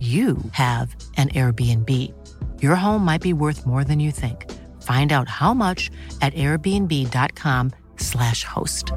you 0.00 0.36
have 0.52 0.94
an 1.16 1.30
Airbnb. 1.30 2.12
Your 2.60 2.76
home 2.76 3.02
might 3.02 3.22
be 3.22 3.32
worth 3.32 3.64
more 3.64 3.82
than 3.82 3.98
you 3.98 4.10
think. 4.10 4.52
Find 4.82 5.12
out 5.12 5.26
how 5.26 5.54
much 5.54 5.90
at 6.20 6.34
airbnb.com/slash 6.34 8.44
host. 8.44 8.92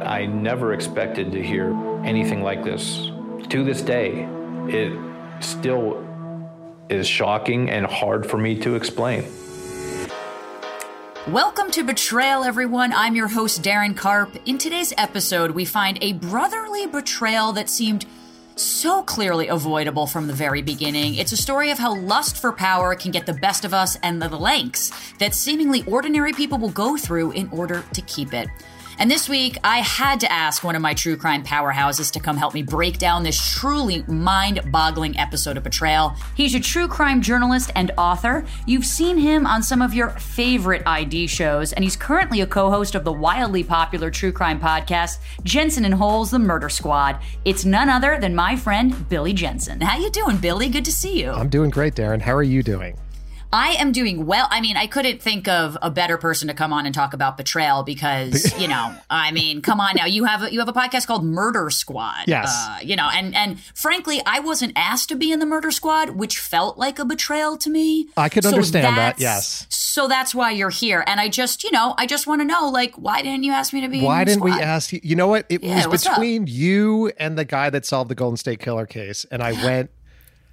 I 0.00 0.26
never 0.26 0.72
expected 0.72 1.30
to 1.32 1.42
hear 1.42 1.74
anything 2.04 2.42
like 2.42 2.64
this. 2.64 3.10
To 3.50 3.64
this 3.64 3.82
day, 3.82 4.26
it 4.66 4.92
still 5.40 6.04
is 6.88 7.06
shocking 7.06 7.70
and 7.70 7.86
hard 7.86 8.26
for 8.26 8.38
me 8.38 8.58
to 8.60 8.74
explain. 8.74 9.24
Welcome 11.28 11.70
to 11.72 11.84
Betrayal, 11.84 12.42
everyone. 12.42 12.90
I'm 12.94 13.14
your 13.14 13.28
host, 13.28 13.62
Daryn 13.62 13.94
Carp. 13.94 14.34
In 14.46 14.56
today's 14.56 14.94
episode, 14.96 15.50
we 15.50 15.66
find 15.66 15.98
a 16.00 16.14
brotherly 16.14 16.86
betrayal 16.86 17.52
that 17.52 17.68
seemed 17.68 18.06
so 18.56 19.02
clearly 19.02 19.48
avoidable 19.48 20.06
from 20.06 20.26
the 20.26 20.32
very 20.32 20.62
beginning. 20.62 21.16
It's 21.16 21.32
a 21.32 21.36
story 21.36 21.70
of 21.70 21.78
how 21.78 21.94
lust 21.94 22.38
for 22.38 22.50
power 22.50 22.94
can 22.94 23.10
get 23.10 23.26
the 23.26 23.34
best 23.34 23.66
of 23.66 23.74
us 23.74 23.98
and 24.02 24.22
the 24.22 24.30
lengths 24.30 24.90
that 25.18 25.34
seemingly 25.34 25.84
ordinary 25.84 26.32
people 26.32 26.56
will 26.56 26.70
go 26.70 26.96
through 26.96 27.32
in 27.32 27.50
order 27.50 27.84
to 27.92 28.00
keep 28.00 28.32
it. 28.32 28.48
And 29.00 29.08
this 29.08 29.28
week, 29.28 29.58
I 29.62 29.78
had 29.78 30.18
to 30.20 30.32
ask 30.32 30.64
one 30.64 30.74
of 30.74 30.82
my 30.82 30.92
true 30.92 31.16
crime 31.16 31.44
powerhouses 31.44 32.10
to 32.12 32.20
come 32.20 32.36
help 32.36 32.52
me 32.52 32.62
break 32.62 32.98
down 32.98 33.22
this 33.22 33.40
truly 33.54 34.02
mind 34.08 34.60
boggling 34.72 35.16
episode 35.16 35.56
of 35.56 35.62
Betrayal. 35.62 36.16
He's 36.34 36.56
a 36.56 36.60
true 36.60 36.88
crime 36.88 37.22
journalist 37.22 37.70
and 37.76 37.92
author. 37.96 38.44
You've 38.66 38.84
seen 38.84 39.16
him 39.16 39.46
on 39.46 39.62
some 39.62 39.82
of 39.82 39.94
your 39.94 40.10
favorite 40.10 40.82
ID 40.84 41.28
shows, 41.28 41.72
and 41.72 41.84
he's 41.84 41.94
currently 41.94 42.40
a 42.40 42.46
co 42.46 42.70
host 42.70 42.96
of 42.96 43.04
the 43.04 43.12
wildly 43.12 43.62
popular 43.62 44.10
true 44.10 44.32
crime 44.32 44.58
podcast, 44.58 45.18
Jensen 45.44 45.84
and 45.84 45.94
Holes 45.94 46.32
The 46.32 46.40
Murder 46.40 46.68
Squad. 46.68 47.20
It's 47.44 47.64
none 47.64 47.88
other 47.88 48.18
than 48.20 48.34
my 48.34 48.56
friend, 48.56 49.08
Billy 49.08 49.32
Jensen. 49.32 49.80
How 49.80 49.96
you 49.96 50.10
doing, 50.10 50.38
Billy? 50.38 50.68
Good 50.68 50.84
to 50.86 50.92
see 50.92 51.22
you. 51.22 51.30
I'm 51.30 51.48
doing 51.48 51.70
great, 51.70 51.94
Daryn. 51.94 52.20
How 52.20 52.34
are 52.34 52.42
you 52.42 52.64
doing? 52.64 52.98
I 53.52 53.72
am 53.78 53.92
doing 53.92 54.26
well. 54.26 54.46
I 54.50 54.60
mean, 54.60 54.76
I 54.76 54.86
couldn't 54.86 55.22
think 55.22 55.48
of 55.48 55.78
a 55.80 55.90
better 55.90 56.18
person 56.18 56.48
to 56.48 56.54
come 56.54 56.72
on 56.72 56.84
and 56.84 56.94
talk 56.94 57.14
about 57.14 57.36
betrayal 57.38 57.82
because, 57.82 58.52
you 58.60 58.68
know, 58.68 58.94
I 59.08 59.32
mean, 59.32 59.62
come 59.62 59.80
on 59.80 59.94
now. 59.96 60.04
You 60.04 60.24
have 60.24 60.42
a, 60.42 60.52
you 60.52 60.58
have 60.58 60.68
a 60.68 60.72
podcast 60.72 61.06
called 61.06 61.24
Murder 61.24 61.70
Squad. 61.70 62.24
Yes. 62.26 62.52
Uh, 62.52 62.78
you 62.82 62.94
know, 62.94 63.08
and 63.12 63.34
and 63.34 63.58
frankly, 63.74 64.20
I 64.26 64.40
wasn't 64.40 64.72
asked 64.76 65.08
to 65.08 65.16
be 65.16 65.32
in 65.32 65.38
the 65.38 65.46
Murder 65.46 65.70
Squad, 65.70 66.10
which 66.10 66.38
felt 66.38 66.76
like 66.76 66.98
a 66.98 67.04
betrayal 67.06 67.56
to 67.58 67.70
me. 67.70 68.08
I 68.16 68.28
could 68.28 68.42
So 68.44 68.50
understand 68.50 68.96
that. 68.98 69.18
Yes. 69.18 69.66
So 69.70 70.06
that's 70.08 70.34
why 70.34 70.50
you're 70.52 70.68
here, 70.70 71.02
and 71.06 71.18
I 71.18 71.28
just, 71.28 71.64
you 71.64 71.70
know, 71.72 71.94
I 71.96 72.06
just 72.06 72.26
want 72.26 72.40
to 72.42 72.44
know, 72.44 72.68
like, 72.68 72.94
why 72.96 73.22
didn't 73.22 73.42
you 73.44 73.52
ask 73.52 73.72
me 73.72 73.80
to 73.80 73.88
be? 73.88 74.00
in 74.00 74.04
Why 74.04 74.24
didn't 74.24 74.42
we 74.44 74.52
ask 74.52 74.92
you? 74.92 75.00
You 75.02 75.16
know 75.16 75.26
what? 75.26 75.46
It 75.48 75.64
Yeah, 75.64 75.76
was 75.76 75.88
what's 75.88 76.06
up? 76.06 76.16
between 76.16 76.46
you 76.46 77.10
and 77.18 77.36
the 77.38 77.44
guy 77.44 77.70
that 77.70 77.84
solved 77.86 78.10
the 78.10 78.14
Golden 78.14 78.36
State 78.36 78.60
Killer 78.60 78.86
case, 78.86 79.24
and 79.30 79.42
I 79.42 79.52
went. 79.52 79.90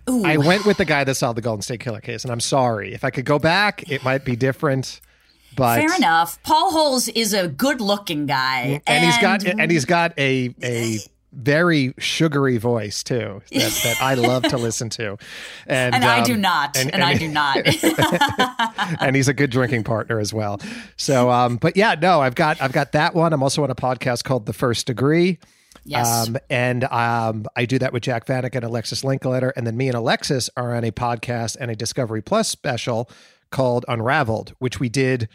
Ooh. 0.10 0.24
I 0.24 0.38
went 0.38 0.66
with 0.66 0.78
the 0.78 0.86
guy 0.86 1.04
that 1.04 1.16
solved 1.16 1.38
the 1.38 1.42
Golden 1.42 1.62
State 1.62 1.80
Killer 1.80 2.02
case, 2.02 2.24
and 2.24 2.32
I'm 2.32 2.40
sorry. 2.40 2.94
If 2.94 3.04
I 3.04 3.10
could 3.10 3.26
go 3.26 3.40
back, 3.40 3.90
it 3.90 4.04
might 4.04 4.24
be 4.24 4.36
different. 4.36 5.02
But 5.56 5.80
Fair 5.80 5.96
enough. 5.96 6.42
Paul 6.44 6.72
Holes 6.72 7.08
is 7.08 7.34
a 7.34 7.48
good-looking 7.48 8.26
guy, 8.26 8.82
and 8.86 9.06
he's 9.06 9.18
got 9.20 9.46
and 9.46 9.72
he's 9.72 9.86
got 9.86 10.14
a 10.20 10.54
a 10.64 11.00
very 11.32 11.94
sugary 11.98 12.58
voice 12.58 13.04
too 13.04 13.42
that, 13.52 13.80
that 13.84 13.98
I 14.02 14.14
love 14.16 14.44
to 14.44 14.58
listen 14.58 14.90
to, 14.92 15.18
and 15.68 15.96
and 15.96 16.04
I 16.04 16.24
do 16.24 16.34
um, 16.34 16.42
not, 16.42 16.78
and, 16.78 17.04
I 17.04 17.18
do 17.18 17.28
not. 17.28 17.58
and 19.02 19.16
he's 19.16 19.28
a 19.28 19.34
good 19.34 19.50
drinking 19.50 19.84
partner 19.86 20.20
as 20.20 20.34
well. 20.34 20.60
So, 20.98 21.30
um, 21.32 21.58
but 21.58 21.78
yeah, 21.78 21.96
no, 22.00 22.22
I've 22.22 22.36
got 22.36 22.62
I've 22.62 22.74
got 22.74 22.92
that 22.92 23.16
one. 23.16 23.34
I'm 23.34 23.44
also 23.44 23.64
on 23.64 23.72
a 23.72 23.76
podcast 23.76 24.24
called 24.24 24.46
The 24.46 24.54
First 24.54 24.88
Degree. 24.88 25.40
Yes. 25.84 26.28
Um, 26.28 26.38
and 26.50 26.84
um, 26.86 27.46
I 27.56 27.66
do 27.66 27.80
that 27.80 27.94
with 27.94 28.03
Jac 28.03 28.25
Vanek 28.25 28.56
and 28.56 28.63
Alexis 28.63 29.02
Linkletter. 29.03 29.52
And 29.56 29.68
then 29.68 29.78
me 29.78 29.88
and 29.88 29.96
Alexis 29.96 30.50
are 30.56 30.75
on 30.75 30.84
a 30.84 30.91
podcast 30.91 31.58
and 31.59 31.69
a 31.69 31.75
Discovery 31.75 32.22
Plus 32.22 32.47
special 32.50 33.09
called 33.52 33.86
Unraveled, 33.88 34.53
which 34.59 34.80
we 34.80 34.90
did 34.90 35.30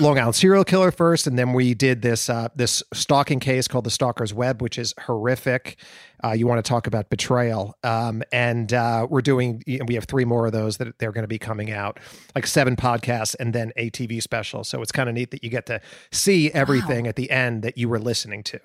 Long 0.00 0.18
Island 0.18 0.34
serial 0.34 0.64
killer 0.64 0.90
first, 0.90 1.26
and 1.26 1.38
then 1.38 1.52
we 1.52 1.74
did 1.74 2.02
this 2.02 2.28
uh, 2.28 2.48
this 2.54 2.82
stalking 2.92 3.40
case 3.40 3.68
called 3.68 3.84
The 3.84 3.90
Stalker's 3.90 4.34
Web, 4.34 4.60
which 4.60 4.78
is 4.78 4.94
horrific. 5.00 5.78
Uh, 6.24 6.32
you 6.32 6.46
want 6.46 6.62
to 6.64 6.68
talk 6.68 6.86
about 6.86 7.08
betrayal, 7.08 7.76
um, 7.84 8.22
and 8.32 8.72
uh, 8.72 9.06
we're 9.08 9.20
doing. 9.20 9.62
We 9.86 9.94
have 9.94 10.04
three 10.04 10.24
more 10.24 10.46
of 10.46 10.52
those 10.52 10.78
that 10.78 10.98
they're 10.98 11.12
going 11.12 11.24
to 11.24 11.28
be 11.28 11.38
coming 11.38 11.70
out, 11.70 12.00
like 12.34 12.46
seven 12.46 12.76
podcasts, 12.76 13.36
and 13.38 13.54
then 13.54 13.72
a 13.76 13.90
TV 13.90 14.22
special. 14.22 14.64
So 14.64 14.82
it's 14.82 14.92
kind 14.92 15.08
of 15.08 15.14
neat 15.14 15.30
that 15.30 15.44
you 15.44 15.50
get 15.50 15.66
to 15.66 15.80
see 16.10 16.50
everything 16.52 17.06
at 17.06 17.16
the 17.16 17.30
end 17.30 17.62
that 17.62 17.78
you 17.78 17.88
were 17.88 18.00
listening 18.00 18.42
to. 18.44 18.60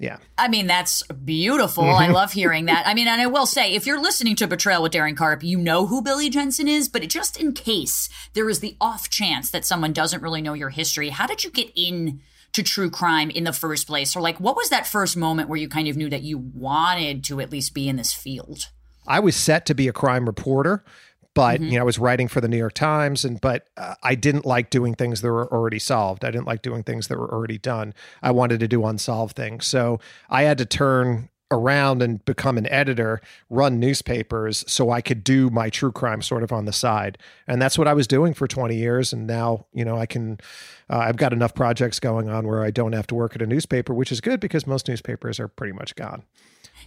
Yeah. 0.00 0.16
I 0.38 0.48
mean, 0.48 0.66
that's 0.66 1.02
beautiful. 1.02 1.84
I 1.84 2.04
mm-hmm. 2.04 2.14
love 2.14 2.32
hearing 2.32 2.64
that. 2.66 2.86
I 2.86 2.94
mean, 2.94 3.06
and 3.06 3.20
I 3.20 3.26
will 3.26 3.46
say, 3.46 3.74
if 3.74 3.86
you're 3.86 4.00
listening 4.00 4.34
to 4.36 4.48
Betrayal 4.48 4.82
with 4.82 4.92
Daryn 4.92 5.16
Carp, 5.16 5.44
you 5.44 5.58
know 5.58 5.86
who 5.86 6.02
Billy 6.02 6.30
Jensen 6.30 6.66
is, 6.66 6.88
but 6.88 7.06
just 7.08 7.38
in 7.38 7.52
case 7.52 8.08
there 8.32 8.48
is 8.48 8.60
the 8.60 8.76
off 8.80 9.10
chance 9.10 9.50
that 9.50 9.66
someone 9.66 9.92
doesn't 9.92 10.22
really 10.22 10.40
know 10.40 10.54
your 10.54 10.70
history, 10.70 11.10
how 11.10 11.26
did 11.26 11.44
you 11.44 11.50
get 11.50 11.70
in 11.76 12.22
to 12.52 12.62
true 12.62 12.90
crime 12.90 13.30
in 13.30 13.44
the 13.44 13.52
first 13.52 13.86
place? 13.86 14.16
Or 14.16 14.20
like, 14.20 14.40
what 14.40 14.56
was 14.56 14.70
that 14.70 14.86
first 14.86 15.16
moment 15.16 15.48
where 15.48 15.58
you 15.58 15.68
kind 15.68 15.86
of 15.86 15.96
knew 15.96 16.08
that 16.08 16.22
you 16.22 16.38
wanted 16.38 17.22
to 17.24 17.40
at 17.40 17.50
least 17.50 17.74
be 17.74 17.88
in 17.88 17.96
this 17.96 18.12
field? 18.12 18.70
I 19.06 19.20
was 19.20 19.36
set 19.36 19.66
to 19.66 19.74
be 19.74 19.88
a 19.88 19.92
crime 19.92 20.26
reporter, 20.26 20.84
but 21.34 21.60
you 21.60 21.72
know, 21.72 21.80
I 21.80 21.84
was 21.84 21.98
writing 21.98 22.28
for 22.28 22.40
the 22.40 22.48
New 22.48 22.56
York 22.56 22.74
Times, 22.74 23.24
and 23.24 23.40
but 23.40 23.68
uh, 23.76 23.94
I 24.02 24.14
didn't 24.14 24.46
like 24.46 24.70
doing 24.70 24.94
things 24.94 25.20
that 25.20 25.28
were 25.28 25.52
already 25.52 25.78
solved. 25.78 26.24
I 26.24 26.30
didn't 26.30 26.46
like 26.46 26.62
doing 26.62 26.82
things 26.82 27.08
that 27.08 27.18
were 27.18 27.32
already 27.32 27.58
done. 27.58 27.94
I 28.22 28.32
wanted 28.32 28.60
to 28.60 28.68
do 28.68 28.84
unsolved 28.84 29.36
things, 29.36 29.66
so 29.66 30.00
I 30.28 30.42
had 30.42 30.58
to 30.58 30.66
turn 30.66 31.28
around 31.52 32.00
and 32.00 32.24
become 32.24 32.56
an 32.58 32.66
editor, 32.68 33.20
run 33.48 33.80
newspapers, 33.80 34.64
so 34.68 34.90
I 34.90 35.00
could 35.00 35.24
do 35.24 35.50
my 35.50 35.68
true 35.68 35.90
crime 35.90 36.22
sort 36.22 36.44
of 36.44 36.52
on 36.52 36.64
the 36.64 36.72
side, 36.72 37.18
and 37.46 37.60
that's 37.60 37.76
what 37.76 37.88
I 37.88 37.94
was 37.94 38.06
doing 38.06 38.34
for 38.34 38.48
twenty 38.48 38.76
years. 38.76 39.12
And 39.12 39.26
now, 39.26 39.66
you 39.72 39.84
know, 39.84 39.96
I 39.96 40.06
can. 40.06 40.38
Uh, 40.88 40.98
I've 40.98 41.16
got 41.16 41.32
enough 41.32 41.54
projects 41.54 42.00
going 42.00 42.28
on 42.28 42.48
where 42.48 42.64
I 42.64 42.72
don't 42.72 42.92
have 42.92 43.06
to 43.06 43.14
work 43.14 43.36
at 43.36 43.42
a 43.42 43.46
newspaper, 43.46 43.94
which 43.94 44.10
is 44.10 44.20
good 44.20 44.40
because 44.40 44.66
most 44.66 44.88
newspapers 44.88 45.38
are 45.38 45.46
pretty 45.46 45.72
much 45.72 45.94
gone. 45.94 46.24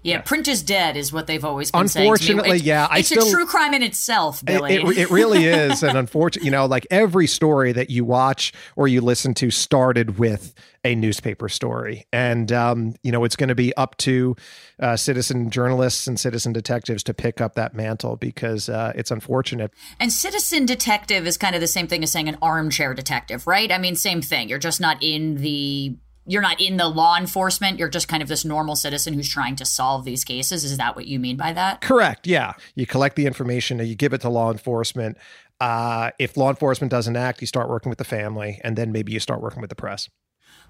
Yeah, 0.01 0.21
print 0.21 0.47
is 0.47 0.63
dead 0.63 0.97
is 0.97 1.13
what 1.13 1.27
they've 1.27 1.45
always 1.45 1.71
been 1.71 1.87
saying. 1.87 2.05
Unfortunately, 2.07 2.49
It's- 2.57 2.63
yeah, 2.63 2.87
I 2.89 2.99
it's 2.99 3.09
still- 3.09 3.27
a 3.27 3.31
true 3.31 3.45
crime 3.45 3.73
in 3.73 3.83
itself, 3.83 4.41
It, 4.41 4.45
Billy. 4.47 4.73
it, 4.75 4.97
it 4.97 5.11
really 5.11 5.45
is. 5.47 5.83
And 5.83 5.97
unfortunately, 5.97 6.47
you 6.47 6.51
know, 6.51 6.65
like 6.65 6.85
every 6.91 7.27
story 7.27 7.71
that 7.73 7.89
you 7.89 8.03
watch 8.05 8.51
or 8.75 8.87
you 8.87 9.01
listen 9.01 9.33
to 9.35 9.51
started 9.51 10.17
with 10.19 10.53
a 10.85 10.95
newspaper 10.95 11.47
story. 11.47 12.05
And, 12.11 12.51
um, 12.51 12.95
you 13.03 13.11
know, 13.13 13.23
it's 13.23 13.37
going 13.37 13.47
to 13.47 13.55
be 13.55 13.73
up 13.77 13.95
to 13.99 14.35
uh, 14.81 14.97
citizen 14.97 15.49
journalists 15.49 16.07
and 16.07 16.19
citizen 16.19 16.51
detectives 16.51 17.03
to 17.03 17.13
pick 17.13 17.39
up 17.39 17.55
that 17.55 17.73
mantle 17.73 18.17
because 18.17 18.67
uh, 18.67 18.91
it's 18.93 19.09
unfortunate. 19.09 19.71
And 20.01 20.11
citizen 20.11 20.65
detective 20.65 21.25
is 21.25 21.37
kind 21.37 21.55
of 21.55 21.61
the 21.61 21.67
same 21.67 21.87
thing 21.87 22.03
as 22.03 22.11
saying 22.11 22.27
an 22.27 22.37
armchair 22.41 22.93
detective, 22.93 23.47
right? 23.47 23.71
I 23.71 23.77
mean, 23.77 23.95
same 23.95 24.21
thing. 24.21 24.49
You're 24.49 24.59
just 24.59 24.81
not 24.81 25.01
in 25.01 25.35
the 25.37 25.95
you're 26.25 26.41
not 26.41 26.61
in 26.61 26.77
the 26.77 26.87
law 26.87 27.17
enforcement. 27.17 27.79
You're 27.79 27.89
just 27.89 28.07
kind 28.07 28.23
of 28.23 28.29
this 28.29 28.45
normal 28.45 28.75
citizen 28.75 29.13
who's 29.13 29.29
trying 29.29 29.55
to 29.57 29.65
solve 29.65 30.05
these 30.05 30.23
cases. 30.23 30.63
Is 30.63 30.77
that 30.77 30.95
what 30.95 31.07
you 31.07 31.19
mean 31.19 31.37
by 31.37 31.53
that? 31.53 31.81
Correct. 31.81 32.27
Yeah. 32.27 32.53
You 32.75 32.85
collect 32.85 33.15
the 33.15 33.25
information 33.25 33.79
and 33.79 33.89
you 33.89 33.95
give 33.95 34.13
it 34.13 34.21
to 34.21 34.29
law 34.29 34.51
enforcement. 34.51 35.17
Uh, 35.59 36.11
if 36.19 36.35
law 36.35 36.49
enforcement 36.49 36.91
doesn't 36.91 37.15
act, 37.15 37.41
you 37.41 37.47
start 37.47 37.69
working 37.69 37.89
with 37.89 37.97
the 37.97 38.03
family, 38.03 38.59
and 38.63 38.75
then 38.75 38.91
maybe 38.91 39.13
you 39.13 39.19
start 39.19 39.41
working 39.41 39.61
with 39.61 39.69
the 39.69 39.75
press. 39.75 40.09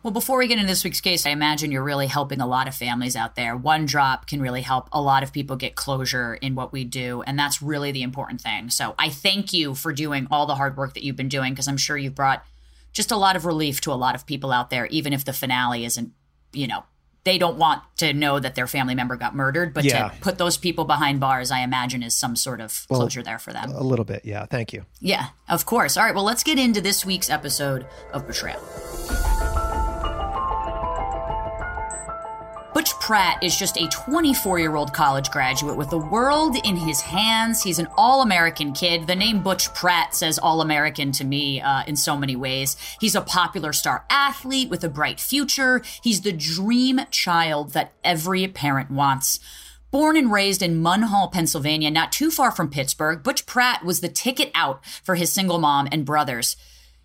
Well, 0.03 0.11
before 0.11 0.37
we 0.37 0.47
get 0.47 0.57
into 0.57 0.67
this 0.67 0.83
week's 0.83 0.99
case, 0.99 1.25
I 1.25 1.29
imagine 1.29 1.71
you're 1.71 1.83
really 1.83 2.07
helping 2.07 2.41
a 2.41 2.45
lot 2.45 2.67
of 2.67 2.75
families 2.75 3.15
out 3.15 3.35
there. 3.35 3.55
One 3.55 3.85
drop 3.85 4.27
can 4.27 4.41
really 4.41 4.61
help 4.61 4.89
a 4.91 5.01
lot 5.01 5.23
of 5.23 5.31
people 5.31 5.55
get 5.55 5.75
closure 5.75 6.35
in 6.35 6.55
what 6.55 6.73
we 6.73 6.83
do, 6.83 7.23
and 7.25 7.39
that's 7.39 7.61
really 7.61 7.93
the 7.93 8.03
important 8.03 8.41
thing. 8.41 8.69
So 8.69 8.95
I 8.99 9.09
thank 9.09 9.53
you 9.53 9.73
for 9.73 9.93
doing 9.93 10.27
all 10.29 10.45
the 10.45 10.55
hard 10.55 10.75
work 10.75 10.93
that 10.95 11.03
you've 11.03 11.15
been 11.15 11.29
doing 11.29 11.53
because 11.53 11.69
I'm 11.69 11.77
sure 11.77 11.97
you've 11.97 12.15
brought 12.15 12.45
just 12.93 13.11
a 13.11 13.17
lot 13.17 13.35
of 13.35 13.45
relief 13.45 13.81
to 13.81 13.91
a 13.91 13.95
lot 13.95 14.15
of 14.15 14.25
people 14.25 14.51
out 14.51 14.69
there, 14.69 14.85
even 14.87 15.11
if 15.13 15.25
the 15.25 15.33
finale 15.33 15.83
isn't, 15.83 16.11
you 16.53 16.67
know, 16.67 16.83
they 17.25 17.37
don't 17.37 17.57
want 17.57 17.81
to 17.97 18.13
know 18.13 18.37
that 18.39 18.53
their 18.55 18.67
family 18.67 18.95
member 18.95 19.15
got 19.15 19.33
murdered, 19.33 19.73
but 19.73 19.83
Yeah. 19.85 20.09
to 20.09 20.15
put 20.19 20.37
those 20.37 20.57
people 20.57 20.83
behind 20.85 21.19
bars, 21.19 21.51
I 21.51 21.59
imagine 21.59 22.03
is 22.03 22.15
some 22.15 22.35
sort 22.35 22.59
of 22.61 22.85
Well, 22.89 22.99
closure 22.99 23.23
there 23.23 23.39
for 23.39 23.53
them. 23.53 23.71
A 23.71 23.81
little 23.81 24.05
bit. 24.05 24.23
Yeah. 24.25 24.45
Thank 24.45 24.73
you. 24.73 24.85
Yeah, 24.99 25.27
of 25.47 25.65
course. 25.65 25.95
All 25.97 26.03
right, 26.03 26.13
well, 26.13 26.25
let's 26.25 26.43
get 26.43 26.59
into 26.59 26.81
this 26.81 27.05
week's 27.05 27.29
episode 27.29 27.85
of 28.11 28.27
Betrayal. 28.27 28.61
Butch 32.73 32.99
Pratt 32.99 33.43
is 33.43 33.55
just 33.55 33.77
a 33.77 33.87
24 33.87 34.57
year 34.57 34.75
old 34.75 34.93
college 34.93 35.29
graduate 35.29 35.77
with 35.77 35.91
the 35.91 35.97
world 35.99 36.57
in 36.65 36.75
his 36.75 37.01
hands. 37.01 37.61
He's 37.61 37.77
an 37.77 37.87
all 37.97 38.23
American 38.23 38.73
kid. 38.73 39.05
The 39.05 39.15
name 39.15 39.43
Butch 39.43 39.71
Pratt 39.75 40.15
says 40.15 40.39
all 40.39 40.59
American 40.59 41.11
to 41.13 41.23
me 41.23 41.61
uh, 41.61 41.83
in 41.85 41.95
so 41.95 42.17
many 42.17 42.35
ways. 42.35 42.75
He's 42.99 43.13
a 43.13 43.21
popular 43.21 43.73
star 43.73 44.05
athlete 44.09 44.69
with 44.71 44.83
a 44.83 44.89
bright 44.89 45.19
future. 45.19 45.83
He's 46.01 46.21
the 46.21 46.31
dream 46.31 47.01
child 47.11 47.73
that 47.73 47.93
every 48.03 48.47
parent 48.47 48.89
wants. 48.89 49.39
Born 49.91 50.17
and 50.17 50.31
raised 50.31 50.63
in 50.63 50.81
Munhall, 50.81 51.31
Pennsylvania, 51.31 51.91
not 51.91 52.11
too 52.11 52.31
far 52.31 52.49
from 52.49 52.71
Pittsburgh, 52.71 53.21
Butch 53.21 53.45
Pratt 53.45 53.85
was 53.85 54.01
the 54.01 54.09
ticket 54.09 54.49
out 54.55 54.83
for 55.03 55.13
his 55.13 55.31
single 55.31 55.59
mom 55.59 55.87
and 55.91 56.05
brothers. 56.05 56.55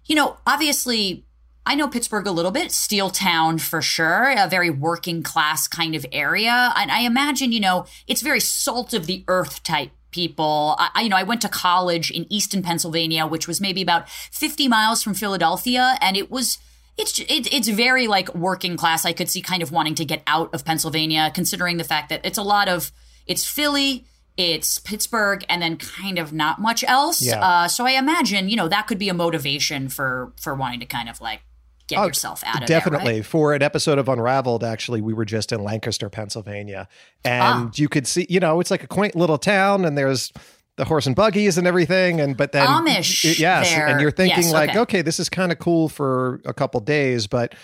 You 0.07 0.17
know, 0.17 0.39
obviously, 0.47 1.27
I 1.69 1.75
know 1.75 1.87
Pittsburgh 1.87 2.27
a 2.27 2.31
little 2.31 2.51
bit, 2.51 2.73
steel 2.73 3.11
town 3.11 3.59
for 3.59 3.83
sure, 3.83 4.35
a 4.35 4.49
very 4.49 4.71
working 4.71 5.23
class 5.23 5.69
kind 5.69 5.95
of 5.95 6.07
area. 6.11 6.73
And 6.75 6.91
I 6.91 7.01
imagine, 7.01 7.53
you 7.53 7.61
know, 7.61 7.85
it's 8.07 8.23
very 8.23 8.41
salt 8.41 8.95
of 8.95 9.05
the 9.05 9.23
earth 9.29 9.63
type 9.63 9.91
people. 10.11 10.77
I, 10.79 11.03
you 11.03 11.11
know, 11.11 11.17
I 11.17 11.25
went 11.25 11.43
to 11.43 11.49
college 11.51 12.11
in 12.11 12.25
Easton, 12.33 12.63
Pennsylvania, 12.63 13.27
which 13.27 13.47
was 13.47 13.61
maybe 13.61 13.83
about 13.83 14.09
50 14.09 14.67
miles 14.67 15.03
from 15.03 15.13
Philadelphia. 15.13 15.99
And 16.01 16.17
it 16.17 16.31
was, 16.31 16.57
it's, 16.97 17.19
it, 17.19 17.53
it's 17.53 17.69
very 17.69 18.07
like 18.07 18.35
working 18.35 18.79
class. 18.79 19.05
I 19.05 19.13
could 19.13 19.29
see 19.29 19.43
kind 19.43 19.63
of 19.63 19.71
wanting 19.71 19.95
to 19.97 20.07
get 20.07 20.23
out 20.27 20.55
of 20.55 20.65
Pennsylvania, 20.65 21.31
considering 21.35 21.77
the 21.77 21.85
fact 21.85 22.09
that 22.09 22.25
it's 22.25 22.39
a 22.39 22.43
lot 22.43 22.71
of, 22.71 22.91
it's 23.27 23.45
Philly, 23.45 24.07
it's 24.39 24.79
Pittsburgh, 24.79 25.45
and 25.51 25.61
then 25.61 25.77
kind 25.77 26.19
of 26.19 26.33
not 26.33 26.63
much 26.63 26.83
else. 26.85 27.21
Yeah. 27.21 27.45
Uh, 27.47 27.69
so 27.69 27.85
I 27.85 27.91
imagine, 27.91 28.49
you 28.49 28.57
know, 28.57 28.69
that 28.69 28.87
could 28.87 28.99
be 28.99 29.11
a 29.11 29.15
motivation 29.15 29.91
for, 29.91 30.33
for 30.41 30.55
wanting 30.55 30.81
to 30.81 30.87
kind 30.87 31.11
of 31.11 31.21
like, 31.21 31.43
get 31.89 31.99
Oh, 31.99 32.07
yourself 32.07 32.43
out 32.47 32.63
of 32.63 32.69
Definitely. 32.69 33.05
there. 33.13 33.15
right? 33.21 33.27
For 33.27 33.55
an 33.55 33.63
episode 33.63 33.99
of 33.99 34.09
Unraveled, 34.09 34.63
actually, 34.63 35.01
we 35.01 35.13
were 35.15 35.25
just 35.25 35.51
in 35.53 35.63
Lancaster, 35.65 36.09
Pennsylvania. 36.09 36.89
And 37.25 37.69
Ah. 37.69 37.71
you 37.75 37.89
could 37.89 38.07
see, 38.07 38.27
you 38.29 38.41
know, 38.41 38.61
it's 38.61 38.71
like 38.71 38.83
a 38.85 38.87
quaint 38.87 39.17
little 39.17 39.39
town 39.39 39.85
and 39.85 39.97
there's 39.99 40.33
the 40.77 40.85
horse 40.85 41.07
and 41.09 41.17
buggies 41.17 41.59
and 41.59 41.67
everything. 41.67 42.21
And 42.21 42.37
but 42.37 42.53
then 42.53 42.67
Amish 42.69 43.39
yes. 43.39 43.69
there. 43.75 43.89
And 43.89 44.01
you're 44.01 44.13
thinking 44.13 44.45
Yes, 44.45 44.53
like, 44.53 44.71
okay. 44.71 44.79
okay. 44.81 45.03
this 45.03 45.19
is 45.19 45.29
kind 45.29 45.51
of 45.51 45.59
cool 45.59 45.89
for 45.89 46.41
a 46.45 46.55
couple 46.55 46.79
days, 46.81 47.27
but 47.27 47.55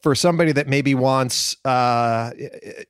for 0.00 0.14
somebody 0.14 0.52
that 0.52 0.66
maybe 0.66 0.94
wants 0.94 1.56
uh 1.64 2.30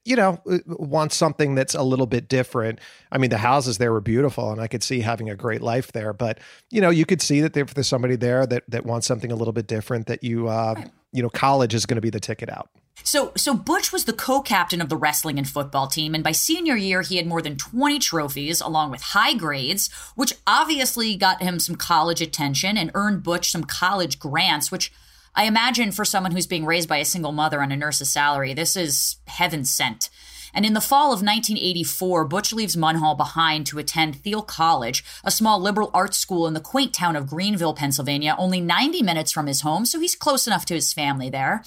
you 0.05 0.17
know 0.17 0.41
wants 0.67 1.17
something 1.17 1.55
that's 1.55 1.75
a 1.75 1.83
little 1.83 2.07
bit 2.07 2.29
different. 2.29 2.79
I 3.11 3.19
mean 3.19 3.31
the 3.31 3.39
houses 3.39 3.79
there 3.79 3.93
were 3.93 4.01
beautiful 4.01 4.51
and 4.53 4.61
i 4.61 4.67
could 4.67 4.83
see 4.83 5.01
having 5.01 5.29
a 5.29 5.37
great 5.37 5.61
life 5.61 5.93
there 5.93 6.12
but 6.12 6.39
you 6.71 6.81
know 6.81 6.91
you 6.91 7.05
could 7.05 7.21
see 7.21 7.41
that 7.41 7.57
if 7.57 7.75
there's 7.75 7.89
somebody 7.89 8.17
there 8.17 8.47
that 8.47 8.65
that 8.69 8.85
wants 8.87 9.07
something 9.07 9.33
a 9.33 9.37
little 9.37 9.53
bit 9.53 9.67
different 9.67 10.07
that 10.07 10.23
you 10.23 10.49
uh 10.49 10.75
you 11.12 11.23
know 11.23 11.31
college 11.31 11.75
is 11.75 11.87
going 11.87 11.97
to 11.97 12.01
be 12.01 12.11
the 12.11 12.21
ticket 12.21 12.49
out. 12.49 12.69
So, 13.03 13.33
so 13.37 13.55
Butch 13.55 13.93
was 13.93 14.05
the 14.05 14.12
co-captain 14.12 14.81
of 14.83 14.91
the 14.91 14.97
wrestling 14.97 15.39
and 15.39 15.49
football 15.49 15.87
team, 15.87 16.15
and 16.15 16.23
by 16.23 16.33
senior 16.33 16.77
year, 16.77 17.01
he 17.03 17.17
had 17.17 17.27
more 17.27 17.41
than 17.41 17.57
20 17.57 17.99
trophies, 17.99 18.61
along 18.61 18.91
with 18.91 19.01
high 19.01 19.33
grades, 19.35 19.91
which 20.17 20.35
obviously 20.47 21.17
got 21.17 21.43
him 21.43 21.59
some 21.59 21.77
college 21.77 22.21
attention 22.21 22.77
and 22.77 22.91
earned 22.95 23.23
Butch 23.23 23.51
some 23.51 23.65
college 23.65 24.19
grants, 24.19 24.71
which 24.71 24.93
I 25.35 25.44
imagine 25.44 25.93
for 25.93 26.05
someone 26.05 26.32
who's 26.32 26.47
being 26.47 26.65
raised 26.65 26.88
by 26.88 26.99
a 26.99 27.05
single 27.05 27.32
mother 27.32 27.62
on 27.62 27.73
a 27.73 27.77
nurse's 27.77 28.11
salary, 28.11 28.53
this 28.53 28.77
is 28.77 29.17
heaven 29.27 29.65
sent. 29.65 30.11
And 30.53 30.67
in 30.67 30.75
the 30.75 30.81
fall 30.81 31.12
of 31.12 31.23
1984, 31.23 32.25
Butch 32.25 32.53
leaves 32.53 32.75
Munhall 32.75 33.17
behind 33.17 33.67
to 33.67 33.79
attend 33.79 34.17
Thiel 34.17 34.43
College, 34.43 35.05
a 35.23 35.31
small 35.31 35.61
liberal 35.61 35.91
arts 35.94 36.19
school 36.19 36.49
in 36.49 36.55
the 36.55 36.61
quaint 36.61 36.93
town 36.93 37.15
of 37.15 37.29
Greenville, 37.29 37.75
Pennsylvania, 37.75 38.35
only 38.37 38.61
90 38.61 39.03
minutes 39.03 39.31
from 39.31 39.47
his 39.47 39.61
home, 39.61 39.85
so 39.85 40.00
he's 40.00 40.17
close 40.17 40.49
enough 40.49 40.65
to 40.67 40.75
his 40.75 40.93
family 40.93 41.31
there. 41.31 41.62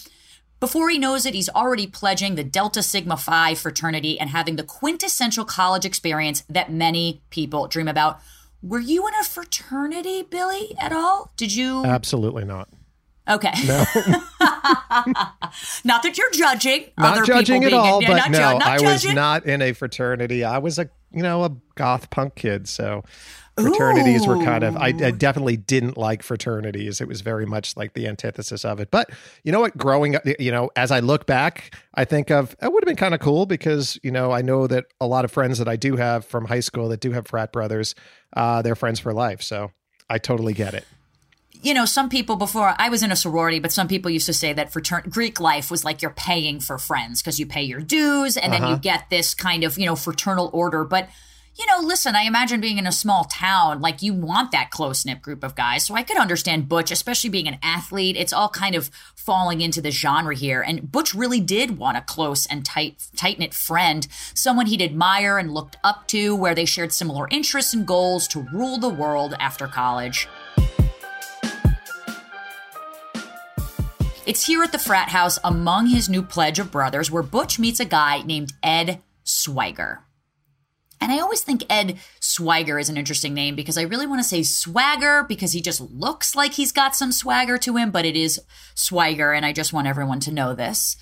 Before 0.59 0.89
he 0.89 0.97
knows 0.97 1.25
it, 1.25 1.33
he's 1.33 1.49
already 1.49 1.87
pledging 1.87 2.35
the 2.35 2.43
Delta 2.43 2.83
Sigma 2.83 3.17
Phi 3.17 3.55
fraternity 3.55 4.19
and 4.19 4.29
having 4.29 4.55
the 4.55 4.63
quintessential 4.63 5.45
college 5.45 5.85
experience 5.85 6.43
that 6.49 6.71
many 6.71 7.21
people 7.29 7.67
dream 7.67 7.87
about. 7.87 8.19
Were 8.61 8.79
you 8.79 9.05
in 9.07 9.13
a 9.15 9.23
fraternity, 9.23 10.23
Billy, 10.23 10.73
at 10.79 10.93
all? 10.93 11.31
Did 11.35 11.53
you? 11.53 11.85
absolutely 11.85 12.45
not 12.45 12.69
Okay. 13.27 13.51
not 15.85 16.03
that 16.03 16.17
you're 16.17 16.31
judging. 16.31 16.85
not 16.97 17.17
other 17.17 17.25
judging 17.25 17.61
people 17.61 17.79
at 17.79 17.81
being, 17.81 17.93
all 17.93 18.01
but 18.01 18.15
not 18.15 18.31
no 18.31 18.37
ju- 18.37 18.59
not 18.59 18.61
i 18.63 18.81
was 18.81 19.05
not 19.05 19.45
in 19.45 19.61
a 19.61 19.71
fraternity. 19.73 20.43
I 20.43 20.57
was 20.57 20.77
a 20.77 20.89
you 21.11 21.23
know 21.23 21.43
a 21.43 21.55
goth 21.75 22.09
punk 22.09 22.35
kid 22.35 22.67
so 22.67 23.03
fraternities 23.55 24.25
were 24.27 24.43
kind 24.43 24.63
of 24.63 24.75
I, 24.75 24.87
I 24.87 25.11
definitely 25.11 25.57
didn't 25.57 25.95
like 25.95 26.23
fraternities. 26.23 26.99
It 26.99 27.07
was 27.07 27.21
very 27.21 27.45
much 27.45 27.77
like 27.77 27.93
the 27.93 28.07
antithesis 28.07 28.65
of 28.65 28.79
it. 28.79 28.89
But 28.89 29.11
you 29.43 29.51
know 29.51 29.59
what? 29.59 29.77
Growing 29.77 30.15
up 30.15 30.23
you 30.39 30.51
know 30.51 30.71
as 30.75 30.91
i 30.91 30.99
look 30.99 31.25
back 31.25 31.75
i 31.95 32.05
think 32.05 32.31
of 32.31 32.55
it 32.61 32.71
would 32.71 32.83
have 32.83 32.87
been 32.87 32.95
kind 32.95 33.13
of 33.13 33.19
cool 33.19 33.45
because 33.45 33.99
you 34.03 34.11
know 34.11 34.31
i 34.31 34.41
know 34.41 34.67
that 34.67 34.85
a 34.99 35.07
lot 35.07 35.25
of 35.25 35.31
friends 35.31 35.57
that 35.57 35.67
i 35.67 35.75
do 35.75 35.95
have 35.95 36.25
from 36.25 36.45
high 36.45 36.59
school 36.59 36.89
that 36.89 36.99
do 36.99 37.11
have 37.11 37.27
frat 37.27 37.51
brothers 37.51 37.95
uh, 38.35 38.61
they're 38.61 38.75
friends 38.75 38.99
for 38.99 39.13
life 39.13 39.41
so 39.41 39.71
i 40.09 40.17
totally 40.17 40.53
get 40.53 40.73
it 40.73 40.85
you 41.63 41.73
know, 41.73 41.85
some 41.85 42.09
people 42.09 42.35
before 42.35 42.75
I 42.77 42.89
was 42.89 43.03
in 43.03 43.11
a 43.11 43.15
sorority, 43.15 43.59
but 43.59 43.71
some 43.71 43.87
people 43.87 44.11
used 44.11 44.25
to 44.25 44.33
say 44.33 44.51
that 44.51 44.73
fratern- 44.73 45.09
Greek 45.09 45.39
life 45.39 45.71
was 45.71 45.85
like 45.85 46.01
you're 46.01 46.11
paying 46.11 46.59
for 46.59 46.77
friends 46.77 47.21
because 47.21 47.39
you 47.39 47.45
pay 47.45 47.63
your 47.63 47.79
dues 47.79 48.35
and 48.35 48.51
then 48.51 48.63
you 48.63 48.69
uh-huh. 48.69 48.79
get 48.79 49.09
this 49.09 49.33
kind 49.33 49.63
of, 49.63 49.79
you 49.79 49.85
know, 49.85 49.95
fraternal 49.95 50.49
order. 50.51 50.83
But, 50.83 51.07
you 51.55 51.65
know, 51.65 51.79
listen, 51.79 52.15
I 52.15 52.23
imagine 52.23 52.59
being 52.59 52.79
in 52.79 52.85
a 52.85 52.91
small 52.91 53.23
town, 53.23 53.79
like 53.79 54.01
you 54.01 54.13
want 54.13 54.51
that 54.51 54.71
close 54.71 55.05
knit 55.05 55.21
group 55.21 55.41
of 55.41 55.55
guys. 55.55 55.85
So 55.85 55.95
I 55.95 56.03
could 56.03 56.17
understand 56.17 56.67
Butch, 56.67 56.91
especially 56.91 57.29
being 57.29 57.47
an 57.47 57.59
athlete. 57.63 58.17
It's 58.17 58.33
all 58.33 58.49
kind 58.49 58.75
of 58.75 58.89
falling 59.15 59.61
into 59.61 59.81
the 59.81 59.91
genre 59.91 60.35
here. 60.35 60.61
And 60.61 60.91
Butch 60.91 61.13
really 61.13 61.39
did 61.39 61.77
want 61.77 61.95
a 61.95 62.01
close 62.01 62.45
and 62.45 62.65
tight, 62.65 63.07
tight 63.15 63.39
knit 63.39 63.53
friend, 63.53 64.05
someone 64.33 64.65
he'd 64.65 64.81
admire 64.81 65.37
and 65.37 65.53
looked 65.53 65.77
up 65.81 66.09
to, 66.09 66.35
where 66.35 66.55
they 66.55 66.65
shared 66.65 66.91
similar 66.91 67.29
interests 67.31 67.73
and 67.73 67.87
goals 67.87 68.27
to 68.29 68.45
rule 68.51 68.79
the 68.79 68.89
world 68.89 69.33
after 69.39 69.65
college. 69.65 70.27
It's 74.25 74.45
here 74.45 74.63
at 74.63 74.71
the 74.71 74.79
frat 74.79 75.09
house 75.09 75.37
among 75.43 75.87
his 75.87 76.07
new 76.07 76.23
pledge 76.23 76.57
of 76.57 76.71
brothers 76.71 77.11
where 77.11 77.23
Butch 77.23 77.59
meets 77.59 77.81
a 77.81 77.85
guy 77.85 78.21
named 78.21 78.53
Ed 78.63 79.01
Swiger. 79.25 80.05
And 81.01 81.11
I 81.11 81.19
always 81.19 81.41
think 81.41 81.65
Ed 81.69 81.99
Swiger 82.21 82.79
is 82.79 82.87
an 82.87 82.95
interesting 82.95 83.33
name 83.33 83.55
because 83.55 83.77
I 83.77 83.81
really 83.81 84.07
want 84.07 84.21
to 84.21 84.27
say 84.27 84.41
swagger 84.41 85.25
because 85.27 85.51
he 85.51 85.61
just 85.61 85.81
looks 85.81 86.37
like 86.37 86.53
he's 86.53 86.71
got 86.71 86.95
some 86.95 87.11
swagger 87.11 87.57
to 87.57 87.75
him, 87.75 87.91
but 87.91 88.05
it 88.05 88.15
is 88.15 88.39
Swiger, 88.75 89.33
and 89.33 89.45
I 89.45 89.51
just 89.51 89.73
want 89.73 89.87
everyone 89.87 90.21
to 90.21 90.31
know 90.31 90.55
this. 90.55 90.95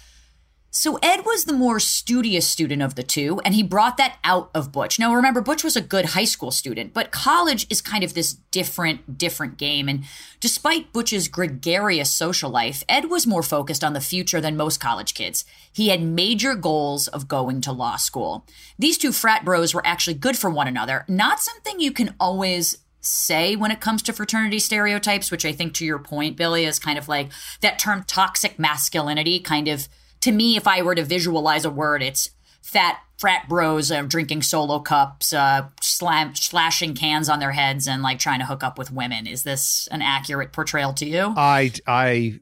So 0.73 0.97
Ed 1.03 1.25
was 1.25 1.43
the 1.43 1.53
more 1.53 1.81
studious 1.81 2.47
student 2.47 2.81
of 2.81 2.95
the 2.95 3.03
two, 3.03 3.41
and 3.43 3.53
he 3.53 3.61
brought 3.61 3.97
that 3.97 4.17
out 4.23 4.49
of 4.55 4.71
Butch. 4.71 4.97
Now 4.97 5.13
remember, 5.13 5.41
Butch 5.41 5.65
was 5.65 5.75
a 5.75 5.81
good 5.81 6.05
high 6.05 6.23
school 6.23 6.49
student, 6.49 6.93
but 6.93 7.11
college 7.11 7.67
is 7.69 7.81
kind 7.81 8.05
of 8.05 8.13
this 8.13 8.35
different, 8.51 9.17
different 9.17 9.57
game. 9.57 9.89
And 9.89 10.05
despite 10.39 10.93
Butch's 10.93 11.27
gregarious 11.27 12.09
social 12.09 12.49
life, 12.49 12.85
Ed 12.87 13.09
was 13.09 13.27
more 13.27 13.43
focused 13.43 13.83
on 13.83 13.91
the 13.91 13.99
future 13.99 14.39
than 14.39 14.55
most 14.55 14.79
college 14.79 15.13
kids. 15.13 15.43
He 15.73 15.89
had 15.89 16.01
major 16.01 16.55
goals 16.55 17.09
of 17.09 17.27
going 17.27 17.59
to 17.61 17.73
law 17.73 17.97
school. 17.97 18.45
These 18.79 18.97
two 18.97 19.11
frat 19.11 19.43
bros 19.43 19.73
were 19.73 19.85
actually 19.85 20.13
good 20.13 20.37
for 20.37 20.49
one 20.49 20.67
another, 20.67 21.03
not 21.09 21.41
something 21.41 21.81
you 21.81 21.91
can 21.91 22.15
always 22.17 22.77
say 23.01 23.57
when 23.57 23.71
it 23.71 23.81
comes 23.81 24.01
to 24.03 24.13
fraternity 24.13 24.59
stereotypes, 24.59 25.31
which 25.31 25.43
I 25.43 25.51
think 25.51 25.73
to 25.73 25.85
your 25.85 25.99
point, 25.99 26.37
Billy, 26.37 26.63
is 26.63 26.79
kind 26.79 26.97
of 26.97 27.09
like 27.09 27.29
that 27.59 27.77
term 27.77 28.05
toxic 28.07 28.57
masculinity 28.57 29.41
kind 29.41 29.67
of 29.67 29.89
to 30.21 30.31
me, 30.31 30.55
if 30.55 30.67
I 30.67 30.81
were 30.81 30.95
to 30.95 31.03
visualize 31.03 31.65
a 31.65 31.69
word, 31.69 32.01
it's 32.01 32.31
fat 32.61 32.99
frat 33.17 33.47
bros 33.47 33.91
uh, 33.91 34.01
drinking 34.01 34.41
solo 34.41 34.79
cups, 34.79 35.31
uh, 35.31 35.67
slam, 35.79 36.35
slashing 36.35 36.95
cans 36.95 37.29
on 37.29 37.39
their 37.39 37.51
heads, 37.51 37.87
and 37.87 38.01
like 38.01 38.19
trying 38.19 38.39
to 38.39 38.45
hook 38.45 38.63
up 38.63 38.77
with 38.77 38.91
women. 38.91 39.27
Is 39.27 39.43
this 39.43 39.87
an 39.91 40.01
accurate 40.01 40.51
portrayal 40.51 40.93
to 40.93 41.05
you? 41.05 41.33
I 41.37 41.71
I 41.85 42.39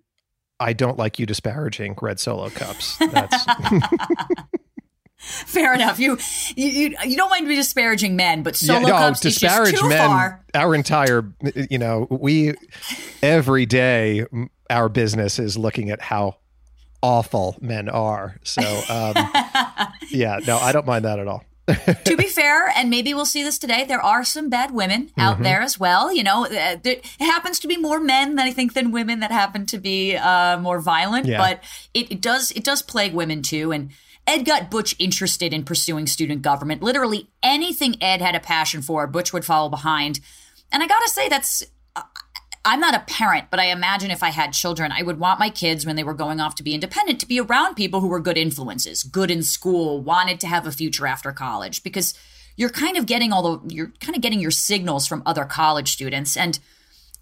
I 0.60 0.74
don't 0.74 0.98
like 0.98 1.20
you 1.20 1.26
disparaging 1.26 1.98
red 2.02 2.20
solo 2.20 2.50
cups. 2.50 2.98
That's 2.98 3.46
Fair 5.20 5.74
enough. 5.74 6.00
You, 6.00 6.18
you 6.56 6.96
you 7.06 7.18
don't 7.18 7.30
mind 7.30 7.46
me 7.46 7.56
disparaging 7.56 8.16
men, 8.16 8.42
but 8.42 8.56
solo 8.56 8.80
yeah, 8.80 8.86
no, 8.86 8.92
cups 8.94 9.26
is 9.26 9.36
disparage 9.36 9.72
just 9.72 9.84
too 9.84 9.90
men. 9.90 10.08
far. 10.08 10.46
Our 10.54 10.74
entire, 10.74 11.34
you 11.70 11.78
know, 11.78 12.08
we 12.10 12.54
every 13.22 13.66
day 13.66 14.26
our 14.70 14.88
business 14.88 15.38
is 15.38 15.58
looking 15.58 15.90
at 15.90 16.02
how 16.02 16.39
awful 17.02 17.56
men 17.62 17.90
are. 17.90 18.38
So, 18.44 18.62
um, 18.90 19.14
yeah, 20.10 20.40
no, 20.46 20.58
I 20.58 20.72
don't 20.72 20.86
mind 20.86 21.06
that 21.06 21.20
at 21.20 21.28
all. 21.28 21.44
to 22.06 22.18
be 22.18 22.26
fair, 22.26 22.68
and 22.76 22.90
maybe 22.90 23.14
we'll 23.14 23.28
see 23.28 23.44
this 23.44 23.60
today, 23.60 23.86
there 23.86 24.02
are 24.02 24.24
some 24.24 24.50
bad 24.50 24.72
women 24.72 25.12
out 25.20 25.36
Mm-hmm. 25.36 25.44
there 25.44 25.62
as 25.62 25.80
well. 25.80 26.12
You 26.12 26.24
know, 26.24 26.46
uh, 26.46 26.78
it 26.84 27.06
happens 27.20 27.60
to 27.60 27.68
be 27.68 27.78
more 27.78 28.00
men 28.00 28.36
than 28.36 28.48
I 28.48 28.52
think 28.52 28.74
than 28.74 28.92
women 28.92 29.20
that 29.20 29.30
happen 29.32 29.68
to 29.68 29.78
be 29.78 30.16
uh, 30.18 30.58
more 30.60 30.80
violent, 30.80 31.28
Yeah. 31.28 31.38
but 31.38 31.64
it, 31.94 32.12
it 32.12 32.22
does 32.22 32.50
it 32.52 32.64
does 32.64 32.82
plague 32.82 33.14
women 33.14 33.44
too. 33.44 33.72
And 33.72 33.92
Ed 34.26 34.46
got 34.46 34.72
Butch 34.72 34.96
interested 34.98 35.54
in 35.54 35.64
pursuing 35.64 36.08
student 36.08 36.42
government. 36.42 36.82
Literally 36.82 37.30
anything 37.44 38.02
Ed 38.02 38.20
had 38.22 38.34
a 38.34 38.40
passion 38.40 38.82
for, 38.82 39.06
Butch 39.06 39.32
would 39.32 39.46
follow 39.46 39.70
behind. 39.70 40.20
And 40.72 40.82
I 40.82 40.88
gotta 40.88 41.10
say, 41.10 41.30
that's 41.30 41.64
I'm 42.66 42.80
not 42.80 42.96
a 42.96 43.00
parent, 43.00 43.48
but 43.50 43.60
I 43.60 43.66
imagine 43.66 44.12
if 44.12 44.22
I 44.22 44.30
had 44.30 44.52
children, 44.52 44.92
I 44.92 45.02
would 45.02 45.20
want 45.20 45.40
my 45.40 45.50
kids 45.50 45.86
when 45.86 45.96
they 45.96 46.04
were 46.04 46.14
going 46.14 46.40
off 46.42 46.56
to 46.56 46.64
be 46.64 46.74
independent 46.74 47.20
to 47.22 47.28
be 47.28 47.40
around 47.40 47.76
people 47.76 48.02
who 48.02 48.08
were 48.08 48.20
good 48.20 48.38
influences, 48.38 49.04
good 49.04 49.32
in 49.32 49.44
school, 49.44 50.02
wanted 50.02 50.40
to 50.42 50.48
have 50.48 50.68
a 50.68 50.72
future 50.72 51.08
after 51.08 51.32
college 51.32 51.84
because 51.84 52.14
you're 52.58 52.70
kind 52.70 52.98
of 52.98 53.06
getting 53.06 53.32
all 53.32 53.42
the 53.42 53.74
you're 53.74 53.94
kind 54.02 54.16
of 54.16 54.22
getting 54.22 54.42
your 54.42 54.52
signals 54.52 55.08
from 55.08 55.24
other 55.26 55.46
college 55.46 55.92
students 55.92 56.36
and 56.36 56.60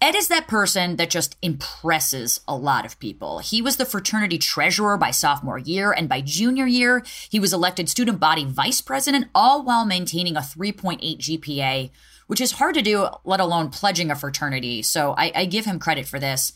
Ed 0.00 0.14
is 0.14 0.28
that 0.28 0.46
person 0.46 0.94
that 0.96 1.10
just 1.10 1.36
impresses 1.42 2.40
a 2.46 2.54
lot 2.54 2.86
of 2.86 3.00
people. 3.00 3.40
He 3.40 3.60
was 3.60 3.78
the 3.78 3.84
fraternity 3.84 4.38
treasurer 4.38 4.96
by 4.96 5.10
sophomore 5.10 5.58
year, 5.58 5.90
and 5.90 6.08
by 6.08 6.20
junior 6.20 6.66
year, 6.68 7.02
he 7.28 7.40
was 7.40 7.52
elected 7.52 7.88
student 7.88 8.20
body 8.20 8.44
vice 8.44 8.80
president, 8.80 9.26
all 9.34 9.64
while 9.64 9.84
maintaining 9.84 10.36
a 10.36 10.40
3.8 10.40 11.18
GPA, 11.18 11.90
which 12.28 12.40
is 12.40 12.52
hard 12.52 12.74
to 12.76 12.82
do, 12.82 13.08
let 13.24 13.40
alone 13.40 13.70
pledging 13.70 14.10
a 14.10 14.14
fraternity. 14.14 14.82
So 14.82 15.14
I, 15.18 15.32
I 15.34 15.44
give 15.46 15.64
him 15.64 15.80
credit 15.80 16.06
for 16.06 16.20
this. 16.20 16.52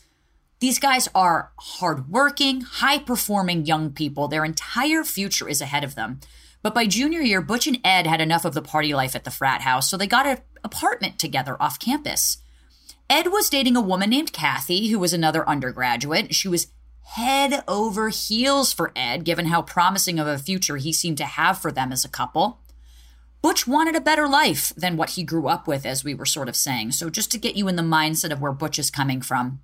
These 0.59 0.79
guys 0.79 1.09
are 1.13 1.51
hardworking, 1.59 2.61
high 2.61 2.99
performing 2.99 3.65
young 3.65 3.91
people. 3.91 4.29
Their 4.29 4.45
entire 4.45 5.03
future 5.03 5.49
is 5.49 5.59
ahead 5.59 5.83
of 5.83 5.95
them. 5.95 6.21
But 6.61 6.73
by 6.73 6.85
junior 6.85 7.19
year, 7.19 7.41
Butch 7.41 7.67
and 7.67 7.79
Ed 7.83 8.07
had 8.07 8.21
enough 8.21 8.45
of 8.45 8.53
the 8.53 8.61
party 8.61 8.93
life 8.93 9.15
at 9.15 9.25
the 9.25 9.31
frat 9.31 9.61
house, 9.61 9.89
so 9.89 9.97
they 9.97 10.07
got 10.07 10.25
an 10.25 10.37
apartment 10.63 11.19
together 11.19 11.61
off 11.61 11.79
campus. 11.79 12.37
Ed 13.09 13.27
was 13.27 13.49
dating 13.49 13.75
a 13.75 13.81
woman 13.81 14.11
named 14.11 14.31
Kathy, 14.31 14.87
who 14.87 14.97
was 14.97 15.11
another 15.11 15.47
undergraduate. 15.49 16.33
She 16.33 16.47
was 16.47 16.67
head 17.01 17.63
over 17.67 18.07
heels 18.07 18.71
for 18.71 18.93
Ed, 18.95 19.25
given 19.25 19.47
how 19.47 19.61
promising 19.61 20.19
of 20.19 20.27
a 20.27 20.37
future 20.37 20.77
he 20.77 20.93
seemed 20.93 21.17
to 21.17 21.25
have 21.25 21.57
for 21.57 21.71
them 21.71 21.91
as 21.91 22.05
a 22.05 22.09
couple. 22.09 22.61
Butch 23.43 23.67
wanted 23.67 23.93
a 23.93 23.99
better 23.99 24.25
life 24.25 24.71
than 24.77 24.95
what 24.95 25.11
he 25.11 25.23
grew 25.23 25.49
up 25.49 25.67
with, 25.67 25.85
as 25.85 26.01
we 26.01 26.15
were 26.15 26.25
sort 26.25 26.47
of 26.47 26.55
saying. 26.55 26.93
So, 26.93 27.09
just 27.09 27.29
to 27.31 27.37
get 27.37 27.57
you 27.57 27.67
in 27.67 27.75
the 27.75 27.83
mindset 27.83 28.31
of 28.31 28.39
where 28.39 28.53
Butch 28.53 28.79
is 28.79 28.89
coming 28.89 29.21
from, 29.21 29.59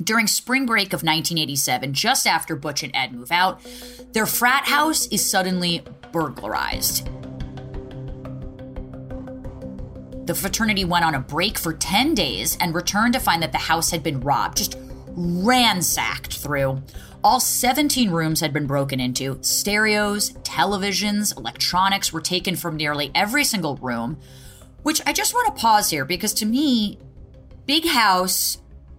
during 0.00 0.28
spring 0.28 0.66
break 0.66 0.92
of 0.92 1.02
1987, 1.02 1.94
just 1.94 2.28
after 2.28 2.54
Butch 2.54 2.84
and 2.84 2.94
Ed 2.94 3.12
move 3.12 3.32
out, 3.32 3.60
their 4.12 4.24
frat 4.24 4.66
house 4.66 5.08
is 5.08 5.28
suddenly 5.28 5.82
burglarized. 6.12 7.08
The 10.26 10.34
fraternity 10.36 10.84
went 10.84 11.04
on 11.04 11.16
a 11.16 11.20
break 11.20 11.58
for 11.58 11.72
10 11.72 12.14
days 12.14 12.56
and 12.60 12.72
returned 12.72 13.14
to 13.14 13.20
find 13.20 13.42
that 13.42 13.50
the 13.50 13.58
house 13.58 13.90
had 13.90 14.04
been 14.04 14.20
robbed, 14.20 14.58
just 14.58 14.78
ransacked 15.18 16.36
through. 16.38 16.82
All 17.24 17.40
17 17.40 18.10
rooms 18.10 18.40
had 18.40 18.52
been 18.52 18.66
broken 18.66 19.00
into. 19.00 19.38
Stereos, 19.40 20.30
televisions, 20.44 21.36
electronics 21.36 22.12
were 22.12 22.20
taken 22.20 22.54
from 22.54 22.76
nearly 22.76 23.10
every 23.14 23.44
single 23.44 23.76
room. 23.76 24.18
Which 24.84 25.02
I 25.04 25.12
just 25.12 25.34
want 25.34 25.54
to 25.54 25.60
pause 25.60 25.90
here 25.90 26.04
because 26.04 26.32
to 26.34 26.46
me, 26.46 26.98
big 27.66 27.84
house, 27.86 28.58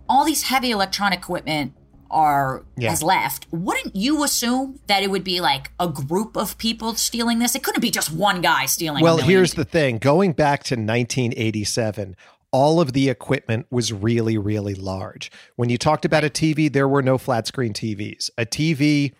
all 0.10 0.26
these 0.26 0.44
heavy 0.44 0.72
electronic 0.72 1.20
equipment 1.20 1.74
are 2.12 2.66
Yeah. 2.76 2.90
has 2.90 3.02
left. 3.02 3.48
Wouldn't 3.52 3.96
you 3.96 4.24
assume 4.24 4.80
that 4.88 5.04
it 5.04 5.10
would 5.10 5.24
be 5.24 5.40
like 5.40 5.72
a 5.80 5.88
group 5.88 6.36
of 6.36 6.58
people 6.58 6.96
stealing 6.96 7.40
this? 7.40 7.56
It 7.56 7.64
couldn't 7.64 7.82
be 7.82 7.92
just 7.92 8.12
one 8.12 8.42
guy 8.42 8.66
stealing. 8.66 9.04
Well, 9.04 9.18
here's 9.18 9.54
the 9.54 9.64
thing 9.64 10.00
going 10.00 10.34
back 10.34 10.64
to 10.66 10.76
1987, 10.76 12.16
all 12.52 12.82
of 12.82 12.94
the 12.94 13.10
equipment 13.10 13.68
was 13.70 13.94
really, 13.94 14.38
really 14.38 14.76
large. 14.76 15.32
When 15.56 15.70
you 15.70 15.78
talked 15.78 16.06
about 16.06 16.24
a 16.24 16.30
TV, 16.30 16.72
there 16.72 16.88
were 16.88 17.02
no 17.02 17.18
flat 17.18 17.48
screen 17.48 17.74
TVs. 17.74 18.30
A 18.38 18.46
TV 18.46 19.14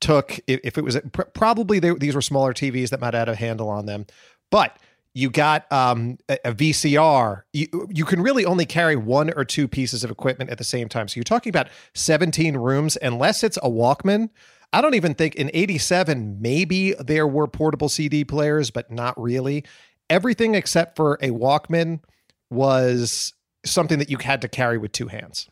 took, 0.00 0.38
if 0.46 0.76
it 0.76 0.84
was 0.84 0.98
probably 1.32 1.78
they, 1.78 1.94
these 1.94 2.14
were 2.14 2.22
smaller 2.22 2.52
TVs 2.52 2.90
that 2.90 3.00
might 3.00 3.14
have 3.14 3.26
had 3.26 3.28
a 3.28 3.36
handle 3.36 3.68
on 3.68 3.86
them, 3.86 4.06
but 4.50 4.78
you 5.14 5.30
got 5.30 5.70
um, 5.72 6.18
a, 6.28 6.38
a 6.44 6.52
VCR. 6.52 7.42
You, 7.52 7.88
you 7.90 8.04
can 8.04 8.20
really 8.20 8.44
only 8.44 8.66
carry 8.66 8.96
one 8.96 9.32
or 9.34 9.44
two 9.44 9.68
pieces 9.68 10.04
of 10.04 10.10
equipment 10.10 10.50
at 10.50 10.58
the 10.58 10.64
same 10.64 10.88
time. 10.88 11.08
So 11.08 11.16
you're 11.16 11.24
talking 11.24 11.50
about 11.50 11.68
17 11.94 12.56
rooms, 12.56 12.98
unless 13.00 13.44
it's 13.44 13.56
a 13.58 13.70
Walkman. 13.70 14.28
I 14.72 14.80
don't 14.80 14.94
even 14.94 15.14
think 15.14 15.36
in 15.36 15.52
87, 15.54 16.38
maybe 16.40 16.94
there 16.94 17.28
were 17.28 17.46
portable 17.46 17.88
CD 17.88 18.24
players, 18.24 18.72
but 18.72 18.90
not 18.90 19.18
really. 19.20 19.64
Everything 20.10 20.56
except 20.56 20.96
for 20.96 21.14
a 21.22 21.30
Walkman 21.30 22.00
was 22.50 23.32
something 23.64 23.98
that 23.98 24.10
you 24.10 24.18
had 24.18 24.40
to 24.42 24.48
carry 24.48 24.78
with 24.78 24.92
two 24.92 25.08
hands. 25.08 25.48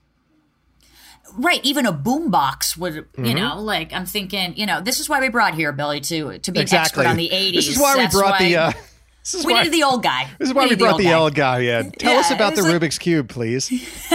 right 1.38 1.60
even 1.64 1.86
a 1.86 1.92
boombox 1.92 2.76
would 2.76 2.94
Mm-hmm. 2.94 3.24
you 3.24 3.34
know 3.34 3.58
like 3.60 3.92
i'm 3.92 4.04
thinking 4.06 4.54
you 4.56 4.66
know 4.66 4.80
this 4.80 5.00
is 5.00 5.08
why 5.08 5.20
we 5.20 5.28
brought 5.30 5.54
here 5.54 5.72
billy 5.72 6.00
to 6.00 6.38
to 6.40 6.52
be 6.52 6.60
an 6.60 6.74
expert 6.74 7.06
on 7.06 7.16
the 7.16 7.28
80s 7.30 7.54
This 7.54 7.68
is 7.68 7.78
why 7.78 7.94
we 7.96 8.02
That's 8.02 8.14
brought 8.14 8.38
the. 8.38 8.56
Uh, 8.56 8.72
this 9.22 9.34
is 9.34 9.46
we 9.46 9.52
why, 9.52 9.60
needed 9.62 9.72
the 9.72 9.82
old 9.84 10.02
guy 10.02 10.28
This 10.38 10.48
is 10.48 10.54
why 10.54 10.64
we, 10.64 10.70
needed 10.70 10.80
brought 10.80 10.98
the 10.98 11.04
guy. 11.04 11.12
old 11.14 11.34
guy 11.34 11.58
in. 11.60 11.92
Tell 11.98 12.18
us 12.18 12.30
about 12.30 12.54
the 12.56 12.62
like- 12.62 12.82
Rubik's 12.82 12.98
Cube, 12.98 13.28
please. 13.28 13.68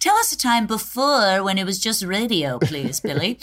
Tell 0.00 0.16
us 0.16 0.32
a 0.32 0.36
time 0.38 0.66
before 0.66 1.42
when 1.42 1.56
it 1.56 1.64
was 1.64 1.78
just 1.78 2.02
radio, 2.04 2.58
please, 2.58 3.00
Billy. 3.00 3.38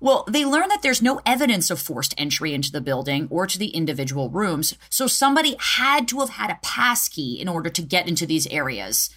Well, 0.00 0.24
they 0.28 0.44
learn 0.44 0.68
that 0.68 0.82
there's 0.82 1.02
no 1.02 1.20
evidence 1.26 1.70
of 1.70 1.80
forced 1.80 2.14
entry 2.16 2.54
into 2.54 2.70
the 2.70 2.80
building 2.80 3.26
or 3.30 3.48
to 3.48 3.58
the 3.58 3.70
individual 3.70 4.30
rooms, 4.30 4.76
so 4.88 5.08
somebody 5.08 5.56
had 5.58 6.06
to 6.08 6.20
have 6.20 6.30
had 6.30 6.50
a 6.50 6.58
pass 6.62 7.08
key 7.08 7.40
in 7.40 7.48
order 7.48 7.68
to 7.68 7.82
get 7.82 8.06
into 8.06 8.24
these 8.24 8.46
areas. 8.46 9.10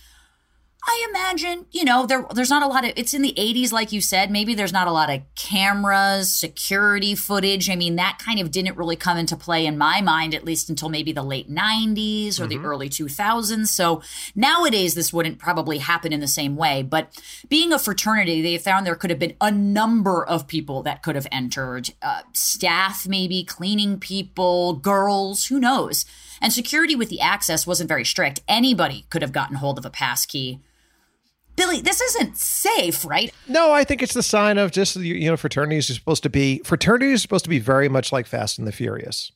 I 0.84 1.08
imagine, 1.10 1.68
you 1.72 1.86
know, 1.86 2.08
there 2.08 2.26
there's 2.34 2.50
not 2.50 2.64
a 2.64 2.68
lot 2.68 2.84
of 2.84 2.94
it's 2.96 3.14
in 3.14 3.22
the 3.22 3.36
80s 3.38 3.72
like 3.72 3.92
you 3.92 4.02
said, 4.02 4.32
maybe 4.32 4.56
there's 4.56 4.74
not 4.74 4.88
a 4.88 4.92
lot 4.92 5.12
of 5.12 5.22
cameras, 5.36 6.34
security 6.34 7.14
footage. 7.14 7.70
I 7.70 7.76
mean, 7.76 7.98
that 7.98 8.18
kind 8.18 8.40
of 8.40 8.50
didn't 8.50 8.78
really 8.78 8.96
come 8.96 9.16
into 9.16 9.36
play 9.36 9.68
in 9.68 9.78
my 9.78 10.02
mind 10.02 10.34
at 10.34 10.44
least 10.44 10.70
until 10.70 10.90
maybe 10.90 11.12
the 11.12 11.22
late 11.22 11.50
90s 11.52 12.40
or 12.40 12.48
the 12.48 12.58
early 12.58 12.90
2000s. 12.90 13.68
So, 13.68 14.02
nowadays 14.36 14.96
this 14.96 15.14
wouldn't 15.14 15.38
probably 15.38 15.78
happen 15.78 16.12
in 16.12 16.20
the 16.20 16.28
same 16.28 16.56
way, 16.56 16.82
but 16.82 17.16
being 17.48 17.72
a 17.72 17.80
fraternity, 17.80 18.42
they 18.42 18.58
found 18.58 18.86
there 18.86 18.96
could 18.96 19.12
have 19.12 19.20
been 19.20 19.36
a 19.40 19.52
number 19.52 20.26
of 20.26 20.48
people 20.48 20.82
that 20.84 21.04
could 21.04 21.16
have 21.16 21.28
entered, 21.32 21.92
uh, 22.02 22.22
staff 22.34 23.08
maybe, 23.08 23.44
cleaning 23.44 24.00
people, 24.00 24.74
girls, 24.74 25.46
who 25.46 25.60
knows. 25.60 26.06
And 26.42 26.52
security 26.52 26.96
with 26.96 27.10
the 27.10 27.22
access 27.22 27.68
wasn't 27.68 27.88
very 27.88 28.04
strict. 28.04 28.42
Anybody 28.48 29.06
could 29.12 29.22
have 29.22 29.32
gotten 29.32 29.58
hold 29.58 29.78
of 29.78 29.86
a 29.86 29.92
pass 29.92 30.26
key. 30.26 30.60
Billy, 31.62 31.80
this 31.80 32.02
isn't 32.02 32.38
safe, 32.38 33.06
right? 33.06 33.32
No, 33.48 33.72
I 33.72 33.84
think 33.84 34.02
it's 34.02 34.16
the 34.16 34.24
sign 34.24 34.58
of 34.58 34.72
just 34.72 34.96
you 34.96 35.30
know 35.30 35.38
fraternities 35.38 35.92
are 35.92 35.94
supposed 35.94 36.24
to 36.24 36.30
be 36.30 36.60
fraternities 36.66 37.20
are 37.20 37.22
supposed 37.22 37.46
to 37.46 37.50
be 37.52 37.60
very 37.60 37.88
much 37.88 38.12
like 38.12 38.26
Fast 38.26 38.58
and 38.58 38.68
the 38.68 38.72
Furious. 38.72 39.32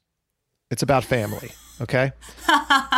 It's 0.72 0.82
about 0.82 1.04
family, 1.04 1.52
okay? 1.80 2.14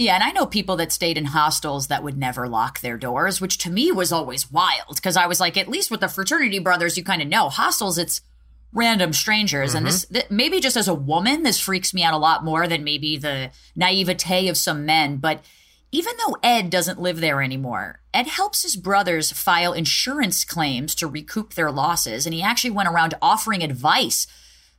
Yeah, 0.00 0.14
and 0.14 0.22
I 0.22 0.30
know 0.30 0.46
people 0.46 0.76
that 0.76 0.92
stayed 0.92 1.18
in 1.18 1.24
hostels 1.24 1.88
that 1.88 2.04
would 2.04 2.16
never 2.16 2.46
lock 2.46 2.80
their 2.80 2.96
doors, 2.96 3.40
which 3.40 3.58
to 3.58 3.70
me 3.70 3.90
was 3.90 4.12
always 4.12 4.48
wild 4.48 4.94
because 4.94 5.16
I 5.16 5.26
was 5.26 5.40
like, 5.40 5.56
at 5.56 5.66
least 5.66 5.90
with 5.90 5.98
the 5.98 6.06
fraternity 6.06 6.60
brothers, 6.60 6.96
you 6.96 7.02
kind 7.02 7.20
of 7.20 7.26
know 7.26 7.48
hostels, 7.48 7.98
it's 7.98 8.20
random 8.72 9.12
strangers. 9.12 9.74
And 9.74 9.84
this, 9.84 10.04
mm-hmm. 10.04 10.14
th- 10.14 10.30
maybe 10.30 10.60
just 10.60 10.76
as 10.76 10.86
a 10.86 10.94
woman, 10.94 11.42
this 11.42 11.58
freaks 11.58 11.92
me 11.92 12.04
out 12.04 12.14
a 12.14 12.18
lot 12.18 12.44
more 12.44 12.68
than 12.68 12.84
maybe 12.84 13.16
the 13.16 13.50
naivete 13.74 14.46
of 14.46 14.56
some 14.56 14.86
men. 14.86 15.16
But 15.16 15.44
even 15.90 16.14
though 16.18 16.36
Ed 16.42 16.70
doesn't 16.70 17.00
live 17.00 17.20
there 17.20 17.42
anymore, 17.42 18.00
Ed 18.12 18.26
helps 18.26 18.62
his 18.62 18.76
brothers 18.76 19.32
file 19.32 19.72
insurance 19.72 20.44
claims 20.44 20.94
to 20.96 21.06
recoup 21.06 21.54
their 21.54 21.70
losses. 21.70 22.26
And 22.26 22.34
he 22.34 22.42
actually 22.42 22.70
went 22.70 22.88
around 22.88 23.14
offering 23.22 23.62
advice 23.62 24.26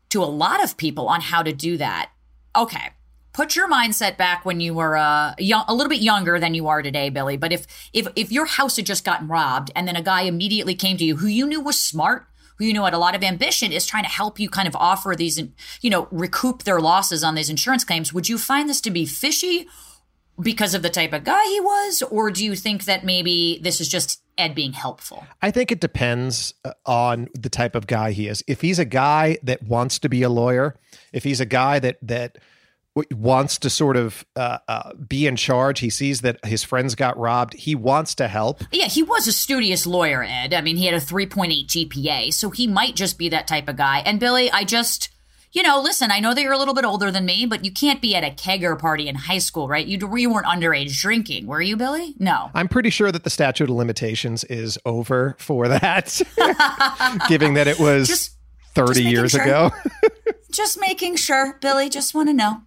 to 0.09 0.23
a 0.23 0.25
lot 0.25 0.63
of 0.63 0.77
people 0.77 1.07
on 1.07 1.21
how 1.21 1.41
to 1.41 1.53
do 1.53 1.77
that. 1.77 2.11
Okay. 2.55 2.89
Put 3.31 3.55
your 3.55 3.69
mindset 3.69 4.17
back 4.17 4.43
when 4.43 4.59
you 4.59 4.73
were 4.73 4.97
uh, 4.97 5.33
young, 5.37 5.63
a 5.67 5.73
little 5.73 5.89
bit 5.89 6.01
younger 6.01 6.39
than 6.39 6.55
you 6.55 6.67
are 6.67 6.81
today, 6.81 7.09
Billy. 7.09 7.37
But 7.37 7.53
if 7.53 7.67
if 7.93 8.07
if 8.15 8.31
your 8.31 8.45
house 8.45 8.75
had 8.75 8.85
just 8.85 9.05
gotten 9.05 9.27
robbed 9.27 9.71
and 9.75 9.87
then 9.87 9.95
a 9.95 10.01
guy 10.01 10.23
immediately 10.23 10.75
came 10.75 10.97
to 10.97 11.05
you 11.05 11.17
who 11.17 11.27
you 11.27 11.45
knew 11.45 11.61
was 11.61 11.79
smart, 11.79 12.25
who 12.57 12.65
you 12.65 12.73
know 12.73 12.83
had 12.83 12.93
a 12.93 12.99
lot 12.99 13.15
of 13.15 13.23
ambition, 13.23 13.71
is 13.71 13.85
trying 13.85 14.03
to 14.03 14.09
help 14.09 14.39
you 14.39 14.49
kind 14.49 14.67
of 14.67 14.75
offer 14.75 15.13
these, 15.15 15.41
you 15.79 15.89
know, 15.89 16.07
recoup 16.11 16.63
their 16.63 16.81
losses 16.81 17.23
on 17.23 17.35
these 17.35 17.49
insurance 17.49 17.83
claims, 17.83 18.11
would 18.11 18.27
you 18.27 18.37
find 18.37 18.67
this 18.67 18.81
to 18.81 18.91
be 18.91 19.05
fishy 19.05 19.67
because 20.41 20.73
of 20.73 20.81
the 20.81 20.89
type 20.89 21.13
of 21.13 21.23
guy 21.23 21.43
he 21.45 21.59
was, 21.59 22.01
or 22.03 22.31
do 22.31 22.43
you 22.43 22.55
think 22.55 22.85
that 22.85 23.03
maybe 23.03 23.59
this 23.61 23.81
is 23.81 23.89
just 23.89 24.21
Ed 24.37 24.55
being 24.55 24.73
helpful? 24.73 25.25
I 25.41 25.51
think 25.51 25.71
it 25.71 25.81
depends 25.81 26.53
uh, 26.63 26.73
on 26.85 27.27
the 27.33 27.49
type 27.49 27.75
of 27.75 27.87
guy 27.87 28.11
he 28.11 28.27
is. 28.27 28.43
If 28.47 28.61
he's 28.61 28.79
a 28.79 28.85
guy 28.85 29.37
that 29.43 29.63
wants 29.63 29.99
to 29.99 30.09
be 30.09 30.23
a 30.23 30.29
lawyer, 30.29 30.75
if 31.13 31.23
he's 31.23 31.39
a 31.39 31.45
guy 31.45 31.79
that 31.79 31.97
that 32.01 32.37
wants 33.11 33.57
to 33.59 33.69
sort 33.69 33.97
of 33.97 34.25
uh, 34.35 34.57
uh, 34.67 34.93
be 34.95 35.27
in 35.27 35.35
charge. 35.35 35.79
He 35.79 35.89
sees 35.89 36.21
that 36.21 36.43
his 36.45 36.63
friends 36.63 36.95
got 36.95 37.17
robbed. 37.17 37.53
He 37.53 37.75
wants 37.75 38.15
to 38.15 38.27
help. 38.27 38.61
Yeah, 38.71 38.85
he 38.87 39.03
was 39.03 39.27
a 39.27 39.31
studious 39.31 39.85
lawyer, 39.85 40.23
Ed. 40.23 40.53
I 40.53 40.61
mean, 40.61 40.75
he 40.75 40.85
had 40.85 40.95
a 40.95 40.99
3.8 40.99 41.67
GPA, 41.67 42.33
so 42.33 42.49
he 42.49 42.67
might 42.67 42.95
just 42.95 43.17
be 43.17 43.29
that 43.29 43.47
type 43.47 43.67
of 43.67 43.77
guy. 43.77 43.99
And 43.99 44.19
Billy, 44.19 44.51
I 44.51 44.63
just, 44.63 45.09
you 45.51 45.63
know, 45.63 45.81
listen, 45.81 46.11
I 46.11 46.19
know 46.19 46.33
that 46.33 46.41
you're 46.41 46.53
a 46.53 46.57
little 46.57 46.75
bit 46.75 46.85
older 46.85 47.09
than 47.11 47.25
me, 47.25 47.45
but 47.45 47.65
you 47.65 47.71
can't 47.71 48.01
be 48.01 48.15
at 48.15 48.23
a 48.23 48.29
kegger 48.29 48.77
party 48.77 49.07
in 49.07 49.15
high 49.15 49.39
school, 49.39 49.67
right? 49.67 49.85
You, 49.85 49.97
you 50.15 50.31
weren't 50.31 50.45
underage 50.45 50.99
drinking, 51.01 51.47
were 51.47 51.61
you, 51.61 51.75
Billy? 51.75 52.13
No. 52.19 52.51
I'm 52.53 52.67
pretty 52.67 52.91
sure 52.91 53.11
that 53.11 53.23
the 53.23 53.29
statute 53.31 53.69
of 53.69 53.75
limitations 53.75 54.43
is 54.43 54.77
over 54.85 55.35
for 55.39 55.67
that, 55.67 56.21
given 57.27 57.55
that 57.55 57.67
it 57.67 57.79
was 57.79 58.07
just, 58.07 58.35
30 58.75 58.93
just 58.93 59.01
years 59.01 59.31
sure. 59.31 59.41
ago. 59.41 59.71
just 60.51 60.79
making 60.79 61.15
sure, 61.15 61.57
Billy, 61.61 61.89
just 61.89 62.13
want 62.13 62.29
to 62.29 62.33
know. 62.33 62.61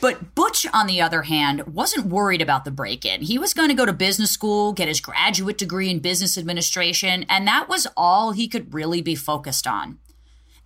But 0.00 0.36
Butch, 0.36 0.64
on 0.72 0.86
the 0.86 1.00
other 1.00 1.22
hand, 1.22 1.66
wasn't 1.74 2.06
worried 2.06 2.40
about 2.40 2.64
the 2.64 2.70
break 2.70 3.04
in. 3.04 3.22
He 3.22 3.36
was 3.36 3.52
going 3.52 3.68
to 3.68 3.74
go 3.74 3.84
to 3.84 3.92
business 3.92 4.30
school, 4.30 4.72
get 4.72 4.86
his 4.86 5.00
graduate 5.00 5.58
degree 5.58 5.90
in 5.90 5.98
business 5.98 6.38
administration, 6.38 7.26
and 7.28 7.48
that 7.48 7.68
was 7.68 7.88
all 7.96 8.30
he 8.30 8.46
could 8.46 8.72
really 8.72 9.02
be 9.02 9.16
focused 9.16 9.66
on. 9.66 9.98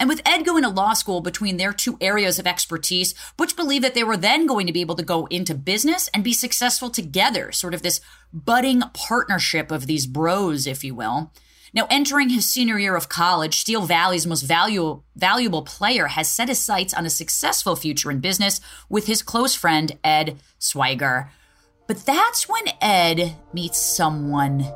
And 0.02 0.08
with 0.08 0.20
Ed 0.26 0.44
going 0.44 0.64
to 0.64 0.68
law 0.68 0.94
school 0.94 1.20
between 1.20 1.58
their 1.58 1.72
two 1.72 1.96
areas 2.00 2.40
of 2.40 2.46
expertise, 2.48 3.14
Butch 3.36 3.54
believed 3.54 3.84
that 3.84 3.94
they 3.94 4.02
were 4.02 4.16
then 4.16 4.48
going 4.48 4.66
to 4.66 4.72
be 4.72 4.80
able 4.80 4.96
to 4.96 5.04
go 5.04 5.26
into 5.26 5.54
business 5.54 6.10
and 6.12 6.24
be 6.24 6.32
successful 6.32 6.90
together, 6.90 7.52
sort 7.52 7.72
of 7.72 7.82
this 7.82 8.00
budding 8.32 8.82
partnership 8.94 9.70
of 9.70 9.86
these 9.86 10.08
bros, 10.08 10.66
if 10.66 10.82
you 10.82 10.96
will. 10.96 11.30
Now, 11.72 11.86
entering 11.88 12.30
his 12.30 12.50
senior 12.50 12.80
year 12.80 12.96
of 12.96 13.08
college, 13.08 13.60
Steel 13.60 13.82
Valley's 13.82 14.26
most 14.26 14.42
valuable, 14.42 15.04
valuable 15.14 15.62
player 15.62 16.08
has 16.08 16.28
set 16.28 16.48
his 16.48 16.58
sights 16.58 16.92
on 16.92 17.06
a 17.06 17.08
successful 17.08 17.76
future 17.76 18.10
in 18.10 18.18
business 18.18 18.60
with 18.88 19.06
his 19.06 19.22
close 19.22 19.54
friend, 19.54 19.96
Ed 20.02 20.36
Swiger. 20.58 21.30
But 21.86 22.04
that's 22.04 22.48
when 22.48 22.64
Ed 22.80 23.36
meets 23.52 23.80
someone 23.80 24.66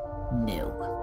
new. 0.44 0.95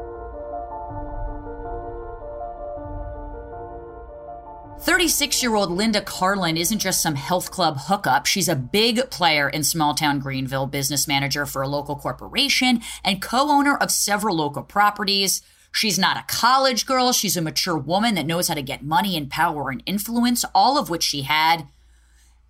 36 4.84 5.42
year 5.42 5.56
old 5.56 5.72
Linda 5.72 6.02
Carlin 6.02 6.58
isn't 6.58 6.80
just 6.80 7.02
some 7.02 7.16
health 7.16 7.52
club 7.52 7.78
hookup. 7.84 8.26
She's 8.26 8.50
a 8.50 8.56
big 8.56 9.10
player 9.10 9.48
in 9.48 9.64
small 9.64 9.96
town 9.96 10.20
Greenville, 10.20 10.66
business 10.66 11.08
manager 11.08 11.46
for 11.46 11.62
a 11.62 11.70
local 11.70 11.96
corporation, 11.96 12.82
and 13.02 13.22
co 13.22 13.50
owner 13.50 13.78
of 13.78 13.92
several 13.92 14.36
local 14.36 14.62
properties. 14.62 15.42
She's 15.72 15.98
not 15.98 16.18
a 16.18 16.26
college 16.28 16.86
girl. 16.86 17.14
She's 17.14 17.38
a 17.38 17.42
mature 17.42 17.78
woman 17.78 18.16
that 18.16 18.26
knows 18.26 18.50
how 18.50 18.56
to 18.56 18.62
get 18.62 18.84
money 18.84 19.16
and 19.16 19.30
power 19.30 19.70
and 19.70 19.82
influence, 19.86 20.44
all 20.54 20.78
of 20.78 20.90
which 20.90 21.04
she 21.04 21.22
had. 21.22 21.66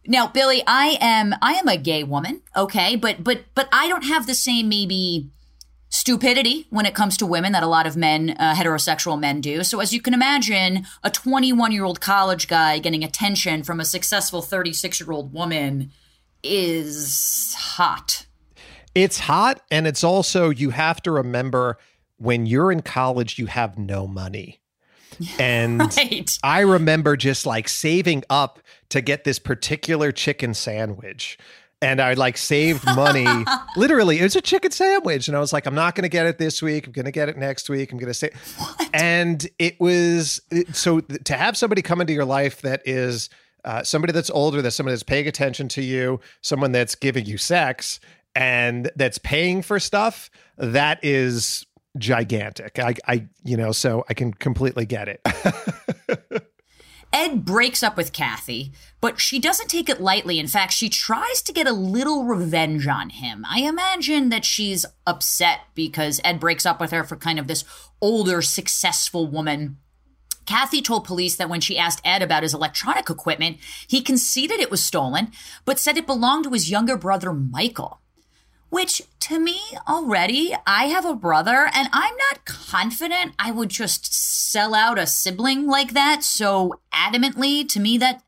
Now, 0.07 0.25
Billy, 0.25 0.63
I 0.65 0.97
am 0.99 1.35
I 1.39 1.53
am 1.53 1.67
a 1.67 1.77
gay 1.77 2.03
woman, 2.03 2.41
okay, 2.55 2.95
but 2.95 3.23
but 3.23 3.43
but 3.53 3.69
I 3.71 3.87
don't 3.87 4.05
have 4.05 4.25
the 4.25 4.33
same 4.33 4.67
maybe 4.67 5.29
stupidity 5.93 6.65
when 6.71 6.87
it 6.87 6.95
comes 6.95 7.15
to 7.17 7.25
women 7.25 7.51
that 7.51 7.61
a 7.61 7.67
lot 7.67 7.85
of 7.85 7.95
men, 7.95 8.35
uh, 8.39 8.55
heterosexual 8.55 9.19
men, 9.19 9.39
do. 9.39 9.63
So, 9.63 9.79
as 9.79 9.93
you 9.93 10.01
can 10.01 10.15
imagine, 10.15 10.85
a 11.03 11.11
21 11.11 11.71
year 11.71 11.83
old 11.85 12.01
college 12.01 12.47
guy 12.47 12.79
getting 12.79 13.03
attention 13.03 13.61
from 13.63 13.79
a 13.79 13.85
successful 13.85 14.41
36 14.41 14.99
year 14.99 15.11
old 15.11 15.31
woman 15.33 15.91
is 16.41 17.53
hot. 17.57 18.25
It's 18.95 19.19
hot. 19.19 19.61
And 19.69 19.85
it's 19.85 20.03
also, 20.03 20.49
you 20.49 20.71
have 20.71 21.01
to 21.03 21.11
remember 21.11 21.77
when 22.17 22.47
you're 22.47 22.71
in 22.71 22.81
college, 22.81 23.37
you 23.37 23.45
have 23.45 23.77
no 23.77 24.07
money. 24.07 24.59
And 25.39 25.79
right. 25.79 26.39
I 26.43 26.61
remember 26.61 27.15
just 27.15 27.45
like 27.45 27.69
saving 27.69 28.23
up 28.31 28.59
to 28.89 28.99
get 28.99 29.25
this 29.25 29.37
particular 29.37 30.11
chicken 30.11 30.55
sandwich 30.55 31.37
and 31.83 31.99
I 32.01 32.13
like 32.13 32.37
saved 32.37 32.85
money. 32.85 33.27
Literally, 33.75 34.19
it 34.19 34.23
was 34.23 34.35
a 34.35 34.41
chicken 34.41 34.71
sandwich, 34.71 35.27
and 35.27 35.35
I 35.35 35.39
was 35.39 35.51
like, 35.51 35.65
I'm 35.65 35.75
not 35.75 35.95
going 35.95 36.03
to 36.03 36.09
get 36.09 36.25
it 36.25 36.37
this 36.37 36.61
week. 36.61 36.87
I'm 36.87 36.93
going 36.93 37.05
to 37.05 37.11
get 37.11 37.27
it 37.27 37.37
next 37.37 37.69
week. 37.69 37.91
I'm 37.91 37.97
going 37.97 38.07
to 38.07 38.13
say, 38.13 38.31
and 38.93 39.45
it 39.59 39.79
was 39.79 40.41
so 40.71 41.01
to 41.01 41.33
have 41.35 41.57
somebody 41.57 41.81
come 41.81 41.99
into 41.99 42.13
your 42.13 42.25
life 42.25 42.61
that 42.61 42.81
is 42.85 43.29
uh, 43.65 43.83
somebody 43.83 44.13
that's 44.13 44.29
older, 44.29 44.61
that's 44.61 44.77
somebody 44.77 44.93
that's 44.93 45.03
paying 45.03 45.27
attention 45.27 45.67
to 45.69 45.81
you, 45.81 46.21
someone 46.41 46.71
that's 46.71 46.95
giving 46.95 47.25
you 47.25 47.37
sex, 47.37 47.99
and 48.33 48.89
that's 48.95 49.17
paying 49.17 49.61
for 49.61 49.79
stuff. 49.79 50.29
That 50.57 50.99
is 51.03 51.65
gigantic. 51.97 52.79
I, 52.79 52.95
I, 53.07 53.27
you 53.43 53.57
know, 53.57 53.71
so 53.71 54.05
I 54.09 54.13
can 54.13 54.33
completely 54.33 54.85
get 54.85 55.09
it. 55.09 55.21
Ed 57.13 57.45
breaks 57.45 57.83
up 57.83 57.95
with 57.95 58.11
Kathy, 58.11 58.71
but 58.99 59.21
she 59.21 59.37
doesn't 59.37 59.67
take 59.67 59.87
it 59.87 60.01
lightly. 60.01 60.39
In 60.39 60.47
fact, 60.47 60.73
she 60.73 60.89
tries 60.89 61.43
to 61.43 61.53
get 61.53 61.67
a 61.67 61.71
little 61.71 62.23
revenge 62.23 62.87
on 62.87 63.11
him. 63.11 63.45
I 63.47 63.59
imagine 63.59 64.29
that 64.29 64.43
she's 64.43 64.83
upset 65.05 65.59
because 65.75 66.19
Ed 66.23 66.39
breaks 66.39 66.65
up 66.65 66.81
with 66.81 66.89
her 66.89 67.03
for 67.03 67.15
kind 67.15 67.37
of 67.37 67.45
this 67.45 67.63
older, 68.01 68.41
successful 68.41 69.27
woman. 69.27 69.77
Kathy 70.47 70.81
told 70.81 71.05
police 71.05 71.35
that 71.35 71.49
when 71.49 71.61
she 71.61 71.77
asked 71.77 72.01
Ed 72.03 72.23
about 72.23 72.43
his 72.43 72.53
electronic 72.53 73.09
equipment, 73.09 73.59
he 73.87 74.01
conceded 74.01 74.59
it 74.59 74.71
was 74.71 74.83
stolen, 74.83 75.31
but 75.65 75.79
said 75.79 75.97
it 75.97 76.07
belonged 76.07 76.45
to 76.45 76.51
his 76.51 76.71
younger 76.71 76.97
brother, 76.97 77.31
Michael 77.31 78.01
which 78.73 79.03
to 79.19 79.39
me 79.39 79.59
already, 79.87 80.55
I 80.65 80.85
have 80.85 81.05
a 81.05 81.13
brother 81.13 81.69
and 81.73 81.87
I'm 81.93 82.15
not 82.29 82.43
confident 82.43 83.35
I 83.37 83.51
would 83.51 83.69
just 83.69 84.11
sell 84.51 84.73
out 84.73 84.97
a 84.97 85.05
sibling 85.05 85.67
like 85.67 85.93
that 85.93 86.23
so 86.23 86.73
adamantly. 86.91 87.69
To 87.69 87.79
me, 87.79 87.99
that 87.99 88.23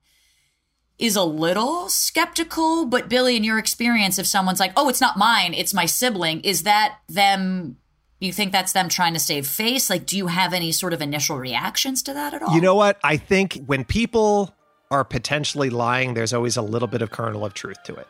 is 0.99 1.15
a 1.15 1.23
little 1.23 1.89
skeptical. 1.89 2.85
But 2.85 3.09
Billy, 3.09 3.35
in 3.35 3.43
your 3.43 3.57
experience, 3.57 4.19
if 4.19 4.27
someone's 4.27 4.59
like, 4.59 4.71
oh, 4.77 4.87
it's 4.87 5.01
not 5.01 5.17
mine, 5.17 5.55
it's 5.55 5.73
my 5.73 5.87
sibling, 5.87 6.41
is 6.41 6.61
that 6.61 6.99
them? 7.09 7.77
You 8.19 8.31
think 8.31 8.51
that's 8.51 8.71
them 8.71 8.87
trying 8.87 9.13
to 9.13 9.19
save 9.19 9.47
face? 9.47 9.89
Like, 9.89 10.05
do 10.05 10.15
you 10.15 10.27
have 10.27 10.53
any 10.53 10.71
sort 10.71 10.93
of 10.93 11.01
initial 11.01 11.37
reactions 11.37 12.03
to 12.03 12.13
that 12.13 12.35
at 12.35 12.43
all? 12.43 12.53
You 12.53 12.61
know 12.61 12.75
what? 12.75 12.99
I 13.03 13.17
think 13.17 13.63
when 13.65 13.83
people 13.83 14.53
are 14.91 15.03
potentially 15.03 15.71
lying, 15.71 16.13
there's 16.13 16.33
always 16.33 16.55
a 16.55 16.61
little 16.61 16.87
bit 16.87 17.01
of 17.01 17.09
kernel 17.09 17.43
of 17.43 17.55
truth 17.55 17.81
to 17.85 17.95
it. 17.95 18.07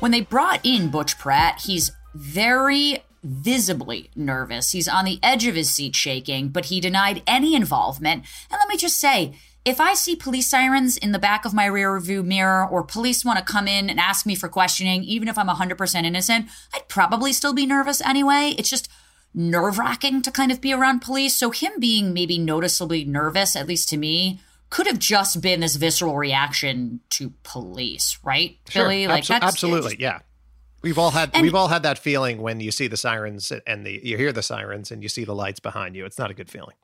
When 0.00 0.12
they 0.12 0.20
brought 0.20 0.60
in 0.62 0.90
Butch 0.90 1.18
Pratt, 1.18 1.62
he's 1.64 1.90
very 2.14 3.02
visibly 3.24 4.10
nervous. 4.14 4.70
He's 4.70 4.86
on 4.86 5.04
the 5.04 5.18
edge 5.24 5.46
of 5.46 5.56
his 5.56 5.70
seat 5.70 5.96
shaking, 5.96 6.50
but 6.50 6.66
he 6.66 6.80
denied 6.80 7.22
any 7.26 7.56
involvement. 7.56 8.24
And 8.48 8.58
let 8.58 8.68
me 8.68 8.76
just 8.76 9.00
say, 9.00 9.34
if 9.64 9.80
I 9.80 9.94
see 9.94 10.14
police 10.14 10.46
sirens 10.46 10.96
in 10.96 11.10
the 11.10 11.18
back 11.18 11.44
of 11.44 11.52
my 11.52 11.66
rear 11.66 11.98
view 11.98 12.22
mirror 12.22 12.64
or 12.64 12.84
police 12.84 13.24
want 13.24 13.40
to 13.40 13.44
come 13.44 13.66
in 13.66 13.90
and 13.90 13.98
ask 13.98 14.24
me 14.24 14.36
for 14.36 14.48
questioning, 14.48 15.02
even 15.02 15.26
if 15.26 15.36
I'm 15.36 15.48
100% 15.48 16.04
innocent, 16.04 16.46
I'd 16.72 16.88
probably 16.88 17.32
still 17.32 17.52
be 17.52 17.66
nervous 17.66 18.00
anyway. 18.00 18.54
It's 18.56 18.70
just 18.70 18.88
nerve 19.34 19.78
wracking 19.78 20.22
to 20.22 20.30
kind 20.30 20.52
of 20.52 20.60
be 20.60 20.72
around 20.72 21.00
police. 21.00 21.34
So, 21.34 21.50
him 21.50 21.72
being 21.80 22.14
maybe 22.14 22.38
noticeably 22.38 23.04
nervous, 23.04 23.56
at 23.56 23.66
least 23.66 23.88
to 23.90 23.96
me, 23.96 24.40
could 24.70 24.86
have 24.86 24.98
just 24.98 25.40
been 25.40 25.60
this 25.60 25.76
visceral 25.76 26.16
reaction 26.16 27.00
to 27.10 27.32
police, 27.42 28.18
right, 28.22 28.58
sure. 28.68 28.84
Billy? 28.84 29.06
Like 29.06 29.24
Absol- 29.24 29.40
absolutely, 29.40 29.96
yeah. 29.98 30.20
We've 30.82 30.98
all 30.98 31.10
had 31.10 31.30
and, 31.34 31.42
we've 31.42 31.54
all 31.54 31.68
had 31.68 31.82
that 31.82 31.98
feeling 31.98 32.40
when 32.40 32.60
you 32.60 32.70
see 32.70 32.86
the 32.86 32.96
sirens 32.96 33.52
and 33.66 33.84
the 33.84 34.00
you 34.02 34.16
hear 34.16 34.32
the 34.32 34.42
sirens 34.42 34.92
and 34.92 35.02
you 35.02 35.08
see 35.08 35.24
the 35.24 35.34
lights 35.34 35.58
behind 35.58 35.96
you. 35.96 36.04
It's 36.04 36.18
not 36.18 36.30
a 36.30 36.34
good 36.34 36.48
feeling. 36.48 36.76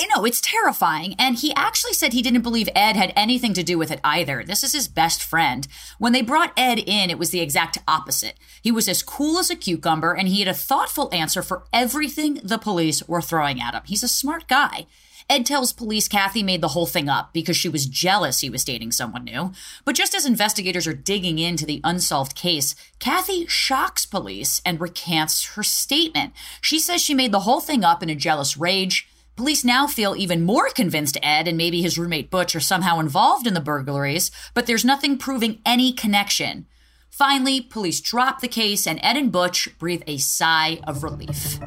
You 0.00 0.08
know, 0.08 0.24
it's 0.24 0.40
terrifying. 0.40 1.14
And 1.18 1.36
he 1.36 1.52
actually 1.54 1.92
said 1.92 2.12
he 2.12 2.22
didn't 2.22 2.42
believe 2.42 2.68
Ed 2.74 2.96
had 2.96 3.12
anything 3.14 3.52
to 3.54 3.62
do 3.62 3.76
with 3.78 3.90
it 3.90 4.00
either. 4.02 4.42
This 4.42 4.62
is 4.62 4.72
his 4.72 4.88
best 4.88 5.22
friend. 5.22 5.68
When 5.98 6.12
they 6.12 6.22
brought 6.22 6.52
Ed 6.56 6.78
in, 6.78 7.10
it 7.10 7.18
was 7.18 7.30
the 7.30 7.40
exact 7.40 7.78
opposite. 7.86 8.38
He 8.62 8.72
was 8.72 8.88
as 8.88 9.02
cool 9.02 9.38
as 9.38 9.50
a 9.50 9.56
cucumber 9.56 10.12
and 10.12 10.28
he 10.28 10.38
had 10.38 10.48
a 10.48 10.54
thoughtful 10.54 11.10
answer 11.12 11.42
for 11.42 11.64
everything 11.72 12.40
the 12.42 12.58
police 12.58 13.06
were 13.06 13.20
throwing 13.20 13.60
at 13.60 13.74
him. 13.74 13.82
He's 13.84 14.02
a 14.02 14.08
smart 14.08 14.48
guy. 14.48 14.86
Ed 15.28 15.46
tells 15.46 15.72
police 15.72 16.08
Kathy 16.08 16.42
made 16.42 16.60
the 16.60 16.68
whole 16.68 16.86
thing 16.86 17.08
up 17.08 17.32
because 17.32 17.56
she 17.56 17.68
was 17.68 17.86
jealous 17.86 18.40
he 18.40 18.50
was 18.50 18.64
dating 18.64 18.92
someone 18.92 19.24
new. 19.24 19.52
But 19.84 19.94
just 19.94 20.14
as 20.14 20.26
investigators 20.26 20.86
are 20.86 20.92
digging 20.92 21.38
into 21.38 21.66
the 21.66 21.80
unsolved 21.84 22.34
case, 22.34 22.74
Kathy 22.98 23.46
shocks 23.46 24.06
police 24.06 24.60
and 24.64 24.80
recants 24.80 25.54
her 25.54 25.62
statement. 25.62 26.32
She 26.60 26.78
says 26.78 27.00
she 27.00 27.14
made 27.14 27.32
the 27.32 27.40
whole 27.40 27.60
thing 27.60 27.84
up 27.84 28.02
in 28.02 28.10
a 28.10 28.14
jealous 28.14 28.56
rage. 28.56 29.08
Police 29.36 29.64
now 29.64 29.86
feel 29.86 30.14
even 30.16 30.44
more 30.44 30.68
convinced 30.68 31.16
Ed 31.22 31.48
and 31.48 31.56
maybe 31.56 31.80
his 31.80 31.98
roommate 31.98 32.30
Butch 32.30 32.54
are 32.54 32.60
somehow 32.60 33.00
involved 33.00 33.46
in 33.46 33.54
the 33.54 33.60
burglaries, 33.60 34.30
but 34.52 34.66
there's 34.66 34.84
nothing 34.84 35.16
proving 35.16 35.60
any 35.64 35.92
connection. 35.92 36.66
Finally, 37.10 37.60
police 37.60 38.00
drop 38.00 38.40
the 38.40 38.48
case 38.48 38.86
and 38.86 38.98
Ed 39.02 39.16
and 39.16 39.32
Butch 39.32 39.68
breathe 39.78 40.02
a 40.06 40.18
sigh 40.18 40.80
of 40.86 41.02
relief. 41.02 41.58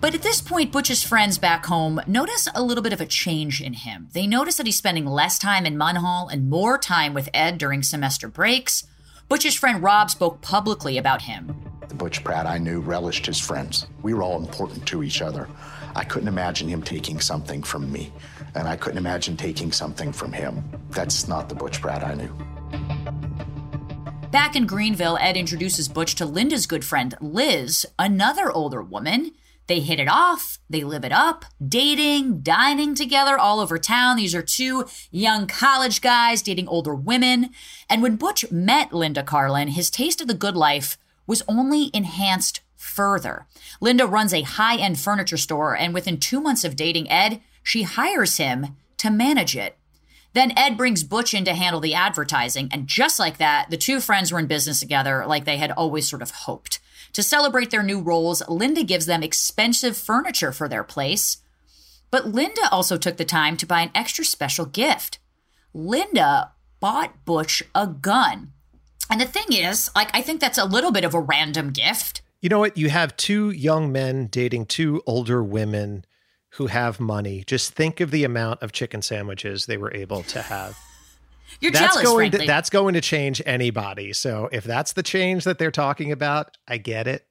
But 0.00 0.14
at 0.14 0.22
this 0.22 0.40
point, 0.40 0.70
Butch's 0.70 1.02
friends 1.02 1.38
back 1.38 1.66
home 1.66 2.00
notice 2.06 2.46
a 2.54 2.62
little 2.62 2.84
bit 2.84 2.92
of 2.92 3.00
a 3.00 3.06
change 3.06 3.60
in 3.60 3.72
him. 3.72 4.08
They 4.12 4.28
notice 4.28 4.56
that 4.56 4.66
he's 4.66 4.76
spending 4.76 5.06
less 5.06 5.40
time 5.40 5.66
in 5.66 5.76
Munhall 5.76 6.32
and 6.32 6.48
more 6.48 6.78
time 6.78 7.14
with 7.14 7.28
Ed 7.34 7.58
during 7.58 7.82
semester 7.82 8.28
breaks. 8.28 8.86
Butch's 9.28 9.56
friend 9.56 9.82
Rob 9.82 10.08
spoke 10.08 10.40
publicly 10.40 10.98
about 10.98 11.22
him. 11.22 11.54
The 11.88 11.96
Butch 11.96 12.22
Pratt 12.22 12.46
I 12.46 12.58
knew 12.58 12.80
relished 12.80 13.26
his 13.26 13.40
friends. 13.40 13.86
We 14.02 14.14
were 14.14 14.22
all 14.22 14.40
important 14.40 14.86
to 14.86 15.02
each 15.02 15.20
other. 15.20 15.48
I 15.96 16.04
couldn't 16.04 16.28
imagine 16.28 16.68
him 16.68 16.82
taking 16.82 17.18
something 17.18 17.60
from 17.60 17.90
me, 17.90 18.12
and 18.54 18.68
I 18.68 18.76
couldn't 18.76 18.98
imagine 18.98 19.36
taking 19.36 19.72
something 19.72 20.12
from 20.12 20.32
him. 20.32 20.62
That's 20.90 21.26
not 21.26 21.48
the 21.48 21.56
Butch 21.56 21.80
Pratt 21.80 22.04
I 22.04 22.14
knew. 22.14 22.32
Back 24.30 24.54
in 24.54 24.66
Greenville, 24.66 25.18
Ed 25.20 25.36
introduces 25.36 25.88
Butch 25.88 26.14
to 26.16 26.24
Linda's 26.24 26.66
good 26.66 26.84
friend, 26.84 27.16
Liz, 27.20 27.84
another 27.98 28.52
older 28.52 28.80
woman. 28.80 29.32
They 29.68 29.80
hit 29.80 30.00
it 30.00 30.08
off, 30.08 30.58
they 30.70 30.82
live 30.82 31.04
it 31.04 31.12
up, 31.12 31.44
dating, 31.66 32.40
dining 32.40 32.94
together 32.94 33.38
all 33.38 33.60
over 33.60 33.78
town. 33.78 34.16
These 34.16 34.34
are 34.34 34.42
two 34.42 34.86
young 35.10 35.46
college 35.46 36.00
guys 36.00 36.40
dating 36.40 36.68
older 36.68 36.94
women. 36.94 37.50
And 37.88 38.02
when 38.02 38.16
Butch 38.16 38.50
met 38.50 38.94
Linda 38.94 39.22
Carlin, 39.22 39.68
his 39.68 39.90
taste 39.90 40.22
of 40.22 40.26
the 40.26 40.32
good 40.32 40.56
life 40.56 40.96
was 41.26 41.42
only 41.46 41.90
enhanced 41.92 42.62
further. 42.76 43.46
Linda 43.78 44.06
runs 44.06 44.32
a 44.32 44.40
high 44.40 44.78
end 44.78 44.98
furniture 44.98 45.36
store, 45.36 45.76
and 45.76 45.92
within 45.92 46.18
two 46.18 46.40
months 46.40 46.64
of 46.64 46.74
dating 46.74 47.10
Ed, 47.10 47.42
she 47.62 47.82
hires 47.82 48.38
him 48.38 48.76
to 48.96 49.10
manage 49.10 49.54
it. 49.54 49.76
Then 50.32 50.56
Ed 50.56 50.78
brings 50.78 51.04
Butch 51.04 51.34
in 51.34 51.44
to 51.44 51.54
handle 51.54 51.80
the 51.80 51.94
advertising, 51.94 52.70
and 52.72 52.86
just 52.86 53.18
like 53.18 53.36
that, 53.36 53.68
the 53.68 53.76
two 53.76 54.00
friends 54.00 54.32
were 54.32 54.38
in 54.38 54.46
business 54.46 54.80
together 54.80 55.24
like 55.26 55.44
they 55.44 55.58
had 55.58 55.72
always 55.72 56.08
sort 56.08 56.22
of 56.22 56.30
hoped. 56.30 56.80
To 57.12 57.22
celebrate 57.22 57.70
their 57.70 57.82
new 57.82 58.00
roles, 58.00 58.42
Linda 58.48 58.84
gives 58.84 59.06
them 59.06 59.22
expensive 59.22 59.96
furniture 59.96 60.52
for 60.52 60.68
their 60.68 60.84
place. 60.84 61.38
But 62.10 62.28
Linda 62.28 62.68
also 62.70 62.96
took 62.96 63.16
the 63.16 63.24
time 63.24 63.56
to 63.58 63.66
buy 63.66 63.82
an 63.82 63.90
extra 63.94 64.24
special 64.24 64.66
gift. 64.66 65.18
Linda 65.74 66.52
bought 66.80 67.24
Butch 67.24 67.62
a 67.74 67.86
gun. 67.86 68.52
And 69.10 69.20
the 69.20 69.26
thing 69.26 69.46
is, 69.50 69.90
like, 69.94 70.10
I 70.14 70.22
think 70.22 70.40
that's 70.40 70.58
a 70.58 70.64
little 70.64 70.92
bit 70.92 71.04
of 71.04 71.14
a 71.14 71.20
random 71.20 71.70
gift. 71.70 72.22
You 72.40 72.48
know 72.48 72.58
what? 72.58 72.76
You 72.76 72.88
have 72.90 73.16
two 73.16 73.50
young 73.50 73.90
men 73.90 74.26
dating 74.26 74.66
two 74.66 75.02
older 75.06 75.42
women 75.42 76.04
who 76.50 76.66
have 76.68 77.00
money. 77.00 77.42
Just 77.46 77.74
think 77.74 78.00
of 78.00 78.10
the 78.10 78.24
amount 78.24 78.62
of 78.62 78.72
chicken 78.72 79.02
sandwiches 79.02 79.66
they 79.66 79.76
were 79.76 79.92
able 79.94 80.22
to 80.24 80.42
have. 80.42 80.78
You're 81.60 81.72
that's 81.72 81.94
jealous, 81.94 82.08
going 82.08 82.30
frankly. 82.30 82.46
to 82.46 82.46
that's 82.46 82.70
going 82.70 82.94
to 82.94 83.00
change 83.00 83.42
anybody. 83.44 84.12
So 84.12 84.48
if 84.52 84.64
that's 84.64 84.92
the 84.92 85.02
change 85.02 85.44
that 85.44 85.58
they're 85.58 85.70
talking 85.70 86.12
about, 86.12 86.56
I 86.66 86.78
get 86.78 87.06
it. 87.06 87.24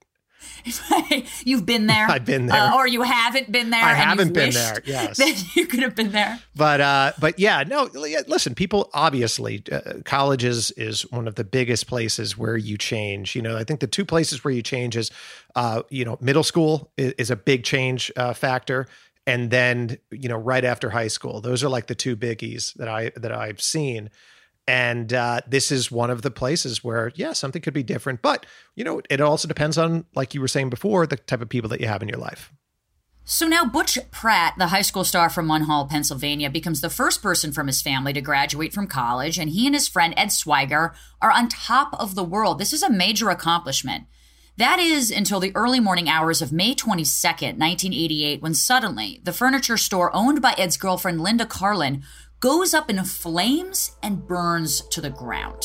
you've 1.46 1.66
been 1.66 1.88
there. 1.88 2.08
I've 2.10 2.26
been 2.26 2.48
there. 2.48 2.62
Uh, 2.62 2.76
or 2.76 2.88
you 2.88 3.02
haven't 3.02 3.52
been 3.52 3.70
there. 3.70 3.84
I 3.84 3.94
haven't 3.94 4.34
been 4.34 4.52
there, 4.52 4.82
yes. 4.86 5.20
You 5.56 5.66
could 5.66 5.82
have 5.82 5.96
been 5.96 6.12
there. 6.12 6.40
But 6.56 6.82
uh, 6.82 7.14
but 7.20 7.40
yeah, 7.40 7.64
no. 7.66 7.90
Listen, 7.94 8.56
people 8.56 8.90
obviously, 8.94 9.64
uh, 9.72 9.94
college 10.06 10.44
is 10.44 10.72
is 10.72 11.04
one 11.12 11.28
of 11.28 11.36
the 11.36 11.44
biggest 11.44 11.88
places 11.88 12.38
where 12.38 12.58
you 12.58 12.78
change. 12.78 13.36
You 13.36 13.42
know, 13.42 13.58
I 13.58 13.64
think 13.64 13.80
the 13.80 13.88
two 13.88 14.06
places 14.06 14.44
where 14.44 14.54
you 14.54 14.62
change 14.62 14.96
is, 14.96 15.12
uh, 15.56 15.84
you 15.90 16.06
know, 16.06 16.18
middle 16.22 16.44
school 16.44 16.92
is, 16.98 17.14
is 17.14 17.32
a 17.32 17.36
big 17.36 17.64
change 17.64 18.12
uh, 18.16 18.34
factor, 18.34 18.88
and 19.28 19.52
then 19.52 20.00
you 20.10 20.28
know, 20.28 20.38
right 20.38 20.66
after 20.66 20.90
high 20.90 21.10
school. 21.10 21.40
Those 21.42 21.64
are 21.64 21.70
like 21.70 21.86
the 21.86 21.94
two 21.94 22.16
biggies 22.16 22.74
that 22.78 22.88
I 22.88 23.12
that 23.16 23.32
I've 23.32 23.62
seen. 23.62 24.10
And 24.70 25.14
uh, 25.14 25.40
this 25.48 25.72
is 25.72 25.90
one 25.90 26.10
of 26.10 26.24
the 26.24 26.32
places 26.32 26.84
where, 26.84 27.14
yeah, 27.16 27.32
something 27.32 27.62
could 27.62 27.74
be 27.74 27.84
different. 27.84 28.22
But, 28.22 28.46
you 28.76 28.84
know, 28.84 29.02
it 29.10 29.22
also 29.22 29.48
depends 29.48 29.78
on, 29.78 30.04
like 30.14 30.34
you 30.34 30.42
were 30.42 30.50
saying 30.50 30.70
before, 30.70 31.08
the 31.08 31.16
type 31.16 31.42
of 31.42 31.48
people 31.48 31.70
that 31.70 31.80
you 31.80 31.88
have 31.88 32.02
in 32.02 32.10
your 32.10 32.18
life. 32.18 32.52
So 33.24 33.48
now 33.48 33.64
Butch 33.64 33.98
Pratt, 34.12 34.56
the 34.58 34.68
high 34.68 34.82
school 34.82 35.06
star 35.06 35.30
from 35.30 35.48
Munhall, 35.48 35.90
Pennsylvania, 35.90 36.50
becomes 36.50 36.82
the 36.82 36.90
first 36.90 37.22
person 37.22 37.54
from 37.54 37.68
his 37.68 37.82
family 37.82 38.12
to 38.12 38.22
graduate 38.22 38.74
from 38.74 38.88
college, 38.88 39.38
and 39.38 39.50
he 39.50 39.66
and 39.66 39.76
his 39.76 39.88
friend 39.88 40.14
Ed 40.18 40.32
Swiger 40.34 40.94
are 41.22 41.32
on 41.32 41.48
top 41.48 41.94
of 42.00 42.16
the 42.16 42.24
world. 42.24 42.60
This 42.60 42.74
is 42.74 42.84
a 42.84 42.90
major 42.90 43.30
accomplishment. 43.30 44.06
That 44.58 44.80
is 44.80 45.12
until 45.12 45.40
the 45.40 45.56
early 45.56 45.80
morning 45.80 46.10
hours 46.10 46.42
of 46.42 46.52
May 46.52 46.74
22nd, 46.74 47.60
1988, 47.60 48.42
when 48.42 48.56
suddenly 48.56 49.22
the 49.24 49.32
furniture 49.32 49.78
store 49.78 50.10
owned 50.16 50.42
by 50.42 50.56
Ed's 50.58 50.78
girlfriend 50.78 51.22
Linda 51.22 51.46
Carlin 51.46 52.02
goes 52.40 52.74
up 52.74 52.90
in 52.90 53.04
flames 53.04 53.96
and 54.02 54.26
burns 54.26 54.82
to 54.90 55.00
the 55.00 55.12
ground. 55.12 55.62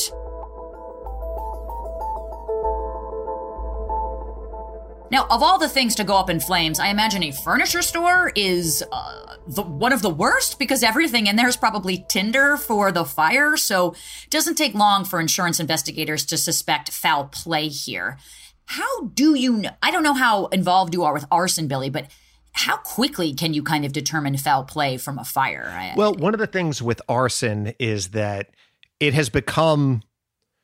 Now, 5.09 5.25
of 5.29 5.41
all 5.41 5.57
the 5.57 5.69
things 5.69 5.95
to 5.95 6.03
go 6.03 6.15
up 6.15 6.29
in 6.29 6.39
flames, 6.39 6.79
I 6.79 6.89
imagine 6.89 7.23
a 7.23 7.31
furniture 7.31 7.81
store 7.81 8.31
is 8.35 8.83
uh, 8.91 9.37
the, 9.47 9.63
one 9.63 9.93
of 9.93 10.03
the 10.03 10.09
worst 10.09 10.59
because 10.59 10.83
everything 10.83 11.25
in 11.27 11.35
there 11.35 11.47
is 11.47 11.57
probably 11.57 12.05
tinder 12.09 12.57
for 12.57 12.91
the 12.91 13.05
fire. 13.05 13.57
So 13.57 13.91
it 14.23 14.29
doesn't 14.29 14.55
take 14.55 14.73
long 14.75 15.03
for 15.03 15.19
insurance 15.19 15.59
investigators 15.59 16.25
to 16.25 16.37
suspect 16.37 16.91
foul 16.91 17.25
play 17.25 17.67
here. 17.67 18.17
How 18.65 19.05
do 19.05 19.35
you 19.35 19.57
know? 19.57 19.71
I 19.81 19.91
don't 19.91 20.03
know 20.03 20.13
how 20.13 20.47
involved 20.47 20.93
you 20.93 21.03
are 21.03 21.13
with 21.13 21.25
arson, 21.31 21.67
Billy, 21.67 21.89
but 21.89 22.07
how 22.53 22.77
quickly 22.77 23.33
can 23.33 23.53
you 23.53 23.63
kind 23.63 23.83
of 23.83 23.93
determine 23.93 24.37
foul 24.37 24.63
play 24.63 24.97
from 24.97 25.17
a 25.17 25.23
fire? 25.23 25.93
Well, 25.97 26.13
one 26.13 26.33
of 26.33 26.39
the 26.39 26.47
things 26.47 26.81
with 26.81 27.01
arson 27.09 27.73
is 27.79 28.09
that 28.09 28.51
it 28.99 29.13
has 29.13 29.29
become 29.29 30.03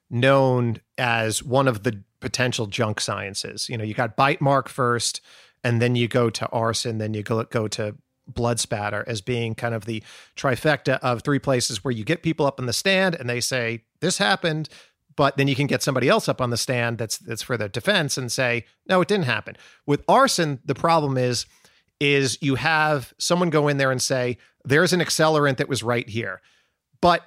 known 0.10 0.82
as 0.98 1.44
one 1.44 1.68
of 1.68 1.84
the 1.84 2.04
potential 2.20 2.68
junk 2.68 3.00
sciences. 3.00 3.70
You 3.70 3.78
know, 3.78 3.84
you 3.84 3.94
got 3.94 4.16
bite 4.16 4.42
mark 4.42 4.70
first, 4.70 5.22
and 5.64 5.82
then 5.82 5.96
you 5.96 6.08
go 6.08 6.30
to 6.30 6.48
arson, 6.50 7.00
then 7.00 7.14
you 7.14 7.24
go, 7.24 7.44
go 7.44 7.68
to 7.70 7.96
blood 8.28 8.60
spatter 8.60 9.04
as 9.08 9.22
being 9.22 9.56
kind 9.56 9.74
of 9.74 9.86
the 9.86 10.04
trifecta 10.36 11.00
of 11.00 11.24
three 11.24 11.40
places 11.40 11.84
where 11.84 11.92
you 11.92 12.04
get 12.04 12.22
people 12.22 12.46
up 12.46 12.60
in 12.60 12.66
the 12.66 12.74
stand 12.74 13.16
and 13.16 13.30
they 13.30 13.42
say, 13.42 13.84
This 14.00 14.18
happened. 14.20 14.70
But 15.20 15.36
then 15.36 15.50
you 15.50 15.56
can 15.56 15.68
get 15.68 15.84
somebody 15.84 16.08
else 16.08 16.30
up 16.30 16.40
on 16.40 16.50
the 16.50 16.56
stand 16.56 16.98
that's 16.98 17.18
that's 17.18 17.42
for 17.42 17.58
the 17.58 17.68
defense 17.68 18.18
and 18.18 18.32
say, 18.32 18.64
no, 18.88 19.02
it 19.02 19.10
didn't 19.10 19.26
happen. 19.26 19.58
With 19.86 20.02
arson, 20.08 20.60
the 20.64 20.74
problem 20.74 21.18
is 21.18 21.46
is 22.00 22.38
you 22.42 22.56
have 22.56 23.14
someone 23.18 23.50
go 23.50 23.68
in 23.68 23.76
there 23.76 23.92
and 23.92 24.02
say, 24.02 24.38
there's 24.64 24.94
an 24.94 25.02
accelerant 25.02 25.58
that 25.58 25.68
was 25.68 25.84
right 25.84 26.08
here. 26.08 26.40
But 27.02 27.24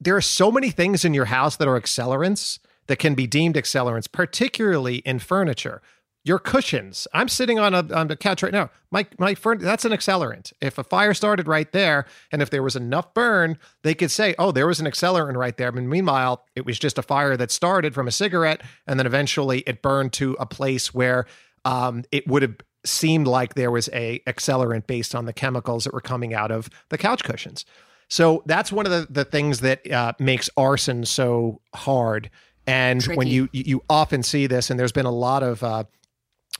there 0.00 0.16
are 0.16 0.22
so 0.22 0.50
many 0.50 0.70
things 0.70 1.04
in 1.04 1.12
your 1.12 1.26
house 1.26 1.56
that 1.56 1.68
are 1.68 1.78
accelerants 1.78 2.58
that 2.86 2.98
can 2.98 3.14
be 3.14 3.26
deemed 3.26 3.56
accelerants, 3.56 4.10
particularly 4.10 4.96
in 5.04 5.18
furniture. 5.18 5.82
Your 6.28 6.38
cushions. 6.38 7.08
I'm 7.14 7.28
sitting 7.28 7.58
on 7.58 7.74
a 7.74 7.78
on 7.94 8.08
the 8.08 8.16
couch 8.16 8.42
right 8.42 8.52
now. 8.52 8.70
My 8.90 9.06
my 9.18 9.34
furn- 9.34 9.58
that's 9.58 9.86
an 9.86 9.92
accelerant. 9.92 10.52
If 10.60 10.76
a 10.76 10.84
fire 10.84 11.14
started 11.14 11.48
right 11.48 11.70
there, 11.72 12.04
and 12.30 12.42
if 12.42 12.50
there 12.50 12.62
was 12.62 12.76
enough 12.76 13.14
burn, 13.14 13.58
they 13.82 13.94
could 13.94 14.10
say, 14.10 14.34
"Oh, 14.38 14.52
there 14.52 14.66
was 14.66 14.78
an 14.78 14.86
accelerant 14.86 15.36
right 15.36 15.56
there." 15.56 15.72
But 15.72 15.84
meanwhile, 15.84 16.44
it 16.54 16.66
was 16.66 16.78
just 16.78 16.98
a 16.98 17.02
fire 17.02 17.36
that 17.38 17.50
started 17.50 17.94
from 17.94 18.06
a 18.06 18.12
cigarette, 18.12 18.60
and 18.86 19.00
then 19.00 19.06
eventually 19.06 19.60
it 19.60 19.80
burned 19.80 20.12
to 20.14 20.36
a 20.38 20.46
place 20.46 20.92
where 20.92 21.26
um, 21.64 22.04
it 22.12 22.28
would 22.28 22.42
have 22.42 22.56
seemed 22.84 23.26
like 23.26 23.54
there 23.54 23.70
was 23.70 23.88
a 23.92 24.20
accelerant 24.26 24.86
based 24.86 25.14
on 25.14 25.24
the 25.24 25.32
chemicals 25.32 25.84
that 25.84 25.94
were 25.94 26.00
coming 26.00 26.34
out 26.34 26.50
of 26.50 26.68
the 26.90 26.98
couch 26.98 27.24
cushions. 27.24 27.64
So 28.08 28.42
that's 28.46 28.72
one 28.72 28.86
of 28.86 28.92
the, 28.92 29.06
the 29.10 29.24
things 29.24 29.60
that 29.60 29.90
uh, 29.90 30.12
makes 30.18 30.48
arson 30.56 31.04
so 31.04 31.60
hard. 31.74 32.30
And 32.66 33.02
when 33.04 33.28
you 33.28 33.48
you 33.52 33.82
often 33.88 34.22
see 34.22 34.46
this, 34.46 34.68
and 34.68 34.78
there's 34.78 34.92
been 34.92 35.06
a 35.06 35.10
lot 35.10 35.42
of 35.42 35.62
uh, 35.62 35.84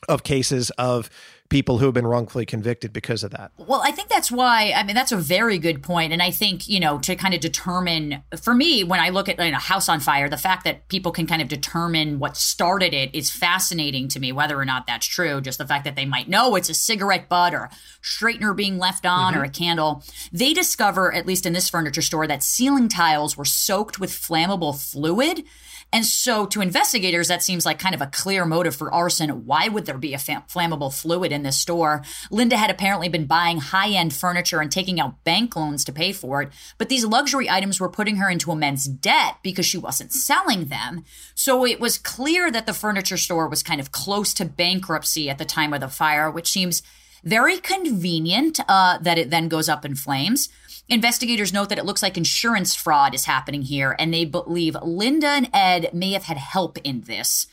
of 0.09 0.23
cases 0.23 0.71
of 0.79 1.11
people 1.49 1.79
who 1.79 1.87
have 1.87 1.95
been 1.95 2.07
wrongfully 2.07 2.45
convicted 2.45 2.93
because 2.93 3.25
of 3.25 3.31
that. 3.31 3.51
Well, 3.57 3.81
I 3.83 3.91
think 3.91 4.09
that's 4.09 4.31
why. 4.31 4.73
I 4.77 4.83
mean, 4.83 4.95
that's 4.95 5.13
a 5.13 5.17
very 5.17 5.59
good 5.59 5.83
point, 5.83 6.13
and 6.13 6.23
I 6.23 6.31
think 6.31 6.69
you 6.69 6.81
know 6.81 6.99
to 7.01 7.17
kind 7.17 7.35
of 7.35 7.41
determine. 7.41 8.23
For 8.43 8.55
me, 8.55 8.85
when 8.85 9.01
I 9.01 9.09
look 9.09 9.29
at 9.29 9.39
you 9.39 9.51
know, 9.51 9.57
a 9.57 9.61
house 9.61 9.89
on 9.89 10.01
fire, 10.01 10.29
the 10.29 10.37
fact 10.37 10.65
that 10.65 10.89
people 10.89 11.13
can 11.13 11.27
kind 11.27 11.41
of 11.41 11.49
determine 11.49 12.19
what 12.19 12.37
started 12.37 12.93
it 12.93 13.15
is 13.15 13.31
fascinating 13.31 14.09
to 14.09 14.21
me. 14.21 14.33
Whether 14.33 14.59
or 14.59 14.65
not 14.65 14.87
that's 14.87 15.07
true, 15.07 15.41
just 15.41 15.59
the 15.59 15.67
fact 15.67 15.85
that 15.85 15.97
they 15.97 16.07
might 16.07 16.29
know 16.29 16.55
it's 16.55 16.69
a 16.69 16.75
cigarette 16.75 17.29
butt 17.29 17.55
or 17.55 17.71
straightener 18.03 18.55
being 18.55 18.79
left 18.79 19.07
on 19.07 19.33
mm-hmm. 19.33 19.43
or 19.43 19.45
a 19.45 19.51
candle. 19.51 20.03
They 20.33 20.53
discover, 20.53 21.13
at 21.13 21.27
least 21.27 21.47
in 21.47 21.53
this 21.53 21.71
furniture 21.71 22.03
store, 22.03 22.27
that 22.27 22.43
ceiling 22.43 22.89
tiles 22.89 23.37
were 23.37 23.45
soaked 23.45 23.99
with 23.99 24.11
flammable 24.11 24.79
fluid. 24.79 25.45
And 25.91 26.05
so, 26.05 26.45
to 26.47 26.61
investigators, 26.61 27.29
that 27.29 27.43
seems 27.43 27.65
like 27.65 27.79
kind 27.79 27.95
of 27.95 28.03
a 28.03 28.09
clear 28.09 28.45
motive 28.45 28.77
for 28.77 28.93
arson. 28.93 29.47
Why 29.47 29.69
would 29.69 29.87
there 29.87 29.97
be 29.97 30.13
a 30.13 30.19
fam- 30.19 30.43
flammable 30.43 30.93
fluid 30.93 31.33
in 31.33 31.45
this 31.45 31.59
store? 31.59 32.03
Linda 32.31 32.59
had 32.59 32.71
apparently 32.71 33.09
been 33.09 33.25
buying 33.25 33.59
high 33.59 33.91
end 33.91 34.13
furniture 34.13 34.61
and 34.61 34.71
taking 34.71 35.01
out 35.01 35.25
bank 35.25 35.57
loans 35.57 35.85
to 35.85 35.93
pay 35.93 36.13
for 36.13 36.43
it, 36.43 36.53
but 36.77 36.91
these 36.91 37.07
luxury 37.07 37.49
items 37.49 37.81
were 37.81 37.89
putting 37.89 38.17
her 38.17 38.29
into 38.29 38.53
immense 38.53 38.85
debt 38.85 39.37
because 39.43 39.65
she 39.65 39.79
wasn't 39.79 40.13
selling 40.13 40.67
them. 40.67 41.05
So, 41.35 41.65
it 41.65 41.81
was 41.81 41.97
clear 41.97 42.51
that 42.51 42.67
the 42.67 42.75
furniture 42.75 43.17
store 43.17 43.49
was 43.49 43.63
kind 43.63 43.81
of 43.81 43.91
close 43.91 44.35
to 44.35 44.45
bankruptcy 44.45 45.31
at 45.31 45.39
the 45.39 45.47
time 45.47 45.73
of 45.73 45.81
the 45.81 45.89
fire, 45.89 46.31
which 46.31 46.51
seems 46.51 46.83
very 47.25 47.59
convenient 47.59 48.61
uh, 48.69 48.99
that 48.99 49.19
it 49.19 49.31
then 49.31 49.49
goes 49.49 49.69
up 49.69 49.85
in 49.85 49.95
flames. 49.95 50.49
Investigators 50.89 51.53
note 51.53 51.69
that 51.69 51.79
it 51.79 51.85
looks 51.85 52.03
like 52.03 52.17
insurance 52.17 52.75
fraud 52.75 53.15
is 53.15 53.27
happening 53.27 53.63
here, 53.63 53.95
and 53.99 54.13
they 54.13 54.25
believe 54.25 54.75
Linda 54.83 55.29
and 55.29 55.51
Ed 55.53 55.91
may 55.93 56.13
have 56.13 56.25
had 56.25 56.39
help 56.39 56.79
in 56.79 57.03
this. 57.03 57.47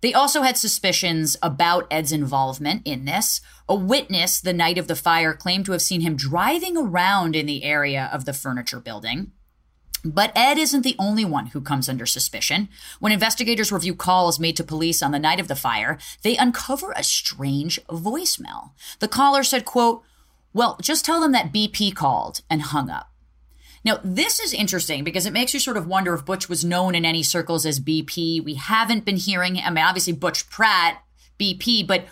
They 0.00 0.12
also 0.12 0.42
had 0.42 0.56
suspicions 0.56 1.36
about 1.40 1.86
Ed's 1.90 2.10
involvement 2.10 2.82
in 2.84 3.04
this. 3.04 3.40
A 3.68 3.76
witness 3.76 4.40
the 4.40 4.52
night 4.52 4.76
of 4.76 4.88
the 4.88 4.96
fire 4.96 5.34
claimed 5.34 5.66
to 5.66 5.72
have 5.72 5.82
seen 5.82 6.00
him 6.00 6.16
driving 6.16 6.76
around 6.76 7.36
in 7.36 7.46
the 7.46 7.62
area 7.62 8.10
of 8.12 8.24
the 8.24 8.32
furniture 8.32 8.80
building. 8.80 9.32
But 10.02 10.32
Ed 10.34 10.56
isn't 10.56 10.82
the 10.82 10.96
only 10.98 11.26
one 11.26 11.48
who 11.48 11.60
comes 11.60 11.88
under 11.88 12.06
suspicion. 12.06 12.70
When 12.98 13.12
investigators 13.12 13.70
review 13.70 13.94
calls 13.94 14.40
made 14.40 14.56
to 14.56 14.64
police 14.64 15.02
on 15.02 15.12
the 15.12 15.18
night 15.18 15.38
of 15.38 15.46
the 15.46 15.54
fire, 15.54 15.98
they 16.22 16.38
uncover 16.38 16.92
a 16.92 17.04
strange 17.04 17.78
voicemail. 17.86 18.70
The 18.98 19.08
caller 19.08 19.42
said, 19.42 19.66
quote, 19.66 20.02
well, 20.52 20.78
just 20.82 21.04
tell 21.04 21.20
them 21.20 21.32
that 21.32 21.52
BP 21.52 21.94
called 21.94 22.42
and 22.50 22.62
hung 22.62 22.90
up. 22.90 23.10
Now, 23.84 23.98
this 24.04 24.40
is 24.40 24.52
interesting 24.52 25.04
because 25.04 25.24
it 25.24 25.32
makes 25.32 25.54
you 25.54 25.60
sort 25.60 25.76
of 25.76 25.86
wonder 25.86 26.12
if 26.12 26.26
Butch 26.26 26.48
was 26.48 26.64
known 26.64 26.94
in 26.94 27.04
any 27.04 27.22
circles 27.22 27.64
as 27.64 27.80
BP. 27.80 28.44
We 28.44 28.54
haven't 28.54 29.04
been 29.04 29.16
hearing, 29.16 29.58
I 29.58 29.70
mean, 29.70 29.84
obviously 29.84 30.12
Butch 30.12 30.50
Pratt, 30.50 31.02
BP, 31.38 31.86
but 31.86 32.04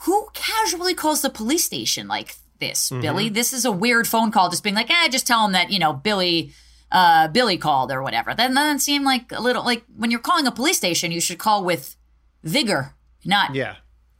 who 0.00 0.28
casually 0.34 0.94
calls 0.94 1.22
the 1.22 1.30
police 1.30 1.64
station 1.64 2.06
like 2.06 2.36
this, 2.60 2.90
mm-hmm. 2.90 3.00
Billy? 3.00 3.28
This 3.28 3.52
is 3.52 3.64
a 3.64 3.72
weird 3.72 4.06
phone 4.06 4.30
call, 4.30 4.50
just 4.50 4.62
being 4.62 4.76
like, 4.76 4.90
eh, 4.90 5.08
just 5.08 5.26
tell 5.26 5.42
them 5.42 5.52
that, 5.52 5.70
you 5.70 5.80
know, 5.80 5.92
Billy, 5.92 6.52
uh, 6.92 7.26
Billy 7.28 7.56
called 7.56 7.90
or 7.90 8.02
whatever. 8.02 8.32
That 8.32 8.54
doesn't 8.54 8.78
seem 8.80 9.02
like 9.02 9.32
a 9.32 9.40
little, 9.40 9.64
like 9.64 9.84
when 9.96 10.12
you're 10.12 10.20
calling 10.20 10.46
a 10.46 10.52
police 10.52 10.76
station, 10.76 11.10
you 11.10 11.20
should 11.20 11.38
call 11.38 11.64
with 11.64 11.96
vigor, 12.44 12.94
not 13.24 13.56
yeah 13.56 13.76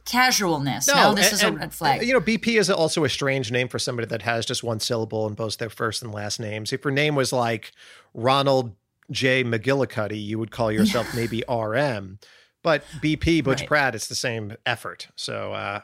casualness. 0.06 0.88
No, 0.88 1.14
this 1.14 1.26
and, 1.26 1.34
is 1.34 1.42
a 1.42 1.52
red 1.52 1.74
flag. 1.74 2.02
You 2.02 2.14
know, 2.14 2.20
BP 2.20 2.58
is 2.58 2.70
also 2.70 3.04
a 3.04 3.08
strange 3.08 3.52
name 3.52 3.68
for 3.68 3.78
somebody 3.78 4.06
that 4.08 4.22
has 4.22 4.46
just 4.46 4.64
one 4.64 4.80
syllable 4.80 5.26
in 5.26 5.34
both 5.34 5.58
their 5.58 5.68
first 5.68 6.02
and 6.02 6.12
last 6.12 6.40
names. 6.40 6.72
If 6.72 6.84
your 6.84 6.92
name 6.92 7.14
was 7.14 7.32
like 7.32 7.72
Ronald 8.14 8.74
J. 9.10 9.44
McGillicuddy, 9.44 10.24
you 10.24 10.38
would 10.38 10.50
call 10.50 10.72
yourself 10.72 11.06
maybe 11.14 11.44
RM. 11.48 12.18
But 12.62 12.84
BP, 13.02 13.44
Butch 13.44 13.60
right. 13.60 13.68
Pratt, 13.68 13.94
it's 13.94 14.08
the 14.08 14.14
same 14.14 14.56
effort. 14.64 15.08
So, 15.14 15.52
uh, 15.52 15.80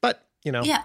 but, 0.00 0.24
you 0.44 0.52
know. 0.52 0.62
Yeah. 0.62 0.84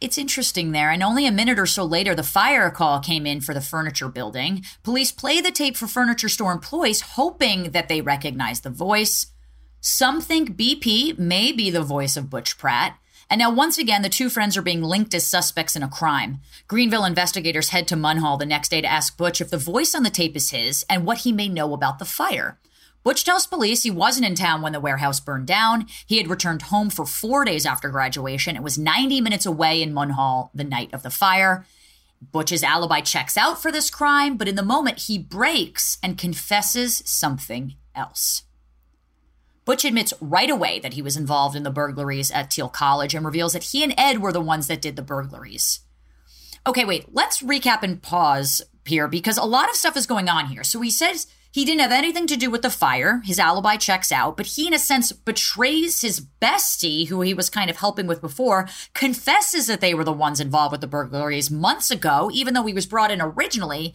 It's 0.00 0.18
interesting 0.18 0.72
there. 0.72 0.90
And 0.90 1.00
only 1.00 1.26
a 1.26 1.32
minute 1.32 1.60
or 1.60 1.66
so 1.66 1.84
later, 1.84 2.12
the 2.12 2.24
fire 2.24 2.70
call 2.70 2.98
came 2.98 3.24
in 3.24 3.40
for 3.40 3.54
the 3.54 3.60
furniture 3.60 4.08
building. 4.08 4.64
Police 4.82 5.12
play 5.12 5.40
the 5.40 5.52
tape 5.52 5.76
for 5.76 5.86
furniture 5.86 6.28
store 6.28 6.50
employees, 6.50 7.00
hoping 7.02 7.70
that 7.70 7.88
they 7.88 8.00
recognize 8.00 8.60
the 8.60 8.70
voice. 8.70 9.26
Some 9.84 10.20
think 10.20 10.56
BP 10.56 11.18
may 11.18 11.50
be 11.50 11.68
the 11.68 11.82
voice 11.82 12.16
of 12.16 12.30
Butch 12.30 12.56
Pratt. 12.56 12.96
And 13.28 13.40
now, 13.40 13.52
once 13.52 13.78
again, 13.78 14.02
the 14.02 14.08
two 14.08 14.30
friends 14.30 14.56
are 14.56 14.62
being 14.62 14.80
linked 14.80 15.12
as 15.12 15.26
suspects 15.26 15.74
in 15.74 15.82
a 15.82 15.88
crime. 15.88 16.38
Greenville 16.68 17.04
investigators 17.04 17.70
head 17.70 17.88
to 17.88 17.96
Munhall 17.96 18.38
the 18.38 18.46
next 18.46 18.68
day 18.68 18.80
to 18.80 18.86
ask 18.86 19.16
Butch 19.16 19.40
if 19.40 19.50
the 19.50 19.58
voice 19.58 19.92
on 19.92 20.04
the 20.04 20.08
tape 20.08 20.36
is 20.36 20.50
his 20.50 20.86
and 20.88 21.04
what 21.04 21.18
he 21.18 21.32
may 21.32 21.48
know 21.48 21.74
about 21.74 21.98
the 21.98 22.04
fire. 22.04 22.60
Butch 23.02 23.24
tells 23.24 23.44
police 23.44 23.82
he 23.82 23.90
wasn't 23.90 24.24
in 24.24 24.36
town 24.36 24.62
when 24.62 24.72
the 24.72 24.78
warehouse 24.78 25.18
burned 25.18 25.48
down. 25.48 25.88
He 26.06 26.18
had 26.18 26.30
returned 26.30 26.62
home 26.62 26.88
for 26.88 27.04
four 27.04 27.44
days 27.44 27.66
after 27.66 27.88
graduation. 27.88 28.54
It 28.54 28.62
was 28.62 28.78
90 28.78 29.20
minutes 29.20 29.46
away 29.46 29.82
in 29.82 29.92
Munhall 29.92 30.50
the 30.54 30.62
night 30.62 30.94
of 30.94 31.02
the 31.02 31.10
fire. 31.10 31.66
Butch's 32.30 32.62
alibi 32.62 33.00
checks 33.00 33.36
out 33.36 33.60
for 33.60 33.72
this 33.72 33.90
crime, 33.90 34.36
but 34.36 34.46
in 34.46 34.54
the 34.54 34.62
moment 34.62 35.06
he 35.08 35.18
breaks 35.18 35.98
and 36.04 36.16
confesses 36.16 37.02
something 37.04 37.74
else. 37.96 38.44
Butch 39.64 39.84
admits 39.84 40.12
right 40.20 40.50
away 40.50 40.78
that 40.80 40.94
he 40.94 41.02
was 41.02 41.16
involved 41.16 41.54
in 41.54 41.62
the 41.62 41.70
burglaries 41.70 42.30
at 42.30 42.52
Thiel 42.52 42.68
College 42.68 43.14
and 43.14 43.24
reveals 43.24 43.52
that 43.52 43.64
he 43.64 43.84
and 43.84 43.94
Ed 43.96 44.20
were 44.20 44.32
the 44.32 44.40
ones 44.40 44.66
that 44.66 44.82
did 44.82 44.96
the 44.96 45.02
burglaries. 45.02 45.80
Okay, 46.66 46.84
wait, 46.84 47.06
let's 47.12 47.42
recap 47.42 47.82
and 47.82 48.02
pause 48.02 48.62
here 48.84 49.08
because 49.08 49.36
a 49.36 49.44
lot 49.44 49.68
of 49.68 49.76
stuff 49.76 49.96
is 49.96 50.06
going 50.06 50.28
on 50.28 50.46
here. 50.46 50.64
So 50.64 50.80
he 50.80 50.90
says 50.90 51.26
he 51.52 51.64
didn't 51.64 51.80
have 51.80 51.92
anything 51.92 52.26
to 52.28 52.36
do 52.36 52.50
with 52.50 52.62
the 52.62 52.70
fire. 52.70 53.20
His 53.24 53.38
alibi 53.38 53.76
checks 53.76 54.10
out, 54.10 54.36
but 54.36 54.46
he, 54.46 54.66
in 54.66 54.74
a 54.74 54.78
sense, 54.78 55.12
betrays 55.12 56.00
his 56.00 56.24
bestie, 56.40 57.08
who 57.08 57.20
he 57.20 57.34
was 57.34 57.50
kind 57.50 57.68
of 57.68 57.76
helping 57.76 58.06
with 58.06 58.20
before, 58.20 58.68
confesses 58.94 59.66
that 59.66 59.80
they 59.80 59.92
were 59.92 60.04
the 60.04 60.12
ones 60.12 60.40
involved 60.40 60.72
with 60.72 60.80
the 60.80 60.86
burglaries 60.86 61.50
months 61.50 61.90
ago, 61.90 62.30
even 62.32 62.54
though 62.54 62.64
he 62.64 62.72
was 62.72 62.86
brought 62.86 63.10
in 63.10 63.20
originally 63.20 63.94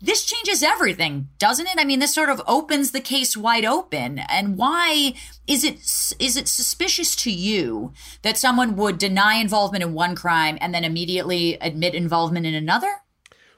this 0.00 0.24
changes 0.24 0.62
everything, 0.62 1.28
doesn't 1.38 1.66
it? 1.66 1.76
I 1.78 1.84
mean, 1.84 1.98
this 1.98 2.14
sort 2.14 2.30
of 2.30 2.40
opens 2.46 2.90
the 2.90 3.00
case 3.00 3.36
wide 3.36 3.66
open. 3.66 4.18
And 4.18 4.56
why 4.56 5.14
is 5.46 5.62
it 5.62 5.74
is 6.18 6.36
it 6.36 6.48
suspicious 6.48 7.14
to 7.16 7.30
you 7.30 7.92
that 8.22 8.38
someone 8.38 8.76
would 8.76 8.96
deny 8.96 9.34
involvement 9.34 9.84
in 9.84 9.92
one 9.92 10.14
crime 10.14 10.56
and 10.60 10.74
then 10.74 10.84
immediately 10.84 11.54
admit 11.60 11.94
involvement 11.94 12.46
in 12.46 12.54
another? 12.54 13.02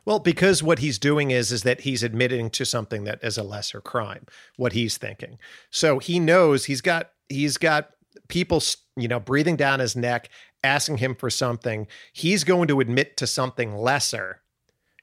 Well, 0.05 0.19
because 0.19 0.65
what 0.65 0.81
he's 0.81 0.99
doing 0.99 1.31
is 1.31 1.53
is 1.53 1.63
that 1.63 1.83
he's 1.83 2.03
admitting 2.03 2.51
to 2.51 2.65
something 2.65 3.05
that 3.05 3.21
is 3.23 3.39
a 3.39 3.45
lesser 3.45 3.81
crime. 3.81 4.27
What 4.57 4.73
he's 4.73 4.99
thinking, 4.99 5.39
so 5.71 6.01
he 6.01 6.19
knows 6.19 6.65
he's 6.65 6.81
got 6.81 7.11
he's 7.29 7.57
got 7.57 7.91
people, 8.27 8.61
you 8.97 9.07
know, 9.07 9.21
breathing 9.21 9.55
down 9.55 9.79
his 9.79 9.95
neck, 9.95 10.29
asking 10.65 10.97
him 10.97 11.15
for 11.15 11.31
something. 11.31 11.87
He's 12.13 12.43
going 12.43 12.67
to 12.67 12.81
admit 12.81 13.17
to 13.19 13.29
something 13.29 13.77
lesser, 13.77 14.43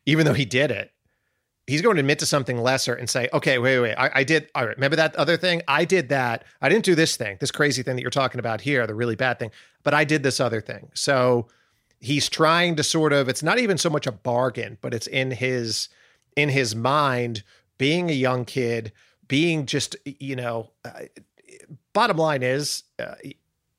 even 0.05 0.25
though 0.25 0.33
he 0.33 0.43
did 0.43 0.69
it 0.69 0.91
he's 1.69 1.81
going 1.81 1.95
to 1.95 1.99
admit 1.99 2.19
to 2.19 2.25
something 2.25 2.57
lesser 2.57 2.93
and 2.93 3.09
say, 3.09 3.29
okay, 3.33 3.59
wait, 3.59 3.79
wait, 3.79 3.95
I, 3.95 4.11
I, 4.15 4.23
did. 4.23 4.49
All 4.55 4.65
right, 4.65 4.75
remember 4.75 4.95
that 4.95 5.15
other 5.15 5.37
thing? 5.37 5.61
I 5.67 5.85
did 5.85 6.09
that. 6.09 6.43
I 6.61 6.69
didn't 6.69 6.85
do 6.85 6.95
this 6.95 7.15
thing, 7.15 7.37
this 7.39 7.51
crazy 7.51 7.83
thing 7.83 7.95
that 7.95 8.01
you're 8.01 8.11
talking 8.11 8.39
about 8.39 8.61
here, 8.61 8.85
the 8.87 8.95
really 8.95 9.15
bad 9.15 9.39
thing, 9.39 9.51
but 9.83 9.93
I 9.93 10.03
did 10.03 10.23
this 10.23 10.39
other 10.39 10.61
thing. 10.61 10.89
So 10.93 11.47
he's 11.99 12.29
trying 12.29 12.75
to 12.77 12.83
sort 12.83 13.13
of, 13.13 13.29
it's 13.29 13.43
not 13.43 13.59
even 13.59 13.77
so 13.77 13.89
much 13.89 14.07
a 14.07 14.11
bargain, 14.11 14.77
but 14.81 14.93
it's 14.93 15.07
in 15.07 15.31
his, 15.31 15.89
in 16.35 16.49
his 16.49 16.75
mind, 16.75 17.43
being 17.77 18.09
a 18.09 18.13
young 18.13 18.45
kid, 18.45 18.91
being 19.27 19.65
just, 19.65 19.95
you 20.05 20.35
know, 20.35 20.71
uh, 20.83 21.03
bottom 21.93 22.17
line 22.17 22.43
is, 22.43 22.83
uh, 22.97 23.15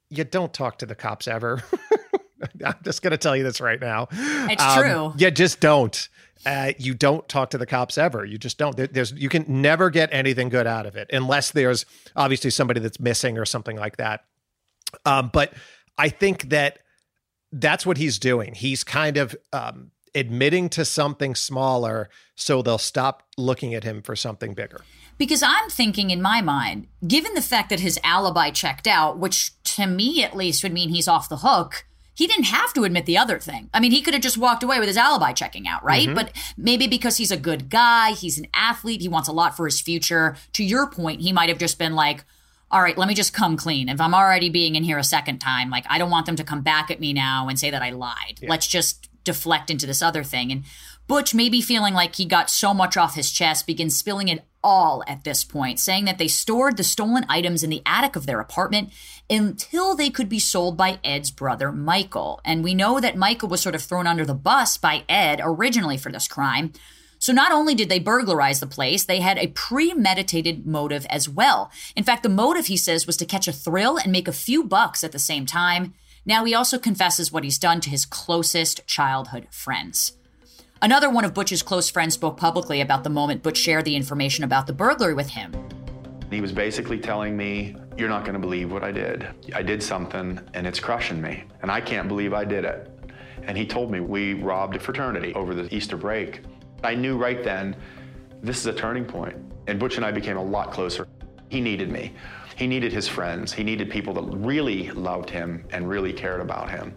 you 0.09 0.25
don't 0.25 0.53
talk 0.53 0.79
to 0.79 0.87
the 0.87 0.95
cops 0.95 1.29
ever. 1.29 1.63
I'm 2.65 2.75
just 2.85 3.03
going 3.03 3.13
to 3.13 3.19
tell 3.19 3.37
you 3.37 3.43
this 3.43 3.61
right 3.61 3.81
now. 3.81 4.09
It's 4.13 4.63
um, 4.63 4.83
true. 4.83 5.13
Yeah, 5.17 5.31
just 5.31 5.61
don't 5.61 6.09
uh, 6.47 6.73
you 6.79 6.95
don't 6.95 7.29
talk 7.29 7.51
to 7.51 7.59
the 7.59 7.67
cops 7.67 7.99
ever. 7.99 8.25
You 8.25 8.39
just 8.39 8.57
don't. 8.57 8.77
There's 8.77 9.13
you 9.13 9.29
can 9.29 9.45
never 9.49 9.91
get 9.91 10.09
anything 10.13 10.49
good 10.49 10.67
out 10.67 10.87
of 10.87 10.97
it 10.97 11.11
unless 11.13 11.51
there's 11.51 11.85
obviously 12.17 12.51
somebody 12.51 12.81
that's 12.81 12.99
missing 12.99 13.37
or 13.37 13.45
something 13.45 13.77
like 13.77 13.99
that. 13.99 14.25
Um, 15.05 15.31
but 15.33 15.53
I 15.99 16.09
think 16.09 16.49
that 16.49 16.79
that's 17.53 17.85
what 17.85 17.99
he's 17.99 18.19
doing. 18.19 18.55
He's 18.55 18.85
kind 18.85 19.19
of 19.19 19.37
um, 19.53 19.91
admitting 20.15 20.71
to 20.71 20.85
something 20.85 21.35
smaller 21.35 22.09
so 22.37 22.63
they'll 22.63 22.79
stop 22.79 23.25
looking 23.37 23.75
at 23.75 23.85
him 23.85 24.01
for 24.01 24.17
something 24.17 24.55
bigger. 24.55 24.81
Because 25.19 25.43
I'm 25.43 25.69
thinking 25.69 26.11
in 26.11 26.23
my 26.23 26.41
mind, 26.41 26.87
given 27.07 27.35
the 27.35 27.43
fact 27.43 27.69
that 27.69 27.81
his 27.81 28.01
alibi 28.03 28.51
checked 28.51 28.87
out, 28.87 29.19
which 29.19 29.53
to 29.65 29.87
me 29.87 30.25
at 30.25 30.35
least 30.35 30.63
would 30.63 30.73
mean 30.73 30.89
he's 30.89 31.07
off 31.07 31.29
the 31.29 31.39
hook 31.39 31.85
he 32.15 32.27
didn't 32.27 32.45
have 32.45 32.73
to 32.75 32.85
admit 32.85 33.07
the 33.07 33.17
other 33.17 33.39
thing. 33.39 33.71
I 33.73 33.81
mean, 33.81 33.93
he 33.93 34.03
could 34.03 34.15
have 34.15 34.23
just 34.23 34.39
walked 34.39 34.63
away 34.63 34.79
with 34.79 34.89
his 34.89 34.97
alibi 34.97 35.33
checking 35.33 35.67
out, 35.67 35.83
right? 35.85 36.07
Mm-hmm. 36.07 36.15
But 36.15 36.33
maybe 36.57 36.87
because 36.87 37.17
he's 37.17 37.31
a 37.31 37.37
good 37.37 37.71
guy, 37.71 38.13
he's 38.13 38.39
an 38.39 38.47
athlete, 38.53 39.01
he 39.01 39.09
wants 39.09 39.29
a 39.29 39.33
lot 39.33 39.57
for 39.57 39.67
his 39.67 39.81
future. 39.81 40.37
To 40.55 40.65
your 40.65 40.89
point, 40.91 41.21
he 41.23 41.33
might 41.33 41.49
have 41.49 41.59
just 41.59 41.79
been 41.79 41.95
like, 41.95 42.25
all 42.71 42.83
right, 42.83 42.97
let 42.97 43.09
me 43.09 43.15
just 43.15 43.33
come 43.33 43.57
clean. 43.57 43.89
If 43.89 44.01
I'm 44.01 44.15
already 44.15 44.49
being 44.49 44.77
in 44.77 44.85
here 44.85 44.99
a 44.99 45.05
second 45.05 45.39
time, 45.39 45.71
like 45.71 45.85
I 45.89 45.99
don't 45.99 46.11
want 46.11 46.27
them 46.27 46.37
to 46.37 46.45
come 46.45 46.63
back 46.63 46.91
at 46.91 47.01
me 47.01 47.13
now 47.13 47.49
and 47.49 47.59
say 47.59 47.71
that 47.71 47.83
I 47.83 47.91
lied. 47.91 48.39
Yeah. 48.41 48.51
Let's 48.51 48.67
just 48.67 49.09
deflect 49.25 49.71
into 49.71 49.87
this 49.87 50.03
other 50.03 50.23
thing. 50.23 50.53
And 50.53 50.65
Butch, 51.11 51.35
maybe 51.35 51.61
feeling 51.61 51.93
like 51.93 52.15
he 52.15 52.25
got 52.25 52.49
so 52.49 52.73
much 52.73 52.97
off 52.97 53.17
his 53.17 53.33
chest, 53.33 53.67
begins 53.67 53.99
spilling 53.99 54.29
it 54.29 54.45
all 54.63 55.03
at 55.09 55.25
this 55.25 55.43
point, 55.43 55.81
saying 55.81 56.05
that 56.05 56.19
they 56.19 56.29
stored 56.29 56.77
the 56.77 56.85
stolen 56.85 57.27
items 57.29 57.65
in 57.65 57.71
the 57.71 57.83
attic 57.85 58.15
of 58.15 58.27
their 58.27 58.39
apartment 58.39 58.93
until 59.29 59.97
they 59.97 60.09
could 60.09 60.29
be 60.29 60.39
sold 60.39 60.77
by 60.77 61.01
Ed's 61.03 61.33
brother, 61.33 61.73
Michael. 61.73 62.41
And 62.45 62.63
we 62.63 62.75
know 62.75 63.01
that 63.01 63.17
Michael 63.17 63.49
was 63.49 63.61
sort 63.61 63.75
of 63.75 63.83
thrown 63.83 64.07
under 64.07 64.25
the 64.25 64.35
bus 64.35 64.77
by 64.77 65.03
Ed 65.09 65.41
originally 65.43 65.97
for 65.97 66.13
this 66.13 66.29
crime. 66.29 66.73
So 67.19 67.33
not 67.33 67.51
only 67.51 67.75
did 67.75 67.89
they 67.89 67.99
burglarize 67.99 68.61
the 68.61 68.69
place, 68.69 69.03
they 69.03 69.19
had 69.19 69.37
a 69.37 69.49
premeditated 69.49 70.65
motive 70.65 71.07
as 71.11 71.29
well. 71.29 71.73
In 71.97 72.05
fact, 72.05 72.23
the 72.23 72.29
motive, 72.29 72.67
he 72.67 72.77
says, 72.77 73.09
was 73.09 73.17
to 73.17 73.27
catch 73.27 73.49
a 73.49 73.53
thrill 73.53 73.97
and 73.97 74.13
make 74.13 74.29
a 74.29 74.33
few 74.33 74.63
bucks 74.63 75.03
at 75.03 75.11
the 75.11 75.19
same 75.19 75.45
time. 75.45 75.93
Now 76.25 76.45
he 76.45 76.55
also 76.55 76.79
confesses 76.79 77.33
what 77.33 77.43
he's 77.43 77.59
done 77.59 77.81
to 77.81 77.91
his 77.91 78.07
closest 78.07 78.87
childhood 78.87 79.49
friends. 79.51 80.13
Another 80.83 81.11
one 81.11 81.27
of 81.27 81.35
Butch's 81.35 81.63
close 81.63 81.91
friends 81.91 82.15
spoke 82.15 82.39
publicly 82.39 82.81
about 82.81 83.05
the 83.05 83.11
moment 83.11 83.43
Butch 83.43 83.59
shared 83.59 83.85
the 83.85 83.95
information 83.95 84.45
about 84.45 84.67
the 84.67 84.73
burglary 84.73 85.13
with 85.13 85.29
him. 85.29 85.53
He 86.31 86.41
was 86.41 86.53
basically 86.53 86.99
telling 86.99 87.37
me, 87.37 87.77
You're 87.99 88.09
not 88.09 88.25
going 88.25 88.33
to 88.33 88.41
believe 88.41 88.73
what 88.73 88.83
I 88.83 88.91
did. 88.91 89.29
I 89.55 89.61
did 89.63 89.83
something 89.83 90.41
and 90.55 90.67
it's 90.67 90.81
crushing 90.81 91.21
me, 91.21 91.45
and 91.61 91.71
I 91.71 91.83
can't 91.83 92.09
believe 92.09 92.33
I 92.33 92.47
did 92.47 92.65
it. 92.65 92.91
And 93.43 93.59
he 93.59 93.67
told 93.67 93.91
me 93.91 94.01
we 94.01 94.33
robbed 94.33 94.75
a 94.75 94.81
fraternity 94.81 95.35
over 95.35 95.55
the 95.55 95.73
Easter 95.75 95.99
break. 95.99 96.41
I 96.83 96.95
knew 96.95 97.19
right 97.19 97.45
then 97.45 97.77
this 98.43 98.59
is 98.59 98.67
a 98.67 98.73
turning 98.73 99.05
point, 99.05 99.37
and 99.67 99.79
Butch 99.79 99.97
and 99.97 100.07
I 100.07 100.13
became 100.13 100.39
a 100.39 100.43
lot 100.43 100.73
closer. 100.73 101.07
He 101.51 101.61
needed 101.61 101.91
me. 101.91 102.15
He 102.57 102.67
needed 102.67 102.91
his 102.91 103.07
friends. 103.07 103.53
He 103.53 103.65
needed 103.65 103.91
people 103.91 104.15
that 104.15 104.23
really 104.23 104.91
loved 104.93 105.29
him 105.29 105.67
and 105.73 105.91
really 105.91 106.15
cared 106.15 106.41
about 106.41 106.71
him. 106.71 106.95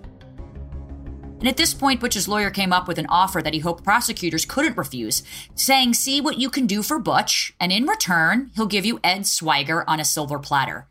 And 1.43 1.49
at 1.49 1.58
this 1.58 1.73
point, 1.73 1.99
Butch's 1.99 2.29
lawyer 2.29 2.49
came 2.49 2.71
up 2.71 2.88
with 2.88 2.97
an 2.97 3.06
offer 3.10 3.41
that 3.41 3.53
he 3.53 3.60
hoped 3.60 3.84
prosecutors 3.84 4.45
couldn't 4.45 4.77
refuse, 4.77 5.23
saying, 5.56 5.93
See 5.93 6.21
what 6.21 6.39
you 6.39 6.49
can 6.49 6.65
do 6.65 6.82
for 6.82 6.97
Butch, 6.97 7.53
and 7.60 7.69
in 7.69 7.86
return, 7.86 8.51
he'll 8.56 8.65
give 8.65 8.86
you 8.86 9.01
Ed 9.03 9.23
Swiger 9.23 9.84
on 9.86 9.99
a 9.99 10.06
silver 10.06 10.39
platter. 10.39 10.88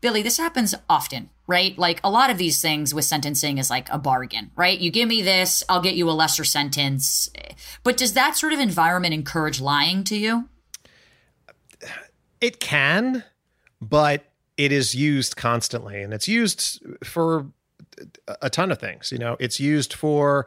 Billy, 0.00 0.22
this 0.22 0.38
happens 0.38 0.74
often, 0.88 1.28
right? 1.46 1.76
Like 1.76 2.00
a 2.02 2.08
lot 2.08 2.30
of 2.30 2.38
these 2.38 2.62
things 2.62 2.94
with 2.94 3.04
sentencing 3.04 3.58
is 3.58 3.68
like 3.68 3.90
a 3.90 3.98
bargain, 3.98 4.52
right? 4.56 4.80
You 4.80 4.90
give 4.90 5.06
me 5.06 5.20
this, 5.20 5.62
I'll 5.68 5.82
get 5.82 5.96
you 5.96 6.08
a 6.08 6.12
lesser 6.12 6.44
sentence. 6.44 7.28
But 7.82 7.98
does 7.98 8.14
that 8.14 8.38
sort 8.38 8.54
of 8.54 8.58
environment 8.58 9.12
encourage 9.12 9.60
lying 9.60 10.02
to 10.04 10.16
you? 10.16 10.48
It 12.40 12.58
can, 12.58 13.22
but 13.82 14.24
it 14.56 14.72
is 14.72 14.94
used 14.94 15.36
constantly 15.36 16.02
and 16.02 16.14
it's 16.14 16.26
used 16.26 16.82
for 17.04 17.52
a 18.42 18.50
ton 18.50 18.70
of 18.70 18.78
things. 18.78 19.12
You 19.12 19.18
know, 19.18 19.36
it's 19.40 19.60
used 19.60 19.92
for 19.92 20.46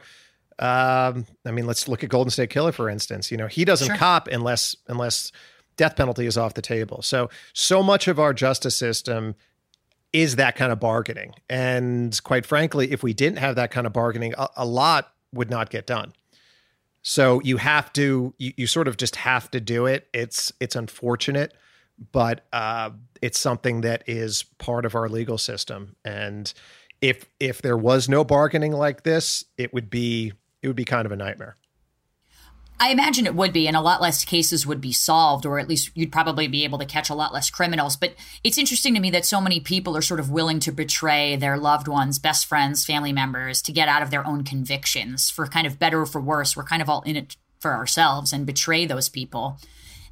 um, 0.58 1.26
I 1.44 1.50
mean, 1.50 1.66
let's 1.66 1.88
look 1.88 2.04
at 2.04 2.10
Golden 2.10 2.30
State 2.30 2.50
Killer, 2.50 2.72
for 2.72 2.88
instance. 2.88 3.30
You 3.30 3.36
know, 3.36 3.48
he 3.48 3.64
doesn't 3.64 3.88
sure. 3.88 3.96
cop 3.96 4.28
unless 4.28 4.76
unless 4.86 5.32
death 5.76 5.96
penalty 5.96 6.26
is 6.26 6.38
off 6.38 6.54
the 6.54 6.62
table. 6.62 7.02
So 7.02 7.28
so 7.52 7.82
much 7.82 8.06
of 8.06 8.20
our 8.20 8.32
justice 8.32 8.76
system 8.76 9.34
is 10.12 10.36
that 10.36 10.54
kind 10.54 10.70
of 10.70 10.78
bargaining. 10.78 11.34
And 11.50 12.18
quite 12.22 12.46
frankly, 12.46 12.92
if 12.92 13.02
we 13.02 13.12
didn't 13.12 13.38
have 13.38 13.56
that 13.56 13.72
kind 13.72 13.86
of 13.86 13.92
bargaining, 13.92 14.32
a, 14.38 14.48
a 14.58 14.64
lot 14.64 15.12
would 15.32 15.50
not 15.50 15.70
get 15.70 15.86
done. 15.86 16.12
So 17.02 17.40
you 17.42 17.56
have 17.56 17.92
to 17.94 18.32
you, 18.38 18.52
you 18.56 18.66
sort 18.68 18.86
of 18.86 18.96
just 18.96 19.16
have 19.16 19.50
to 19.50 19.60
do 19.60 19.86
it. 19.86 20.08
It's 20.14 20.52
it's 20.60 20.76
unfortunate, 20.76 21.52
but 22.12 22.46
uh, 22.52 22.90
it's 23.20 23.38
something 23.40 23.80
that 23.80 24.04
is 24.06 24.44
part 24.58 24.86
of 24.86 24.94
our 24.94 25.08
legal 25.08 25.36
system. 25.36 25.96
And 26.04 26.52
if 27.04 27.26
if 27.38 27.60
there 27.60 27.76
was 27.76 28.08
no 28.08 28.24
bargaining 28.24 28.72
like 28.72 29.02
this, 29.02 29.44
it 29.58 29.74
would 29.74 29.90
be 29.90 30.32
it 30.62 30.68
would 30.68 30.76
be 30.76 30.86
kind 30.86 31.04
of 31.04 31.12
a 31.12 31.16
nightmare. 31.16 31.56
I 32.80 32.90
imagine 32.90 33.26
it 33.26 33.36
would 33.36 33.52
be, 33.52 33.68
and 33.68 33.76
a 33.76 33.82
lot 33.82 34.00
less 34.00 34.24
cases 34.24 34.66
would 34.66 34.80
be 34.80 34.90
solved, 34.90 35.46
or 35.46 35.58
at 35.58 35.68
least 35.68 35.90
you'd 35.94 36.10
probably 36.10 36.48
be 36.48 36.64
able 36.64 36.78
to 36.78 36.86
catch 36.86 37.10
a 37.10 37.14
lot 37.14 37.32
less 37.32 37.50
criminals. 37.50 37.96
But 37.96 38.14
it's 38.42 38.58
interesting 38.58 38.94
to 38.94 39.00
me 39.00 39.10
that 39.10 39.26
so 39.26 39.40
many 39.40 39.60
people 39.60 39.96
are 39.96 40.02
sort 40.02 40.18
of 40.18 40.30
willing 40.30 40.60
to 40.60 40.72
betray 40.72 41.36
their 41.36 41.58
loved 41.58 41.88
ones, 41.88 42.18
best 42.18 42.46
friends, 42.46 42.84
family 42.84 43.12
members 43.12 43.60
to 43.62 43.72
get 43.72 43.88
out 43.88 44.02
of 44.02 44.10
their 44.10 44.26
own 44.26 44.42
convictions 44.42 45.30
for 45.30 45.46
kind 45.46 45.66
of 45.66 45.78
better 45.78 46.00
or 46.00 46.06
for 46.06 46.22
worse. 46.22 46.56
We're 46.56 46.64
kind 46.64 46.82
of 46.82 46.88
all 46.88 47.02
in 47.02 47.16
it 47.16 47.36
for 47.60 47.74
ourselves 47.74 48.32
and 48.32 48.46
betray 48.46 48.86
those 48.86 49.08
people. 49.10 49.58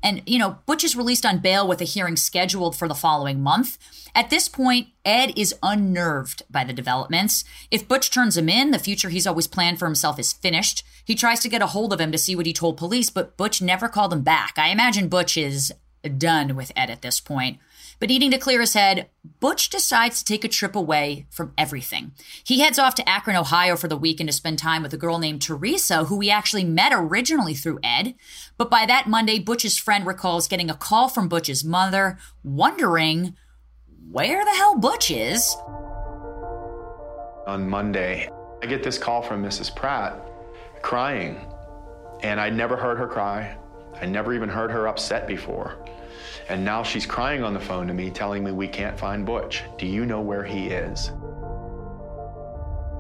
And, 0.03 0.23
you 0.27 0.39
know, 0.39 0.59
Butch 0.67 0.85
is 0.85 0.97
released 0.97 1.25
on 1.25 1.39
bail 1.39 1.67
with 1.67 1.81
a 1.81 1.85
hearing 1.85 2.17
scheduled 2.17 2.75
for 2.75 2.89
the 2.89 2.95
following 2.95 3.41
month. 3.41 3.79
At 4.15 4.31
this 4.31 4.49
point, 4.49 4.89
Ed 5.05 5.33
is 5.37 5.55
unnerved 5.63 6.43
by 6.51 6.65
the 6.65 6.73
developments. 6.73 7.45
If 7.71 7.89
Butch 7.89 8.11
turns 8.11 8.37
him 8.37 8.49
in, 8.49 8.73
the 8.73 8.79
future 8.79 9.09
he's 9.09 9.27
always 9.27 9.47
planned 9.47 9.79
for 9.79 9.87
himself 9.87 10.19
is 10.19 10.33
finished. 10.33 10.85
He 11.05 11.15
tries 11.15 11.41
to 11.41 11.49
get 11.49 11.63
a 11.63 11.69
hold 11.69 11.93
of 11.93 12.01
him 12.01 12.13
to 12.13 12.19
see 12.19 12.37
what 12.37 12.47
he 12.47 12.53
told 12.53 12.77
police, 12.77 13.11
but 13.11 13.37
Butch 13.37 13.63
never 13.63 13.89
called 13.89 14.13
him 14.13 14.23
back. 14.23 14.55
I 14.57 14.69
imagine 14.69 15.09
Butch 15.09 15.37
is 15.37 15.73
done 16.19 16.57
with 16.57 16.73
Ed 16.77 16.91
at 16.91 17.03
this 17.03 17.21
point. 17.21 17.59
But 18.03 18.09
needing 18.09 18.33
to 18.33 18.39
clear 18.39 18.61
his 18.61 18.75
head, 18.75 19.11
Butch 19.39 19.71
decides 19.71 20.19
to 20.19 20.25
take 20.25 20.45
a 20.45 20.49
trip 20.49 20.75
away 20.75 21.29
from 21.31 21.53
everything. 21.57 22.11
He 22.43 22.59
heads 22.59 22.77
off 22.77 22.97
to 22.97 23.09
Akron, 23.09 23.37
Ohio 23.37 23.77
for 23.77 23.87
the 23.87 23.97
weekend 23.97 24.29
to 24.29 24.33
spend 24.33 24.59
time 24.59 24.83
with 24.83 24.93
a 24.93 24.97
girl 24.97 25.21
named 25.21 25.41
Teresa, 25.41 26.07
who 26.07 26.17
we 26.17 26.29
actually 26.29 26.65
met 26.65 26.91
originally 26.93 27.55
through 27.55 27.79
Ed. 27.85 28.17
But 28.59 28.73
by 28.73 28.87
that 28.87 29.07
Monday, 29.07 29.39
Butch's 29.39 29.79
friend 29.79 30.05
recalls 30.05 30.49
getting 30.49 30.69
a 30.69 30.75
call 30.75 31.09
from 31.09 31.29
Butch's 31.29 31.63
mother, 31.63 32.19
wondering 32.43 33.37
where 34.11 34.45
the 34.45 34.51
hell 34.51 34.77
Butch 34.77 35.09
is. 35.09 35.55
On 37.47 37.69
Monday, 37.71 38.29
I 38.65 38.67
get 38.67 38.83
this 38.83 38.99
call 38.99 39.23
from 39.23 39.45
Mrs. 39.45 39.73
Pratt 39.77 40.21
crying, 40.83 41.47
and 42.25 42.41
I'd 42.41 42.57
never 42.57 42.77
heard 42.77 42.99
her 42.99 43.07
cry. 43.07 43.57
I 43.95 44.07
never 44.07 44.35
even 44.35 44.49
heard 44.49 44.73
her 44.73 44.89
upset 44.89 45.29
before. 45.29 45.79
And 46.49 46.65
now 46.65 46.83
she's 46.83 47.07
crying 47.07 47.43
on 47.43 47.55
the 47.55 47.61
phone 47.61 47.87
to 47.87 47.95
me, 47.95 48.11
telling 48.11 48.45
me 48.45 48.53
we 48.53 48.69
can't 48.69 48.99
find 48.99 49.25
Butch. 49.25 49.63
Do 49.79 49.87
you 49.87 50.07
know 50.07 50.21
where 50.21 50.45
he 50.45 50.69
is? 50.69 51.11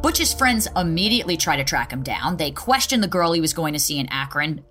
Butch's 0.03 0.35
friends 0.35 0.67
immediately 0.77 1.37
try 1.37 1.57
to 1.57 1.65
track 1.65 1.93
him 1.93 2.03
down. 2.03 2.37
They 2.37 2.51
question 2.51 3.01
the 3.01 3.07
girl 3.07 3.33
he 3.33 3.41
was 3.41 3.53
going 3.53 3.73
to 3.73 3.79
see 3.79 3.99
in 4.01 4.09
Akron, 4.09 4.65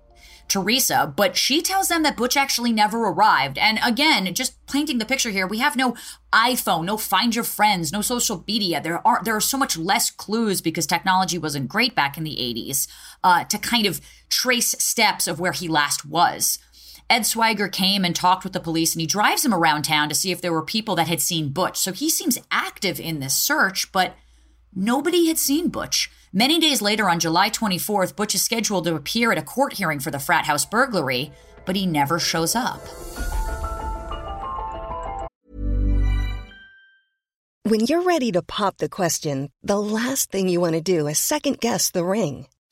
Teresa, 0.46 1.10
but 1.16 1.38
she 1.38 1.62
tells 1.62 1.88
them 1.88 2.02
that 2.02 2.18
Butch 2.18 2.36
actually 2.36 2.72
never 2.72 3.06
arrived. 3.06 3.56
And 3.56 3.78
again, 3.82 4.34
just 4.34 4.54
painting 4.66 4.98
the 4.98 5.06
picture 5.06 5.30
here, 5.30 5.46
we 5.46 5.60
have 5.60 5.74
no 5.74 5.96
iPhone, 6.34 6.84
no 6.84 6.98
find 6.98 7.34
your 7.34 7.44
friends, 7.44 7.92
no 7.92 8.02
social 8.02 8.44
media. 8.46 8.82
There 8.82 9.06
are 9.06 9.22
there 9.24 9.34
are 9.34 9.40
so 9.40 9.56
much 9.56 9.78
less 9.78 10.10
clues 10.10 10.60
because 10.60 10.86
technology 10.86 11.38
wasn't 11.38 11.68
great 11.68 11.94
back 11.94 12.18
in 12.18 12.24
the 12.24 12.36
80s 12.36 12.86
uh, 13.24 13.44
to 13.44 13.56
kind 13.56 13.86
of 13.86 14.02
trace 14.28 14.74
steps 14.78 15.26
of 15.26 15.40
where 15.40 15.52
he 15.52 15.68
last 15.68 16.04
was. 16.04 16.58
Ed 17.12 17.26
Swiger 17.26 17.68
came 17.68 18.06
and 18.06 18.16
talked 18.16 18.42
with 18.42 18.54
the 18.54 18.58
police 18.58 18.94
and 18.94 19.00
he 19.02 19.06
drives 19.06 19.44
him 19.44 19.52
around 19.52 19.82
town 19.82 20.08
to 20.08 20.14
see 20.14 20.30
if 20.30 20.40
there 20.40 20.50
were 20.50 20.64
people 20.64 20.94
that 20.96 21.08
had 21.08 21.20
seen 21.20 21.50
Butch. 21.50 21.76
So 21.76 21.92
he 21.92 22.08
seems 22.08 22.38
active 22.50 22.98
in 22.98 23.20
this 23.20 23.36
search, 23.36 23.92
but 23.92 24.16
nobody 24.74 25.26
had 25.26 25.36
seen 25.36 25.68
Butch. 25.68 26.10
Many 26.32 26.58
days 26.58 26.80
later, 26.80 27.10
on 27.10 27.20
July 27.20 27.50
24th, 27.50 28.16
Butch 28.16 28.34
is 28.34 28.42
scheduled 28.42 28.84
to 28.84 28.94
appear 28.94 29.30
at 29.30 29.36
a 29.36 29.42
court 29.42 29.74
hearing 29.74 30.00
for 30.00 30.10
the 30.10 30.18
frat 30.18 30.46
house 30.46 30.64
burglary, 30.64 31.30
but 31.66 31.76
he 31.76 31.84
never 31.84 32.18
shows 32.18 32.54
up. 32.54 32.80
When 37.64 37.80
you're 37.80 38.04
ready 38.04 38.32
to 38.32 38.40
pop 38.40 38.78
the 38.78 38.88
question, 38.88 39.50
the 39.62 39.78
last 39.78 40.30
thing 40.30 40.48
you 40.48 40.62
want 40.62 40.76
to 40.76 40.80
do 40.80 41.08
is 41.08 41.18
second 41.18 41.60
guess 41.60 41.90
the 41.90 42.06
ring. 42.06 42.46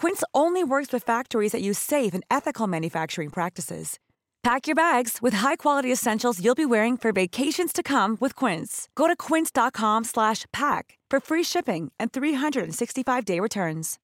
Quince 0.00 0.24
only 0.32 0.64
works 0.64 0.92
with 0.94 1.04
factories 1.04 1.52
that 1.52 1.60
use 1.60 1.78
safe 1.78 2.14
and 2.14 2.24
ethical 2.30 2.66
manufacturing 2.66 3.28
practices. 3.28 3.98
Pack 4.42 4.66
your 4.66 4.74
bags 4.74 5.18
with 5.20 5.34
high-quality 5.34 5.92
essentials 5.92 6.42
you'll 6.42 6.54
be 6.54 6.64
wearing 6.64 6.96
for 6.96 7.12
vacations 7.12 7.70
to 7.74 7.82
come 7.82 8.16
with 8.18 8.34
Quince. 8.34 8.88
Go 8.94 9.06
to 9.06 9.14
quince.com/pack 9.14 10.84
for 11.10 11.20
free 11.20 11.44
shipping 11.44 11.92
and 12.00 12.10
365-day 12.12 13.40
returns. 13.40 13.98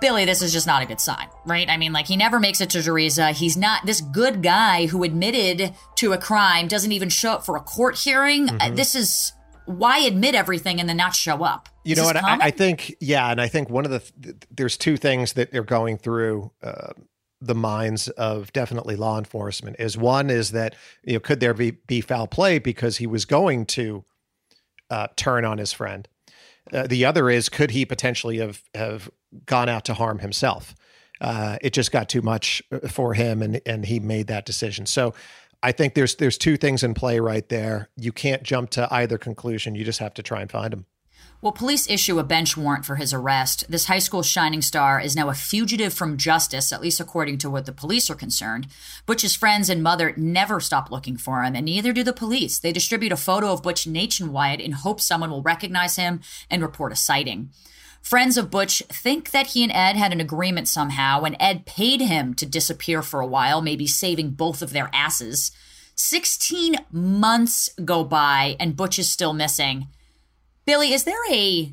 Billy, 0.00 0.24
this 0.24 0.42
is 0.42 0.52
just 0.52 0.66
not 0.66 0.82
a 0.82 0.86
good 0.86 1.00
sign, 1.00 1.28
right? 1.46 1.70
I 1.70 1.76
mean, 1.76 1.92
like, 1.92 2.06
he 2.08 2.16
never 2.16 2.40
makes 2.40 2.60
it 2.60 2.68
to 2.70 2.82
Teresa. 2.82 3.30
He's 3.30 3.56
not 3.56 3.86
this 3.86 4.00
good 4.00 4.42
guy 4.42 4.86
who 4.86 5.04
admitted 5.04 5.74
to 5.96 6.12
a 6.12 6.18
crime, 6.18 6.66
doesn't 6.66 6.90
even 6.90 7.08
show 7.08 7.30
up 7.34 7.46
for 7.46 7.56
a 7.56 7.60
court 7.60 7.96
hearing. 7.96 8.48
Uh, 8.48 8.52
Mhm. 8.64 8.76
this 8.76 8.96
is 8.96 9.32
why 9.66 9.98
admit 10.00 10.34
everything 10.34 10.80
and 10.80 10.88
then 10.88 10.96
not 10.96 11.14
show 11.14 11.42
up? 11.44 11.68
You 11.84 11.92
Is 11.92 11.98
know 11.98 12.04
what? 12.04 12.16
I. 12.16 12.46
I 12.46 12.50
think, 12.50 12.94
yeah, 13.00 13.30
and 13.30 13.40
I 13.40 13.48
think 13.48 13.70
one 13.70 13.84
of 13.84 13.90
the 13.90 14.00
th- 14.00 14.36
there's 14.50 14.76
two 14.76 14.96
things 14.96 15.34
that 15.34 15.54
are 15.54 15.64
going 15.64 15.98
through 15.98 16.50
uh, 16.62 16.92
the 17.40 17.54
minds 17.54 18.08
of 18.08 18.52
definitely 18.52 18.96
law 18.96 19.18
enforcement. 19.18 19.76
Is 19.78 19.96
one 19.96 20.30
is 20.30 20.52
that 20.52 20.74
you 21.04 21.14
know 21.14 21.20
could 21.20 21.40
there 21.40 21.54
be 21.54 21.72
be 21.72 22.00
foul 22.00 22.26
play 22.26 22.58
because 22.58 22.98
he 22.98 23.06
was 23.06 23.24
going 23.24 23.66
to 23.66 24.04
uh, 24.90 25.08
turn 25.16 25.44
on 25.44 25.58
his 25.58 25.72
friend. 25.72 26.08
Uh, 26.72 26.86
the 26.86 27.04
other 27.04 27.28
is 27.28 27.48
could 27.48 27.72
he 27.72 27.84
potentially 27.84 28.38
have 28.38 28.62
have 28.74 29.10
gone 29.46 29.68
out 29.68 29.84
to 29.86 29.94
harm 29.94 30.20
himself? 30.20 30.74
Uh, 31.20 31.56
it 31.62 31.72
just 31.72 31.92
got 31.92 32.08
too 32.08 32.22
much 32.22 32.62
uh, 32.70 32.86
for 32.88 33.14
him, 33.14 33.42
and 33.42 33.60
and 33.66 33.86
he 33.86 34.00
made 34.00 34.28
that 34.28 34.46
decision. 34.46 34.86
So. 34.86 35.14
I 35.62 35.72
think 35.72 35.94
there's 35.94 36.16
there's 36.16 36.38
two 36.38 36.56
things 36.56 36.82
in 36.82 36.94
play 36.94 37.20
right 37.20 37.48
there. 37.48 37.88
You 37.96 38.12
can't 38.12 38.42
jump 38.42 38.70
to 38.70 38.92
either 38.92 39.18
conclusion. 39.18 39.74
You 39.74 39.84
just 39.84 40.00
have 40.00 40.14
to 40.14 40.22
try 40.22 40.40
and 40.40 40.50
find 40.50 40.72
him. 40.72 40.86
Well, 41.40 41.50
police 41.50 41.90
issue 41.90 42.20
a 42.20 42.24
bench 42.24 42.56
warrant 42.56 42.86
for 42.86 42.94
his 42.94 43.12
arrest. 43.12 43.64
This 43.68 43.86
high 43.86 43.98
school 43.98 44.22
shining 44.22 44.62
star 44.62 45.00
is 45.00 45.16
now 45.16 45.28
a 45.28 45.34
fugitive 45.34 45.92
from 45.92 46.16
justice, 46.16 46.72
at 46.72 46.80
least 46.80 47.00
according 47.00 47.38
to 47.38 47.50
what 47.50 47.66
the 47.66 47.72
police 47.72 48.08
are 48.08 48.14
concerned. 48.14 48.68
Butch's 49.06 49.34
friends 49.34 49.68
and 49.68 49.82
mother 49.82 50.14
never 50.16 50.60
stop 50.60 50.92
looking 50.92 51.16
for 51.16 51.42
him, 51.42 51.56
and 51.56 51.64
neither 51.64 51.92
do 51.92 52.04
the 52.04 52.12
police. 52.12 52.60
They 52.60 52.70
distribute 52.70 53.10
a 53.10 53.16
photo 53.16 53.52
of 53.52 53.62
Butch 53.62 53.88
nationwide 53.88 54.60
in 54.60 54.70
hopes 54.70 55.04
someone 55.04 55.30
will 55.30 55.42
recognize 55.42 55.96
him 55.96 56.20
and 56.48 56.62
report 56.62 56.92
a 56.92 56.96
sighting. 56.96 57.50
Friends 58.02 58.36
of 58.36 58.50
Butch 58.50 58.82
think 58.88 59.30
that 59.30 59.48
he 59.48 59.62
and 59.62 59.72
Ed 59.72 59.96
had 59.96 60.12
an 60.12 60.20
agreement 60.20 60.66
somehow, 60.66 61.22
and 61.22 61.36
Ed 61.38 61.64
paid 61.64 62.00
him 62.00 62.34
to 62.34 62.44
disappear 62.44 63.00
for 63.00 63.20
a 63.20 63.26
while, 63.26 63.62
maybe 63.62 63.86
saving 63.86 64.30
both 64.30 64.60
of 64.60 64.72
their 64.72 64.90
asses. 64.92 65.52
16 65.94 66.76
months 66.90 67.70
go 67.84 68.02
by, 68.02 68.56
and 68.58 68.76
Butch 68.76 68.98
is 68.98 69.08
still 69.08 69.32
missing. 69.32 69.86
Billy, 70.66 70.92
is 70.92 71.04
there 71.04 71.14
a 71.30 71.72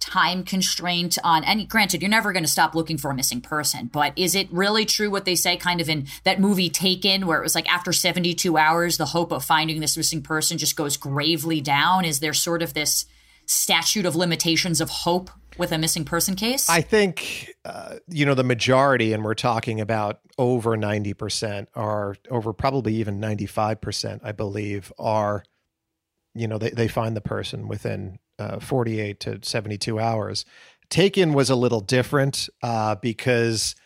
time 0.00 0.44
constraint 0.44 1.18
on 1.22 1.44
any 1.44 1.66
granted 1.66 2.00
you're 2.00 2.08
never 2.08 2.32
going 2.32 2.42
to 2.42 2.48
stop 2.48 2.74
looking 2.74 2.96
for 2.96 3.10
a 3.10 3.14
missing 3.14 3.38
person 3.42 3.86
but 3.92 4.14
is 4.16 4.34
it 4.34 4.50
really 4.50 4.86
true 4.86 5.10
what 5.10 5.26
they 5.26 5.34
say 5.34 5.58
kind 5.58 5.78
of 5.78 5.90
in 5.90 6.06
that 6.24 6.40
movie 6.40 6.70
taken 6.70 7.26
where 7.26 7.38
it 7.38 7.42
was 7.42 7.54
like 7.54 7.70
after 7.70 7.92
72 7.92 8.56
hours 8.56 8.96
the 8.96 9.04
hope 9.04 9.30
of 9.30 9.44
finding 9.44 9.78
this 9.78 9.98
missing 9.98 10.22
person 10.22 10.56
just 10.56 10.74
goes 10.74 10.96
gravely 10.96 11.60
down 11.60 12.06
is 12.06 12.20
there 12.20 12.32
sort 12.32 12.62
of 12.62 12.72
this 12.72 13.04
statute 13.44 14.06
of 14.06 14.16
limitations 14.16 14.80
of 14.80 14.88
hope 14.88 15.30
with 15.60 15.70
a 15.70 15.78
missing 15.78 16.04
person 16.04 16.34
case 16.34 16.68
I 16.68 16.80
think 16.80 17.54
uh, 17.64 17.96
you 18.08 18.24
know 18.24 18.34
the 18.34 18.42
majority, 18.44 19.12
and 19.12 19.24
we're 19.24 19.34
talking 19.34 19.80
about 19.80 20.20
over 20.38 20.76
ninety 20.76 21.14
percent, 21.14 21.68
are 21.74 22.16
over 22.30 22.52
probably 22.52 22.94
even 22.94 23.20
ninety 23.20 23.46
five 23.46 23.80
percent, 23.80 24.22
I 24.24 24.32
believe, 24.32 24.92
are 24.98 25.44
you 26.34 26.48
know 26.48 26.58
they 26.58 26.70
they 26.70 26.88
find 26.88 27.16
the 27.16 27.20
person 27.20 27.68
within 27.68 28.18
uh, 28.38 28.58
forty 28.58 29.00
eight 29.00 29.20
to 29.20 29.40
seventy 29.42 29.76
two 29.76 30.00
hours. 30.00 30.44
Taken 30.88 31.34
was 31.34 31.50
a 31.50 31.56
little 31.56 31.80
different 31.80 32.48
uh, 32.62 32.96
because. 32.96 33.76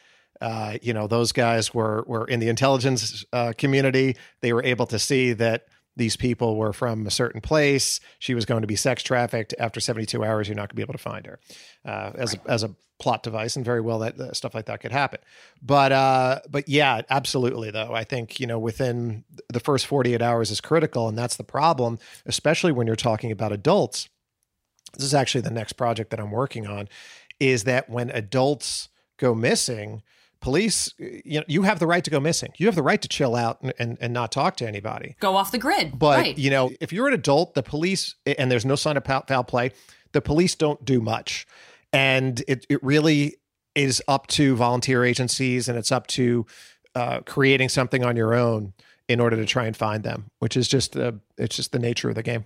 Uh, 0.41 0.77
you 0.83 0.93
know 0.93 1.07
those 1.07 1.31
guys 1.31 1.73
were 1.73 2.05
were 2.07 2.27
in 2.27 2.41
the 2.41 2.49
intelligence 2.49 3.25
uh, 3.33 3.53
community. 3.57 4.17
They 4.43 4.53
were 4.53 4.65
able 4.65 4.85
to 4.87 4.99
see 4.99 5.33
that 5.35 5.69
these 5.97 6.17
people 6.17 6.57
were 6.57 6.73
from 6.73 7.07
a 7.07 7.11
certain 7.11 7.41
place. 7.41 8.01
She 8.19 8.35
was 8.35 8.45
going 8.45 8.63
to 8.63 8.67
be 8.67 8.77
sex 8.77 9.03
trafficked. 9.03 9.55
After 9.59 9.81
72 9.81 10.25
hours, 10.25 10.49
you're 10.49 10.57
not 10.57 10.63
going 10.63 10.69
to 10.71 10.75
be 10.75 10.83
able 10.83 10.95
to 10.95 10.99
find 10.99 11.27
her 11.27 11.39
uh, 11.85 12.13
as 12.15 12.35
a, 12.35 12.51
as 12.51 12.63
a 12.63 12.75
plot 12.99 13.23
device, 13.23 13.57
and 13.57 13.65
very 13.65 13.81
well 13.81 13.99
that 14.01 14.19
uh, 14.19 14.33
stuff 14.33 14.55
like 14.55 14.67
that 14.67 14.81
could 14.81 14.93
happen. 14.93 15.21
But 15.63 15.93
uh, 15.93 16.41
but 16.49 16.69
yeah, 16.69 17.03
absolutely 17.11 17.71
though. 17.71 17.93
I 17.93 18.05
think 18.05 18.41
you 18.41 18.47
know 18.47 18.59
within 18.59 19.25
the 19.53 19.61
first 19.61 19.87
48 19.87 20.23
hours 20.23 20.51
is 20.51 20.61
critical, 20.61 21.09
and 21.09 21.19
that's 21.19 21.37
the 21.37 21.45
problem, 21.45 21.99
especially 22.27 22.73
when 22.73 22.87
you're 22.87 22.97
talking 22.97 23.31
about 23.31 23.53
adults. 23.53 24.09
This 24.95 25.05
is 25.05 25.15
actually 25.15 25.43
the 25.43 25.51
next 25.51 25.75
project 25.75 26.11
that 26.11 26.21
I'm 26.21 26.31
working 26.31 26.67
on. 26.67 26.89
Is 27.41 27.65
that 27.65 27.91
when 27.91 28.11
adults 28.11 28.89
go 29.19 29.35
missing? 29.35 30.03
Police, 30.45 30.93
you 30.99 31.41
know, 31.41 31.45
you 31.49 31.63
have 31.63 31.79
the 31.79 31.87
right 31.87 32.05
to 32.05 32.11
go 32.11 32.21
missing. 32.21 32.53
You 32.59 32.67
have 32.67 32.75
the 32.75 32.83
right 32.83 33.01
to 33.01 33.09
chill 33.09 33.35
out 33.35 33.63
and, 33.63 33.73
and, 33.79 33.97
and 33.99 34.13
not 34.13 34.31
talk 34.31 34.57
to 34.57 34.69
anybody. 34.69 35.17
go 35.19 35.37
off 35.37 35.51
the 35.51 35.57
grid 35.57 35.99
But 35.99 36.19
right 36.19 36.37
you 36.37 36.51
know, 36.51 36.71
if 36.83 36.93
you're 36.93 37.09
an 37.09 37.15
adult, 37.15 37.55
the 37.55 37.63
police 37.63 38.15
and 38.27 38.51
there's 38.51 38.67
no 38.67 38.75
sign 38.75 38.99
of 38.99 39.07
foul 39.07 39.25
foul 39.27 39.43
play, 39.43 39.73
the 40.13 40.21
police 40.21 40.55
don't 40.55 40.85
do 40.85 41.01
much, 41.01 41.47
and 41.95 42.43
it 42.47 42.67
it 42.69 42.85
really 42.85 43.37
is 43.75 44.03
up 44.07 44.27
to 44.27 44.55
volunteer 44.55 45.03
agencies 45.03 45.67
and 45.67 45.79
it's 45.79 45.91
up 45.91 46.09
to 46.09 46.45
uh, 46.95 47.21
creating 47.21 47.71
something 47.71 48.05
on 48.05 48.15
your 48.15 48.35
own 48.35 48.75
in 49.09 49.21
order 49.21 49.37
to 49.37 49.47
try 49.47 49.65
and 49.65 49.75
find 49.75 50.05
them, 50.05 50.27
which 50.41 50.59
is 50.59 50.69
just 50.69 50.93
the 50.93 51.19
it's 51.39 51.57
just 51.57 51.73
the 51.73 51.79
nature 51.79 52.11
of 52.11 52.17
the 52.17 52.23
game. 52.23 52.45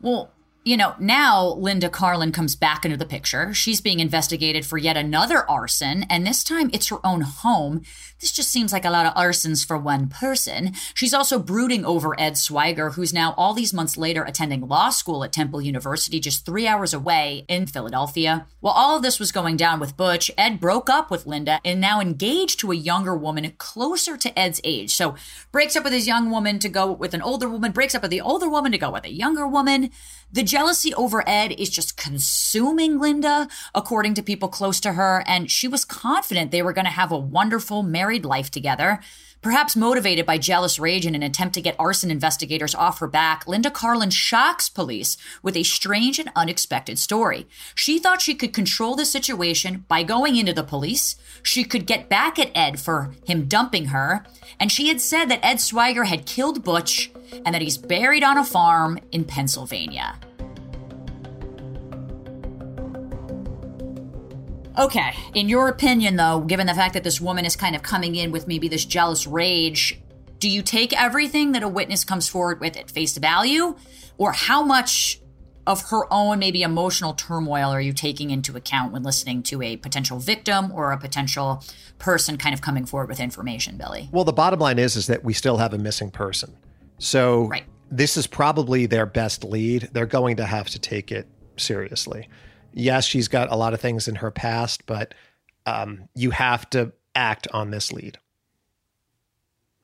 Well, 0.00 0.32
you 0.64 0.78
know, 0.78 0.94
now 0.98 1.46
Linda 1.46 1.90
Carlin 1.90 2.32
comes 2.32 2.56
back 2.56 2.86
into 2.86 2.96
the 2.96 3.04
picture. 3.04 3.52
She's 3.52 3.82
being 3.82 4.00
investigated 4.00 4.64
for 4.64 4.78
yet 4.78 4.96
another 4.96 5.48
arson, 5.48 6.06
and 6.08 6.26
this 6.26 6.42
time 6.42 6.70
it's 6.72 6.88
her 6.88 7.04
own 7.04 7.20
home. 7.20 7.82
This 8.18 8.32
just 8.32 8.50
seems 8.50 8.72
like 8.72 8.86
a 8.86 8.90
lot 8.90 9.04
of 9.04 9.14
arsons 9.14 9.66
for 9.66 9.76
one 9.76 10.08
person. 10.08 10.72
She's 10.94 11.12
also 11.12 11.38
brooding 11.38 11.84
over 11.84 12.18
Ed 12.18 12.38
Swiger, 12.38 12.94
who's 12.94 13.12
now 13.12 13.34
all 13.36 13.52
these 13.52 13.74
months 13.74 13.98
later 13.98 14.24
attending 14.24 14.66
law 14.66 14.88
school 14.88 15.22
at 15.22 15.32
Temple 15.32 15.60
University, 15.60 16.18
just 16.18 16.46
three 16.46 16.66
hours 16.66 16.94
away 16.94 17.44
in 17.46 17.66
Philadelphia. 17.66 18.46
While 18.60 18.72
all 18.72 18.96
of 18.96 19.02
this 19.02 19.20
was 19.20 19.32
going 19.32 19.58
down 19.58 19.80
with 19.80 19.98
Butch, 19.98 20.30
Ed 20.38 20.60
broke 20.60 20.88
up 20.88 21.10
with 21.10 21.26
Linda 21.26 21.60
and 21.62 21.78
now 21.78 22.00
engaged 22.00 22.58
to 22.60 22.72
a 22.72 22.76
younger 22.76 23.14
woman 23.14 23.52
closer 23.58 24.16
to 24.16 24.38
Ed's 24.38 24.62
age. 24.64 24.94
So 24.94 25.14
breaks 25.52 25.76
up 25.76 25.84
with 25.84 25.92
his 25.92 26.06
young 26.06 26.30
woman 26.30 26.58
to 26.60 26.70
go 26.70 26.90
with 26.90 27.12
an 27.12 27.20
older 27.20 27.50
woman, 27.50 27.72
breaks 27.72 27.94
up 27.94 28.00
with 28.00 28.10
the 28.10 28.22
older 28.22 28.48
woman 28.48 28.72
to 28.72 28.78
go 28.78 28.90
with 28.90 29.04
a 29.04 29.12
younger 29.12 29.46
woman. 29.46 29.90
The 30.32 30.42
jealousy 30.54 30.94
over 30.94 31.28
Ed 31.28 31.50
is 31.58 31.68
just 31.68 31.96
consuming 31.96 33.00
Linda, 33.00 33.48
according 33.74 34.14
to 34.14 34.22
people 34.22 34.48
close 34.48 34.78
to 34.78 34.92
her, 34.92 35.24
and 35.26 35.50
she 35.50 35.66
was 35.66 35.84
confident 35.84 36.52
they 36.52 36.62
were 36.62 36.72
going 36.72 36.84
to 36.84 36.92
have 36.92 37.10
a 37.10 37.18
wonderful 37.18 37.82
married 37.82 38.24
life 38.24 38.52
together. 38.52 39.00
Perhaps 39.42 39.74
motivated 39.74 40.24
by 40.24 40.38
jealous 40.38 40.78
rage 40.78 41.06
in 41.06 41.16
an 41.16 41.24
attempt 41.24 41.54
to 41.54 41.60
get 41.60 41.74
arson 41.76 42.08
investigators 42.08 42.72
off 42.72 43.00
her 43.00 43.08
back, 43.08 43.48
Linda 43.48 43.68
Carlin 43.68 44.10
shocks 44.10 44.68
police 44.68 45.16
with 45.42 45.56
a 45.56 45.64
strange 45.64 46.20
and 46.20 46.30
unexpected 46.36 47.00
story. 47.00 47.48
She 47.74 47.98
thought 47.98 48.22
she 48.22 48.36
could 48.36 48.52
control 48.52 48.94
the 48.94 49.04
situation 49.04 49.84
by 49.88 50.04
going 50.04 50.36
into 50.36 50.52
the 50.52 50.62
police. 50.62 51.16
She 51.42 51.64
could 51.64 51.84
get 51.84 52.08
back 52.08 52.38
at 52.38 52.52
Ed 52.54 52.78
for 52.78 53.10
him 53.26 53.48
dumping 53.48 53.86
her. 53.86 54.24
And 54.60 54.70
she 54.70 54.86
had 54.86 55.00
said 55.00 55.24
that 55.30 55.44
Ed 55.44 55.56
Swiger 55.56 56.04
had 56.04 56.26
killed 56.26 56.62
Butch 56.62 57.10
and 57.44 57.52
that 57.52 57.60
he's 57.60 57.76
buried 57.76 58.22
on 58.22 58.38
a 58.38 58.44
farm 58.44 59.00
in 59.10 59.24
Pennsylvania. 59.24 60.14
Okay, 64.78 65.14
in 65.34 65.48
your 65.48 65.68
opinion, 65.68 66.16
though, 66.16 66.40
given 66.40 66.66
the 66.66 66.74
fact 66.74 66.94
that 66.94 67.04
this 67.04 67.20
woman 67.20 67.44
is 67.44 67.54
kind 67.56 67.76
of 67.76 67.82
coming 67.82 68.16
in 68.16 68.32
with 68.32 68.48
maybe 68.48 68.68
this 68.68 68.84
jealous 68.84 69.26
rage, 69.26 70.00
do 70.38 70.50
you 70.50 70.62
take 70.62 70.92
everything 71.00 71.52
that 71.52 71.62
a 71.62 71.68
witness 71.68 72.04
comes 72.04 72.28
forward 72.28 72.60
with 72.60 72.76
at 72.76 72.90
face 72.90 73.16
value? 73.16 73.76
Or 74.18 74.32
how 74.32 74.62
much 74.64 75.20
of 75.66 75.90
her 75.90 76.12
own 76.12 76.38
maybe 76.38 76.62
emotional 76.62 77.14
turmoil 77.14 77.70
are 77.70 77.80
you 77.80 77.92
taking 77.92 78.30
into 78.30 78.56
account 78.56 78.92
when 78.92 79.02
listening 79.02 79.42
to 79.44 79.62
a 79.62 79.76
potential 79.76 80.18
victim 80.18 80.70
or 80.72 80.92
a 80.92 80.98
potential 80.98 81.64
person 81.98 82.36
kind 82.36 82.52
of 82.52 82.60
coming 82.60 82.84
forward 82.84 83.08
with 83.08 83.20
information, 83.20 83.76
Billy? 83.76 84.08
Well, 84.12 84.24
the 84.24 84.32
bottom 84.32 84.60
line 84.60 84.78
is 84.78 84.96
is 84.96 85.06
that 85.06 85.24
we 85.24 85.32
still 85.32 85.56
have 85.56 85.72
a 85.72 85.78
missing 85.78 86.10
person. 86.10 86.56
So 86.98 87.44
Right. 87.46 87.64
this 87.90 88.16
is 88.16 88.26
probably 88.26 88.86
their 88.86 89.06
best 89.06 89.42
lead. 89.44 89.88
They're 89.92 90.04
going 90.06 90.36
to 90.36 90.44
have 90.44 90.68
to 90.70 90.78
take 90.78 91.10
it 91.10 91.26
seriously. 91.56 92.28
Yes, 92.76 93.06
she's 93.06 93.28
got 93.28 93.52
a 93.52 93.56
lot 93.56 93.72
of 93.72 93.80
things 93.80 94.08
in 94.08 94.16
her 94.16 94.32
past, 94.32 94.84
but 94.84 95.14
um, 95.64 96.08
you 96.14 96.30
have 96.32 96.68
to 96.70 96.92
act 97.14 97.46
on 97.52 97.70
this 97.70 97.92
lead. 97.92 98.18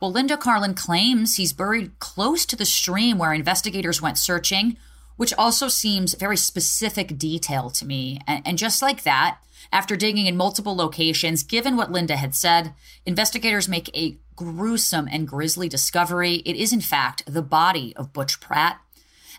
Well, 0.01 0.11
Linda 0.11 0.37
Carlin 0.37 0.75
claims 0.75 1.37
he's 1.37 1.53
buried 1.53 1.99
close 2.01 2.45
to 2.47 2.57
the 2.57 2.65
stream 2.65 3.17
where 3.19 3.33
investigators 3.33 4.03
went 4.03 4.19
searching, 4.19 4.77
which 5.17 5.35
also 5.35 5.69
seems 5.69 6.15
very 6.15 6.37
specific 6.37 7.17
detail 7.17 7.71
to 7.71 7.87
me. 7.87 8.19
And, 8.27 8.43
and 8.47 8.59
just 8.59 8.83
like 8.83 9.05
that, 9.05 9.39
after 9.71 9.95
digging 9.95 10.27
in 10.27 10.37
multiple 10.37 10.75
locations, 10.75 11.43
given 11.43 11.77
what 11.77 11.93
Linda 11.93 12.17
had 12.17 12.35
said, 12.35 12.75
investigators 13.07 13.69
make 13.69 13.95
a 13.97 14.19
gruesome 14.35 15.07
and 15.13 15.29
grisly 15.29 15.69
discovery. 15.69 16.37
It 16.47 16.57
is, 16.57 16.73
in 16.73 16.81
fact, 16.81 17.23
the 17.27 17.43
body 17.43 17.95
of 17.95 18.13
Butch 18.13 18.41
Pratt. 18.41 18.81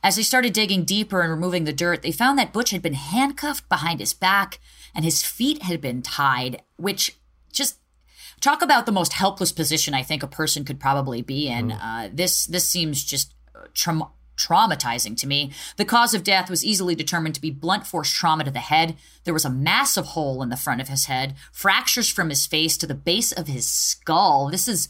As 0.04 0.16
they 0.16 0.24
started 0.24 0.54
digging 0.54 0.84
deeper 0.84 1.22
and 1.22 1.30
removing 1.30 1.66
the 1.66 1.74
dirt, 1.74 2.02
they 2.02 2.12
found 2.12 2.40
that 2.40 2.54
Butch 2.54 2.72
had 2.72 2.82
been 2.82 2.94
handcuffed 2.94 3.70
behind 3.70 4.00
his 4.00 4.14
back 4.14 4.60
and 4.96 5.06
his 5.06 5.24
feet 5.24 5.62
had 5.62 5.80
been 5.80 6.02
tied, 6.02 6.64
which 6.78 7.18
just 7.54 7.78
talk 8.40 8.62
about 8.62 8.86
the 8.86 8.92
most 8.92 9.14
helpless 9.14 9.52
position 9.52 9.94
I 9.94 10.04
think 10.04 10.24
a 10.24 10.28
person 10.28 10.66
could 10.66 10.80
probably 10.80 11.22
be 11.22 11.48
in. 11.48 11.72
Uh, 11.72 12.10
this 12.12 12.46
this 12.46 12.68
seems 12.68 13.04
just 13.04 13.36
traum- 13.74 14.10
traumatizing 14.38 15.16
to 15.18 15.28
me. 15.28 15.52
The 15.78 15.86
cause 15.86 16.14
of 16.14 16.24
death 16.24 16.50
was 16.50 16.66
easily 16.66 16.96
determined 16.96 17.36
to 17.36 17.42
be 17.42 17.52
blunt 17.52 17.86
force 17.86 18.12
trauma 18.12 18.44
to 18.44 18.52
the 18.52 18.60
head. 18.60 18.96
There 19.24 19.34
was 19.34 19.46
a 19.46 19.50
massive 19.50 20.08
hole 20.08 20.42
in 20.42 20.50
the 20.50 20.58
front 20.58 20.82
of 20.82 20.90
his 20.90 21.06
head, 21.06 21.36
fractures 21.52 22.10
from 22.10 22.30
his 22.30 22.46
face 22.46 22.78
to 22.78 22.88
the 22.88 22.96
base 22.96 23.32
of 23.32 23.48
his 23.48 23.68
skull. 23.68 24.50
This 24.50 24.68
is 24.68 24.90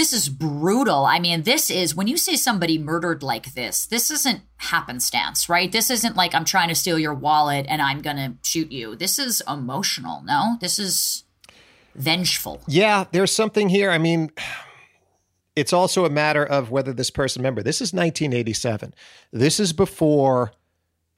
this 0.00 0.14
is 0.14 0.30
brutal. 0.30 1.04
I 1.04 1.18
mean, 1.18 1.42
this 1.42 1.70
is 1.70 1.94
when 1.94 2.06
you 2.06 2.16
say 2.16 2.34
somebody 2.34 2.78
murdered 2.78 3.22
like 3.22 3.52
this, 3.52 3.84
this 3.84 4.10
isn't 4.10 4.40
happenstance, 4.56 5.46
right? 5.46 5.70
This 5.70 5.90
isn't 5.90 6.16
like 6.16 6.34
I'm 6.34 6.46
trying 6.46 6.70
to 6.70 6.74
steal 6.74 6.98
your 6.98 7.12
wallet 7.12 7.66
and 7.68 7.82
I'm 7.82 8.00
going 8.00 8.16
to 8.16 8.32
shoot 8.42 8.72
you. 8.72 8.96
This 8.96 9.18
is 9.18 9.42
emotional. 9.46 10.22
No, 10.24 10.56
this 10.58 10.78
is 10.78 11.24
vengeful. 11.94 12.62
Yeah, 12.66 13.04
there's 13.12 13.30
something 13.30 13.68
here. 13.68 13.90
I 13.90 13.98
mean, 13.98 14.30
it's 15.54 15.74
also 15.74 16.06
a 16.06 16.10
matter 16.10 16.46
of 16.46 16.70
whether 16.70 16.94
this 16.94 17.10
person, 17.10 17.42
remember, 17.42 17.62
this 17.62 17.82
is 17.82 17.92
1987. 17.92 18.94
This 19.32 19.60
is 19.60 19.74
before 19.74 20.52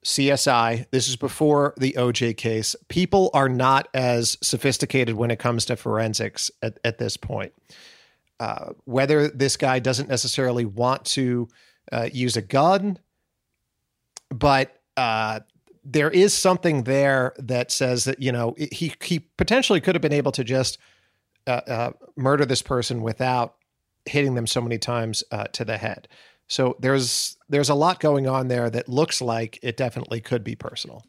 CSI. 0.05 0.87
This 0.91 1.09
is 1.09 1.14
before 1.14 1.74
the 1.76 1.93
OJ 1.97 2.37
case. 2.37 2.74
People 2.89 3.30
are 3.33 3.49
not 3.49 3.87
as 3.95 4.39
sophisticated 4.43 5.14
when 5.14 5.30
it 5.30 5.39
comes 5.39 5.66
to 5.66 5.76
forensics 5.76 6.51
at, 6.62 6.80
at 6.83 6.99
this 6.99 7.16
point. 7.16 7.53
Uh, 8.43 8.72
whether 8.86 9.28
this 9.28 9.57
guy 9.57 9.78
doesn't 9.78 10.09
necessarily 10.09 10.64
want 10.64 11.05
to 11.05 11.47
uh, 11.93 12.09
use 12.12 12.36
a 12.36 12.43
gun, 12.43 12.99
but 14.30 14.80
uh, 14.97 15.38
there 15.84 16.11
is 16.11 16.34
something 16.34 16.82
there 16.82 17.34
that 17.38 17.70
says 17.70 18.03
that 18.03 18.20
you 18.20 18.32
know 18.32 18.57
he 18.59 18.93
he 19.01 19.20
potentially 19.20 19.80
could 19.80 19.95
have 19.95 20.03
been 20.03 20.12
able 20.12 20.32
to 20.32 20.43
just 20.43 20.78
uh, 21.47 21.61
uh, 21.68 21.90
murder 22.16 22.45
this 22.45 22.62
person 22.62 23.01
without 23.01 23.55
hitting 24.07 24.34
them 24.34 24.49
so 24.49 24.61
many 24.61 24.76
times 24.76 25.22
to 25.53 25.64
the 25.64 25.78
head. 25.78 26.09
So 26.49 26.76
there's 26.80 27.36
there's 27.49 27.68
a 27.68 27.76
lot 27.76 28.01
going 28.01 28.26
on 28.26 28.49
there 28.49 28.68
that 28.70 28.88
looks 28.88 29.22
like 29.22 29.61
it 29.62 29.76
definitely 29.76 30.20
could 30.20 30.43
be 30.43 30.57
personal. 30.57 31.07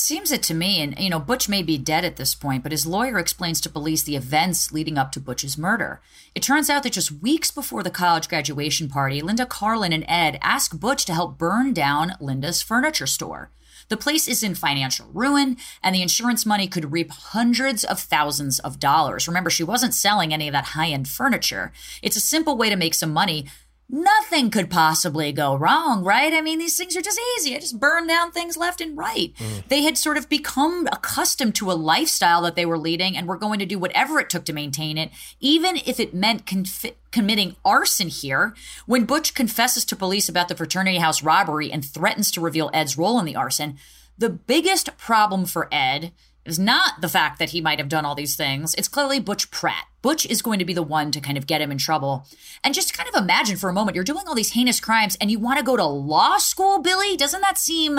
Seems 0.00 0.30
it 0.30 0.44
to 0.44 0.54
me, 0.54 0.80
and 0.80 0.96
you 0.96 1.10
know, 1.10 1.18
Butch 1.18 1.48
may 1.48 1.60
be 1.60 1.76
dead 1.76 2.04
at 2.04 2.16
this 2.16 2.32
point, 2.34 2.62
but 2.62 2.70
his 2.70 2.86
lawyer 2.86 3.18
explains 3.18 3.60
to 3.60 3.68
police 3.68 4.04
the 4.04 4.14
events 4.14 4.70
leading 4.70 4.96
up 4.96 5.10
to 5.12 5.20
Butch's 5.20 5.58
murder. 5.58 6.00
It 6.36 6.42
turns 6.42 6.70
out 6.70 6.84
that 6.84 6.92
just 6.92 7.10
weeks 7.10 7.50
before 7.50 7.82
the 7.82 7.90
college 7.90 8.28
graduation 8.28 8.88
party, 8.88 9.20
Linda 9.20 9.44
Carlin 9.44 9.92
and 9.92 10.04
Ed 10.06 10.38
ask 10.40 10.78
Butch 10.78 11.04
to 11.06 11.14
help 11.14 11.36
burn 11.36 11.72
down 11.72 12.12
Linda's 12.20 12.62
furniture 12.62 13.08
store. 13.08 13.50
The 13.88 13.96
place 13.96 14.28
is 14.28 14.42
in 14.42 14.54
financial 14.54 15.08
ruin, 15.12 15.56
and 15.82 15.96
the 15.96 16.02
insurance 16.02 16.46
money 16.46 16.68
could 16.68 16.92
reap 16.92 17.10
hundreds 17.10 17.82
of 17.82 17.98
thousands 17.98 18.60
of 18.60 18.78
dollars. 18.78 19.26
Remember, 19.26 19.50
she 19.50 19.64
wasn't 19.64 19.94
selling 19.94 20.32
any 20.32 20.46
of 20.46 20.52
that 20.52 20.66
high 20.66 20.90
end 20.90 21.08
furniture. 21.08 21.72
It's 22.02 22.16
a 22.16 22.20
simple 22.20 22.56
way 22.56 22.70
to 22.70 22.76
make 22.76 22.94
some 22.94 23.12
money 23.12 23.46
nothing 23.90 24.50
could 24.50 24.68
possibly 24.68 25.32
go 25.32 25.54
wrong, 25.56 26.04
right? 26.04 26.32
I 26.32 26.40
mean, 26.40 26.58
these 26.58 26.76
things 26.76 26.96
are 26.96 27.02
just 27.02 27.20
easy. 27.36 27.56
I 27.56 27.58
just 27.58 27.80
burn 27.80 28.06
down 28.06 28.30
things 28.30 28.56
left 28.56 28.80
and 28.80 28.96
right. 28.96 29.32
Mm. 29.38 29.68
They 29.68 29.82
had 29.82 29.96
sort 29.96 30.18
of 30.18 30.28
become 30.28 30.86
accustomed 30.92 31.54
to 31.56 31.70
a 31.70 31.72
lifestyle 31.72 32.42
that 32.42 32.54
they 32.54 32.66
were 32.66 32.78
leading 32.78 33.16
and 33.16 33.26
were 33.26 33.36
going 33.36 33.58
to 33.60 33.66
do 33.66 33.78
whatever 33.78 34.20
it 34.20 34.28
took 34.28 34.44
to 34.46 34.52
maintain 34.52 34.98
it, 34.98 35.10
even 35.40 35.76
if 35.86 35.98
it 35.98 36.12
meant 36.12 36.46
conf- 36.46 36.92
committing 37.10 37.56
arson 37.64 38.08
here. 38.08 38.54
When 38.86 39.04
Butch 39.04 39.34
confesses 39.34 39.84
to 39.86 39.96
police 39.96 40.28
about 40.28 40.48
the 40.48 40.56
fraternity 40.56 40.98
house 40.98 41.22
robbery 41.22 41.72
and 41.72 41.84
threatens 41.84 42.30
to 42.32 42.40
reveal 42.40 42.70
Ed's 42.74 42.98
role 42.98 43.18
in 43.18 43.24
the 43.24 43.36
arson, 43.36 43.78
the 44.18 44.30
biggest 44.30 44.96
problem 44.98 45.46
for 45.46 45.68
Ed 45.72 46.12
is 46.44 46.58
not 46.58 47.00
the 47.00 47.08
fact 47.08 47.38
that 47.38 47.50
he 47.50 47.60
might 47.60 47.78
have 47.78 47.88
done 47.88 48.04
all 48.04 48.14
these 48.14 48.36
things. 48.36 48.74
It's 48.74 48.88
clearly 48.88 49.20
Butch 49.20 49.50
Pratt. 49.50 49.84
Butch 50.00 50.24
is 50.26 50.42
going 50.42 50.58
to 50.58 50.64
be 50.64 50.72
the 50.72 50.82
one 50.82 51.10
to 51.10 51.20
kind 51.20 51.36
of 51.36 51.46
get 51.46 51.60
him 51.60 51.70
in 51.70 51.78
trouble. 51.78 52.26
And 52.64 52.74
just 52.74 52.96
kind 52.96 53.08
of 53.08 53.22
imagine 53.22 53.56
for 53.56 53.68
a 53.68 53.72
moment, 53.72 53.94
you're 53.94 54.04
doing 54.04 54.24
all 54.26 54.34
these 54.34 54.52
heinous 54.52 54.80
crimes 54.80 55.16
and 55.20 55.30
you 55.30 55.38
want 55.38 55.58
to 55.58 55.64
go 55.64 55.76
to 55.76 55.84
law 55.84 56.38
school, 56.38 56.80
Billy? 56.80 57.16
Doesn't 57.16 57.42
that 57.42 57.58
seem 57.58 57.98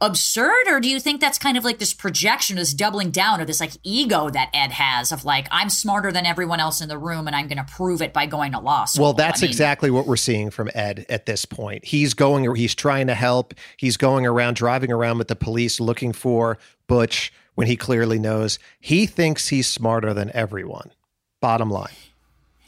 absurd? 0.00 0.66
Or 0.68 0.80
do 0.80 0.88
you 0.88 0.98
think 0.98 1.20
that's 1.20 1.38
kind 1.38 1.56
of 1.56 1.64
like 1.64 1.78
this 1.78 1.94
projection, 1.94 2.56
this 2.56 2.74
doubling 2.74 3.10
down 3.10 3.40
or 3.40 3.44
this 3.44 3.60
like 3.60 3.72
ego 3.82 4.30
that 4.30 4.50
Ed 4.52 4.72
has 4.72 5.12
of 5.12 5.24
like, 5.24 5.46
I'm 5.50 5.70
smarter 5.70 6.10
than 6.10 6.26
everyone 6.26 6.58
else 6.58 6.80
in 6.80 6.88
the 6.88 6.98
room 6.98 7.26
and 7.26 7.36
I'm 7.36 7.46
going 7.46 7.64
to 7.64 7.72
prove 7.72 8.02
it 8.02 8.12
by 8.12 8.26
going 8.26 8.52
to 8.52 8.58
law 8.58 8.84
school? 8.84 9.04
Well, 9.04 9.12
that's 9.12 9.42
I 9.42 9.44
mean, 9.44 9.50
exactly 9.50 9.90
what 9.90 10.06
we're 10.06 10.16
seeing 10.16 10.50
from 10.50 10.70
Ed 10.74 11.06
at 11.08 11.26
this 11.26 11.44
point. 11.44 11.84
He's 11.84 12.14
going, 12.14 12.52
he's 12.54 12.74
trying 12.74 13.06
to 13.06 13.14
help. 13.14 13.54
He's 13.76 13.96
going 13.96 14.26
around, 14.26 14.56
driving 14.56 14.90
around 14.90 15.18
with 15.18 15.28
the 15.28 15.36
police 15.36 15.78
looking 15.78 16.12
for 16.12 16.58
Butch 16.92 17.32
when 17.54 17.68
he 17.68 17.76
clearly 17.76 18.18
knows 18.18 18.58
he 18.78 19.06
thinks 19.06 19.48
he's 19.48 19.66
smarter 19.66 20.12
than 20.12 20.30
everyone. 20.34 20.90
Bottom 21.40 21.70
line. 21.70 21.94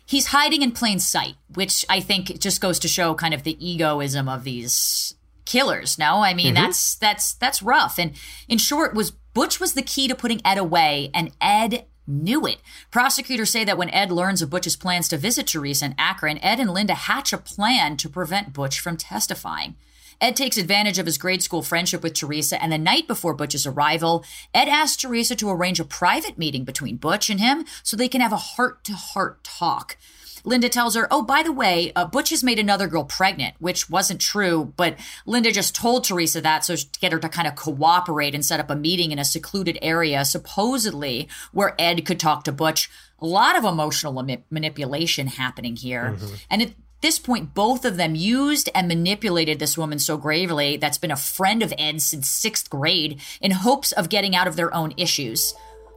He's 0.07 0.29
hiding 0.29 0.62
in 0.62 0.72
plain 0.72 0.99
sight, 0.99 1.35
which 1.55 1.85
I 1.91 2.01
think 2.01 2.41
just 2.41 2.62
goes 2.62 2.79
to 2.79 2.89
show 2.89 3.14
kind 3.14 3.35
of 3.35 3.43
the 3.43 3.59
egoism 3.61 4.27
of 4.27 4.45
these 4.45 5.14
killers. 5.45 5.99
No, 5.99 6.22
I 6.22 6.33
mean 6.33 6.55
mm-hmm. 6.55 6.64
that's 6.64 6.95
that's 6.95 7.35
that's 7.35 7.62
rough. 7.62 7.99
And 7.99 8.12
in 8.49 8.57
short, 8.57 8.95
was 8.95 9.11
Butch 9.11 9.61
was 9.61 9.75
the 9.75 9.83
key 9.83 10.09
to 10.09 10.14
putting 10.14 10.41
Ed 10.43 10.57
away, 10.57 11.11
and 11.12 11.31
Ed 11.39 11.85
knew 12.07 12.47
it. 12.47 12.62
Prosecutors 12.91 13.51
say 13.51 13.62
that 13.64 13.77
when 13.77 13.91
Ed 13.91 14.11
learns 14.11 14.41
of 14.41 14.49
Butch's 14.49 14.75
plans 14.77 15.07
to 15.09 15.18
visit 15.18 15.49
Teresa 15.49 15.85
in 15.85 15.95
Akron, 15.99 16.39
Ed 16.39 16.61
and 16.61 16.70
Linda 16.70 16.95
hatch 16.95 17.35
a 17.35 17.39
plan 17.39 17.99
to 17.99 18.09
prevent 18.09 18.55
Butch 18.55 18.81
from 18.81 18.97
testifying. 18.97 19.77
Ed 20.21 20.37
takes 20.37 20.57
advantage 20.57 20.99
of 20.99 21.07
his 21.07 21.19
grade 21.19 21.43
school 21.43 21.62
friendship 21.62 22.03
with 22.03 22.15
Teresa, 22.15 22.62
and 22.62 22.73
the 22.73 22.79
night 22.79 23.07
before 23.07 23.35
Butch's 23.35 23.67
arrival, 23.67 24.25
Ed 24.53 24.69
asks 24.69 24.97
Teresa 24.97 25.35
to 25.37 25.51
arrange 25.51 25.81
a 25.81 25.85
private 25.85 26.39
meeting 26.39 26.65
between 26.65 26.97
Butch 26.97 27.31
and 27.31 27.41
him 27.41 27.65
so 27.83 27.97
they 27.97 28.09
can 28.09 28.21
have 28.21 28.33
a 28.33 28.37
heart 28.37 28.85
to 28.85 28.93
heart 28.93 29.43
talk. 29.45 29.97
Linda 30.45 30.69
tells 30.69 30.95
her, 30.95 31.09
Oh, 31.11 31.23
by 31.23 31.43
the 31.43 31.53
way, 31.53 31.91
uh, 31.97 32.07
Butch 32.07 32.31
has 32.31 32.45
made 32.45 32.59
another 32.59 32.87
girl 32.87 33.05
pregnant, 33.05 33.55
which 33.59 33.89
wasn't 33.89 34.21
true, 34.21 34.73
but 34.77 34.97
Linda 35.27 35.51
just 35.51 35.75
told 35.75 36.05
Teresa 36.05 36.41
that 36.43 36.65
so 36.65 36.77
to 36.77 36.87
get 37.01 37.12
her 37.12 37.19
to 37.19 37.29
kind 37.29 37.49
of 37.49 37.57
cooperate 37.57 38.35
and 38.35 38.45
set 38.45 38.61
up 38.61 38.71
a 38.71 38.77
meeting 38.77 39.11
in 39.11 39.19
a 39.19 39.25
secluded 39.25 39.79
area, 39.81 40.25
supposedly 40.25 41.29
where 41.53 41.75
Ed 41.79 42.05
could 42.05 42.21
talk 42.21 42.45
to 42.45 42.53
Butch. 42.53 42.91
A 43.21 43.27
lot 43.27 43.57
of 43.57 43.65
emotional 43.65 44.12
manipulation 44.51 45.29
happening 45.29 45.77
here. 45.77 46.17
Mm-hmm. 46.19 46.35
And 46.51 46.62
it, 46.62 46.75
this 47.05 47.19
point, 47.19 47.53
both 47.53 47.85
of 47.85 47.99
them 47.99 48.15
used 48.15 48.71
and 48.75 48.89
manipulated 48.89 49.59
this 49.59 49.77
woman 49.77 49.99
so 49.99 50.17
gravely 50.17 50.79
that's 50.79 50.97
been 50.97 51.11
a 51.11 51.17
friend 51.17 51.63
of 51.63 51.75
Ed's 51.77 52.03
since 52.03 52.31
sixth 52.31 52.71
grade 52.71 53.21
in 53.43 53.51
hopes 53.51 53.93
of 53.93 54.09
getting 54.09 54.35
out 54.35 54.47
of 54.49 54.57
their 54.57 54.75
own 54.75 54.95
issues. 54.97 55.53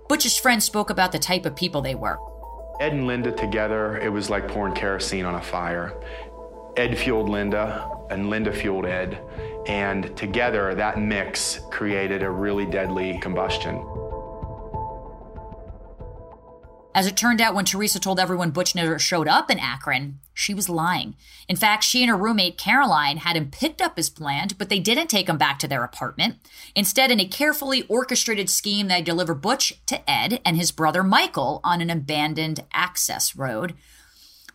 Butch's 0.09 0.37
friends 0.37 0.65
spoke 0.65 0.89
about 0.89 1.13
the 1.13 1.17
type 1.17 1.45
of 1.45 1.55
people 1.55 1.81
they 1.81 1.95
were. 1.95 2.17
Ed 2.81 2.91
and 2.91 3.07
Linda 3.07 3.31
together, 3.31 3.97
it 3.99 4.09
was 4.09 4.29
like 4.29 4.49
pouring 4.49 4.75
kerosene 4.75 5.23
on 5.23 5.35
a 5.35 5.41
fire. 5.41 5.93
Ed 6.75 6.97
fueled 6.97 7.29
Linda, 7.29 7.89
and 8.09 8.29
Linda 8.29 8.51
fueled 8.51 8.85
Ed. 8.85 9.17
And 9.65 10.15
together, 10.17 10.75
that 10.75 10.99
mix 10.99 11.61
created 11.71 12.21
a 12.21 12.29
really 12.29 12.65
deadly 12.65 13.17
combustion. 13.19 13.75
As 16.93 17.07
it 17.07 17.15
turned 17.15 17.39
out, 17.39 17.55
when 17.55 17.63
Teresa 17.63 17.99
told 17.99 18.19
everyone 18.19 18.51
Butch 18.51 18.75
never 18.75 18.99
showed 18.99 19.29
up 19.29 19.49
in 19.49 19.57
Akron, 19.57 20.19
she 20.37 20.53
was 20.53 20.69
lying. 20.69 21.15
In 21.47 21.55
fact, 21.55 21.83
she 21.83 22.03
and 22.03 22.11
her 22.11 22.15
roommate 22.15 22.59
Caroline 22.59 23.17
had 23.17 23.35
him 23.35 23.49
picked 23.49 23.81
up 23.81 23.97
as 23.97 24.07
planned, 24.07 24.55
but 24.59 24.69
they 24.69 24.77
didn't 24.77 25.07
take 25.07 25.27
him 25.27 25.37
back 25.39 25.57
to 25.57 25.67
their 25.67 25.83
apartment. 25.83 26.35
Instead, 26.75 27.09
in 27.09 27.19
a 27.19 27.25
carefully 27.25 27.87
orchestrated 27.89 28.47
scheme, 28.47 28.87
they 28.87 29.01
deliver 29.01 29.33
Butch 29.33 29.73
to 29.87 30.07
Ed 30.07 30.39
and 30.45 30.55
his 30.55 30.71
brother 30.71 31.01
Michael 31.01 31.59
on 31.63 31.81
an 31.81 31.89
abandoned 31.89 32.63
access 32.71 33.35
road. 33.35 33.73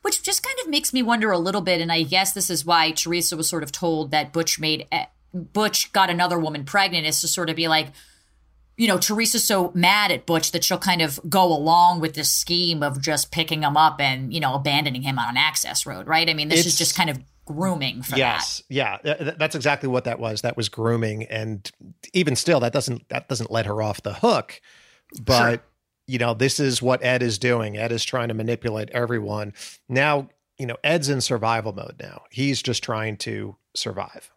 Which 0.03 0.22
just 0.22 0.45
kind 0.45 0.57
of 0.62 0.68
makes 0.68 0.93
me 0.93 1.03
wonder 1.03 1.33
a 1.33 1.39
little 1.39 1.62
bit, 1.62 1.80
and 1.80 1.91
I 1.91 2.05
guess 2.05 2.33
this 2.33 2.49
is 2.49 2.64
why 2.64 2.93
Teresa 2.93 3.37
was 3.37 3.49
sort 3.49 3.64
of 3.64 3.72
told 3.72 4.12
that 4.12 4.33
Butch 4.33 4.61
made 4.61 4.87
eh, 4.93 5.07
Butch 5.35 5.93
got 5.93 6.11
another 6.11 6.39
woman 6.39 6.64
pregnant, 6.64 7.07
is 7.07 7.20
to 7.22 7.28
sort 7.28 7.51
of 7.51 7.57
be 7.57 7.66
like, 7.66 7.89
you 8.77 8.89
know, 8.89 8.99
Teresa's 8.99 9.45
so 9.45 9.70
mad 9.75 10.11
at 10.11 10.27
Butch 10.27 10.53
that 10.53 10.64
she'll 10.64 10.79
kind 10.79 11.03
of 11.03 11.20
go 11.29 11.45
along 11.45 12.01
with 12.01 12.14
this 12.14 12.33
scheme 12.33 12.83
of 12.83 13.01
just 13.01 13.31
picking 13.31 13.62
him 13.62 13.77
up 13.77 14.01
and, 14.01 14.33
you 14.33 14.41
know, 14.41 14.55
abandoning 14.55 15.03
him 15.03 15.18
on 15.18 15.31
an 15.31 15.37
access 15.37 15.85
road, 15.85 16.07
right? 16.07 16.29
I 16.29 16.35
mean, 16.35 16.49
this 16.49 16.61
it's, 16.61 16.68
is 16.68 16.79
just 16.79 16.97
kind 16.97 17.11
of 17.11 17.20
grooming 17.45 18.03
for 18.03 18.16
yes, 18.16 18.62
that. 18.68 18.75
Yeah. 18.75 19.33
That's 19.37 19.55
exactly 19.55 19.89
what 19.89 20.05
that 20.05 20.18
was. 20.18 20.43
That 20.43 20.57
was 20.57 20.68
grooming. 20.68 21.25
And 21.25 21.70
even 22.12 22.35
still, 22.35 22.61
that 22.61 22.73
doesn't 22.73 23.09
that 23.09 23.29
doesn't 23.29 23.51
let 23.51 23.66
her 23.66 23.83
off 23.83 24.03
the 24.03 24.14
hook. 24.14 24.61
But 25.20 25.51
sure. 25.51 25.62
you 26.07 26.18
know, 26.18 26.35
this 26.35 26.59
is 26.59 26.81
what 26.81 27.05
Ed 27.05 27.23
is 27.23 27.39
doing. 27.39 27.77
Ed 27.77 27.93
is 27.93 28.05
trying 28.05 28.29
to 28.29 28.35
manipulate 28.35 28.91
everyone. 28.91 29.53
Now, 29.89 30.29
you 30.59 30.66
know, 30.66 30.77
Ed's 30.83 31.09
in 31.09 31.20
survival 31.20 31.73
mode 31.73 31.97
now. 32.01 32.23
He's 32.31 32.62
just 32.62 32.83
trying 32.83 33.16
to 33.18 33.57
survive. 33.75 34.31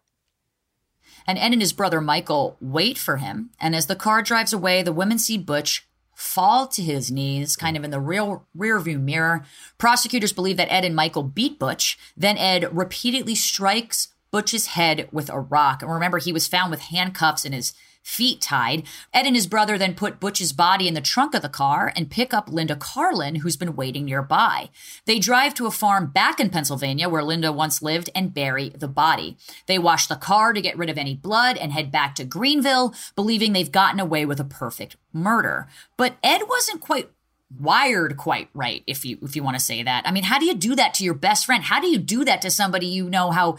And 1.26 1.38
Ed 1.38 1.52
and 1.52 1.60
his 1.60 1.72
brother 1.72 2.00
Michael 2.00 2.56
wait 2.60 2.98
for 2.98 3.16
him. 3.16 3.50
And 3.60 3.74
as 3.74 3.86
the 3.86 3.96
car 3.96 4.22
drives 4.22 4.52
away, 4.52 4.82
the 4.82 4.92
women 4.92 5.18
see 5.18 5.38
Butch 5.38 5.86
fall 6.14 6.66
to 6.68 6.82
his 6.82 7.10
knees, 7.10 7.56
kind 7.56 7.76
of 7.76 7.84
in 7.84 7.90
the 7.90 8.00
real 8.00 8.46
rear 8.54 8.78
view 8.80 8.98
mirror. 8.98 9.44
Prosecutors 9.76 10.32
believe 10.32 10.56
that 10.56 10.72
Ed 10.72 10.84
and 10.84 10.96
Michael 10.96 11.22
beat 11.22 11.58
Butch. 11.58 11.98
Then 12.16 12.38
Ed 12.38 12.74
repeatedly 12.74 13.34
strikes 13.34 14.08
Butch's 14.30 14.68
head 14.68 15.08
with 15.12 15.30
a 15.30 15.40
rock. 15.40 15.82
And 15.82 15.92
remember, 15.92 16.18
he 16.18 16.32
was 16.32 16.46
found 16.46 16.70
with 16.70 16.80
handcuffs 16.80 17.44
and 17.44 17.54
his 17.54 17.74
feet 18.06 18.40
tied. 18.40 18.84
Ed 19.12 19.26
and 19.26 19.34
his 19.34 19.48
brother 19.48 19.76
then 19.76 19.92
put 19.92 20.20
Butch's 20.20 20.52
body 20.52 20.86
in 20.86 20.94
the 20.94 21.00
trunk 21.00 21.34
of 21.34 21.42
the 21.42 21.48
car 21.48 21.92
and 21.96 22.08
pick 22.08 22.32
up 22.32 22.48
Linda 22.48 22.76
Carlin, 22.76 23.36
who's 23.36 23.56
been 23.56 23.74
waiting 23.74 24.04
nearby. 24.04 24.70
They 25.06 25.18
drive 25.18 25.54
to 25.54 25.66
a 25.66 25.72
farm 25.72 26.06
back 26.06 26.38
in 26.38 26.48
Pennsylvania 26.48 27.08
where 27.08 27.24
Linda 27.24 27.50
once 27.50 27.82
lived 27.82 28.08
and 28.14 28.32
bury 28.32 28.68
the 28.68 28.86
body. 28.86 29.36
They 29.66 29.78
wash 29.78 30.06
the 30.06 30.14
car 30.14 30.52
to 30.52 30.60
get 30.60 30.78
rid 30.78 30.88
of 30.88 30.98
any 30.98 31.16
blood 31.16 31.56
and 31.56 31.72
head 31.72 31.90
back 31.90 32.14
to 32.14 32.24
Greenville, 32.24 32.94
believing 33.16 33.52
they've 33.52 33.72
gotten 33.72 33.98
away 33.98 34.24
with 34.24 34.38
a 34.38 34.44
perfect 34.44 34.96
murder. 35.12 35.66
But 35.96 36.14
Ed 36.22 36.42
wasn't 36.48 36.80
quite 36.80 37.10
wired 37.58 38.16
quite 38.16 38.48
right 38.54 38.82
if 38.86 39.04
you 39.04 39.18
if 39.22 39.34
you 39.34 39.42
want 39.42 39.56
to 39.56 39.64
say 39.64 39.82
that. 39.82 40.06
I 40.06 40.12
mean, 40.12 40.24
how 40.24 40.38
do 40.38 40.46
you 40.46 40.54
do 40.54 40.76
that 40.76 40.94
to 40.94 41.04
your 41.04 41.14
best 41.14 41.44
friend? 41.46 41.64
How 41.64 41.80
do 41.80 41.88
you 41.88 41.98
do 41.98 42.24
that 42.24 42.40
to 42.42 42.50
somebody 42.50 42.86
you 42.86 43.10
know 43.10 43.30
how 43.32 43.56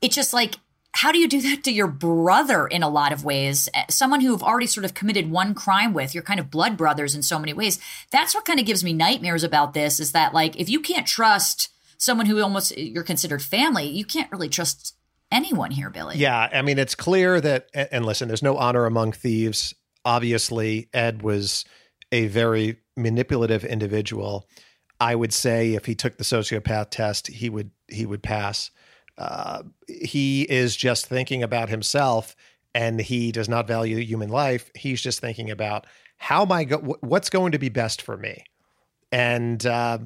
it's 0.00 0.14
just 0.14 0.32
like 0.32 0.56
how 0.96 1.12
do 1.12 1.18
you 1.18 1.28
do 1.28 1.42
that 1.42 1.62
to 1.64 1.70
your 1.70 1.88
brother 1.88 2.66
in 2.66 2.82
a 2.82 2.88
lot 2.88 3.12
of 3.12 3.22
ways? 3.22 3.68
Eh, 3.74 3.84
someone 3.90 4.22
who 4.22 4.32
have 4.32 4.42
already 4.42 4.66
sort 4.66 4.86
of 4.86 4.94
committed 4.94 5.30
one 5.30 5.52
crime 5.52 5.92
with, 5.92 6.14
you're 6.14 6.22
kind 6.22 6.40
of 6.40 6.50
blood 6.50 6.74
brothers 6.74 7.14
in 7.14 7.22
so 7.22 7.38
many 7.38 7.52
ways. 7.52 7.78
That's 8.10 8.34
what 8.34 8.46
kind 8.46 8.58
of 8.58 8.64
gives 8.64 8.82
me 8.82 8.94
nightmares 8.94 9.44
about 9.44 9.74
this 9.74 10.00
is 10.00 10.12
that 10.12 10.32
like 10.32 10.58
if 10.58 10.70
you 10.70 10.80
can't 10.80 11.06
trust 11.06 11.68
someone 11.98 12.24
who 12.24 12.40
almost 12.40 12.76
you're 12.78 13.02
considered 13.02 13.42
family, 13.42 13.86
you 13.86 14.06
can't 14.06 14.32
really 14.32 14.48
trust 14.48 14.96
anyone 15.30 15.70
here, 15.70 15.90
Billy. 15.90 16.16
Yeah, 16.16 16.48
I 16.50 16.62
mean 16.62 16.78
it's 16.78 16.94
clear 16.94 17.42
that 17.42 17.68
and 17.74 18.06
listen, 18.06 18.28
there's 18.28 18.42
no 18.42 18.56
honor 18.56 18.86
among 18.86 19.12
thieves. 19.12 19.74
Obviously, 20.06 20.88
Ed 20.94 21.20
was 21.20 21.66
a 22.10 22.26
very 22.28 22.78
manipulative 22.96 23.66
individual. 23.66 24.48
I 24.98 25.14
would 25.14 25.34
say 25.34 25.74
if 25.74 25.84
he 25.84 25.94
took 25.94 26.16
the 26.16 26.24
sociopath 26.24 26.88
test, 26.88 27.26
he 27.26 27.50
would 27.50 27.70
he 27.86 28.06
would 28.06 28.22
pass. 28.22 28.70
Uh, 29.18 29.62
he 29.88 30.42
is 30.42 30.76
just 30.76 31.06
thinking 31.06 31.42
about 31.42 31.68
himself, 31.68 32.36
and 32.74 33.00
he 33.00 33.32
does 33.32 33.48
not 33.48 33.66
value 33.66 33.96
human 33.98 34.28
life. 34.28 34.70
He's 34.74 35.00
just 35.00 35.20
thinking 35.20 35.50
about 35.50 35.86
how 36.18 36.42
am 36.42 36.52
I 36.52 36.64
go- 36.64 36.96
what's 37.00 37.30
going 37.30 37.52
to 37.52 37.58
be 37.58 37.68
best 37.68 38.02
for 38.02 38.16
me, 38.16 38.44
and 39.10 39.64
uh, 39.64 39.98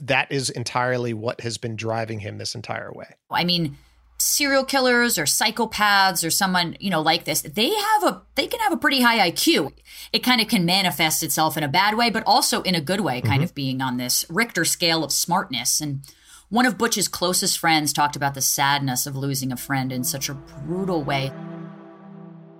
that 0.00 0.30
is 0.30 0.50
entirely 0.50 1.14
what 1.14 1.40
has 1.40 1.58
been 1.58 1.76
driving 1.76 2.20
him 2.20 2.38
this 2.38 2.54
entire 2.54 2.92
way. 2.92 3.14
I 3.30 3.44
mean 3.44 3.76
serial 4.20 4.64
killers 4.64 5.16
or 5.16 5.24
psychopaths 5.24 6.26
or 6.26 6.30
someone 6.30 6.76
you 6.78 6.90
know 6.90 7.00
like 7.00 7.24
this 7.24 7.40
they 7.40 7.70
have 7.70 8.04
a 8.04 8.22
they 8.34 8.46
can 8.46 8.60
have 8.60 8.70
a 8.70 8.76
pretty 8.76 9.00
high 9.00 9.30
iq 9.30 9.72
it 10.12 10.18
kind 10.18 10.42
of 10.42 10.46
can 10.46 10.66
manifest 10.66 11.22
itself 11.22 11.56
in 11.56 11.62
a 11.62 11.68
bad 11.68 11.96
way 11.96 12.10
but 12.10 12.22
also 12.26 12.60
in 12.62 12.74
a 12.74 12.82
good 12.82 13.00
way 13.00 13.22
kind 13.22 13.36
mm-hmm. 13.36 13.44
of 13.44 13.54
being 13.54 13.80
on 13.80 13.96
this 13.96 14.26
richter 14.28 14.62
scale 14.62 15.02
of 15.02 15.10
smartness 15.10 15.80
and 15.80 16.02
one 16.50 16.66
of 16.66 16.76
butch's 16.76 17.08
closest 17.08 17.58
friends 17.58 17.92
talked 17.92 18.16
about 18.16 18.34
the 18.34 18.40
sadness 18.40 19.06
of 19.06 19.16
losing 19.16 19.50
a 19.50 19.56
friend 19.56 19.90
in 19.92 20.04
such 20.04 20.28
a 20.28 20.34
brutal 20.34 21.02
way 21.02 21.28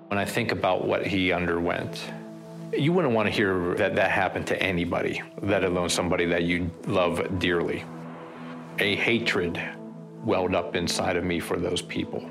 when 0.08 0.18
i 0.18 0.24
think 0.24 0.50
about 0.50 0.86
what 0.86 1.06
he 1.06 1.32
underwent 1.32 2.10
you 2.72 2.92
wouldn't 2.92 3.14
want 3.14 3.26
to 3.26 3.32
hear 3.32 3.74
that 3.74 3.94
that 3.96 4.10
happened 4.10 4.46
to 4.46 4.60
anybody 4.62 5.22
let 5.42 5.64
alone 5.64 5.88
somebody 5.88 6.24
that 6.24 6.44
you 6.44 6.70
love 6.86 7.20
dearly 7.38 7.84
a 8.80 8.96
hatred 8.96 9.60
welled 10.24 10.54
up 10.54 10.76
inside 10.76 11.16
of 11.16 11.24
me 11.24 11.40
for 11.40 11.58
those 11.58 11.82
people. 11.82 12.28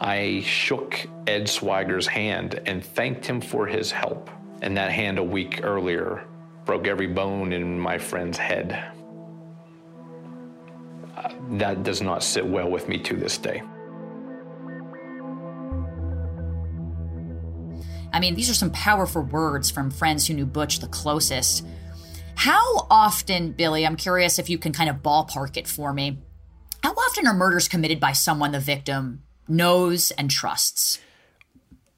I 0.00 0.42
shook 0.44 1.06
Ed 1.26 1.44
Swiger's 1.44 2.06
hand 2.06 2.60
and 2.66 2.84
thanked 2.84 3.24
him 3.24 3.40
for 3.40 3.66
his 3.66 3.90
help. 3.90 4.30
And 4.60 4.76
that 4.76 4.90
hand 4.90 5.18
a 5.18 5.22
week 5.22 5.60
earlier 5.62 6.24
broke 6.64 6.86
every 6.86 7.06
bone 7.06 7.52
in 7.52 7.78
my 7.78 7.98
friend's 7.98 8.38
head. 8.38 8.92
That 11.50 11.82
does 11.82 12.02
not 12.02 12.22
sit 12.22 12.46
well 12.46 12.70
with 12.70 12.88
me 12.88 12.98
to 12.98 13.16
this 13.16 13.38
day. 13.38 13.62
I 18.12 18.20
mean, 18.20 18.34
these 18.34 18.50
are 18.50 18.54
some 18.54 18.70
powerful 18.70 19.22
words 19.22 19.70
from 19.70 19.90
friends 19.90 20.26
who 20.26 20.34
knew 20.34 20.46
Butch 20.46 20.80
the 20.80 20.88
closest. 20.88 21.66
How 22.34 22.86
often, 22.90 23.52
Billy, 23.52 23.86
I'm 23.86 23.96
curious 23.96 24.38
if 24.38 24.50
you 24.50 24.58
can 24.58 24.72
kind 24.72 24.90
of 24.90 24.96
ballpark 24.96 25.56
it 25.56 25.66
for 25.66 25.92
me. 25.92 26.18
How 26.82 26.92
often 26.92 27.26
are 27.26 27.34
murders 27.34 27.68
committed 27.68 28.00
by 28.00 28.12
someone 28.12 28.52
the 28.52 28.60
victim 28.60 29.22
knows 29.48 30.10
and 30.12 30.30
trusts? 30.30 30.98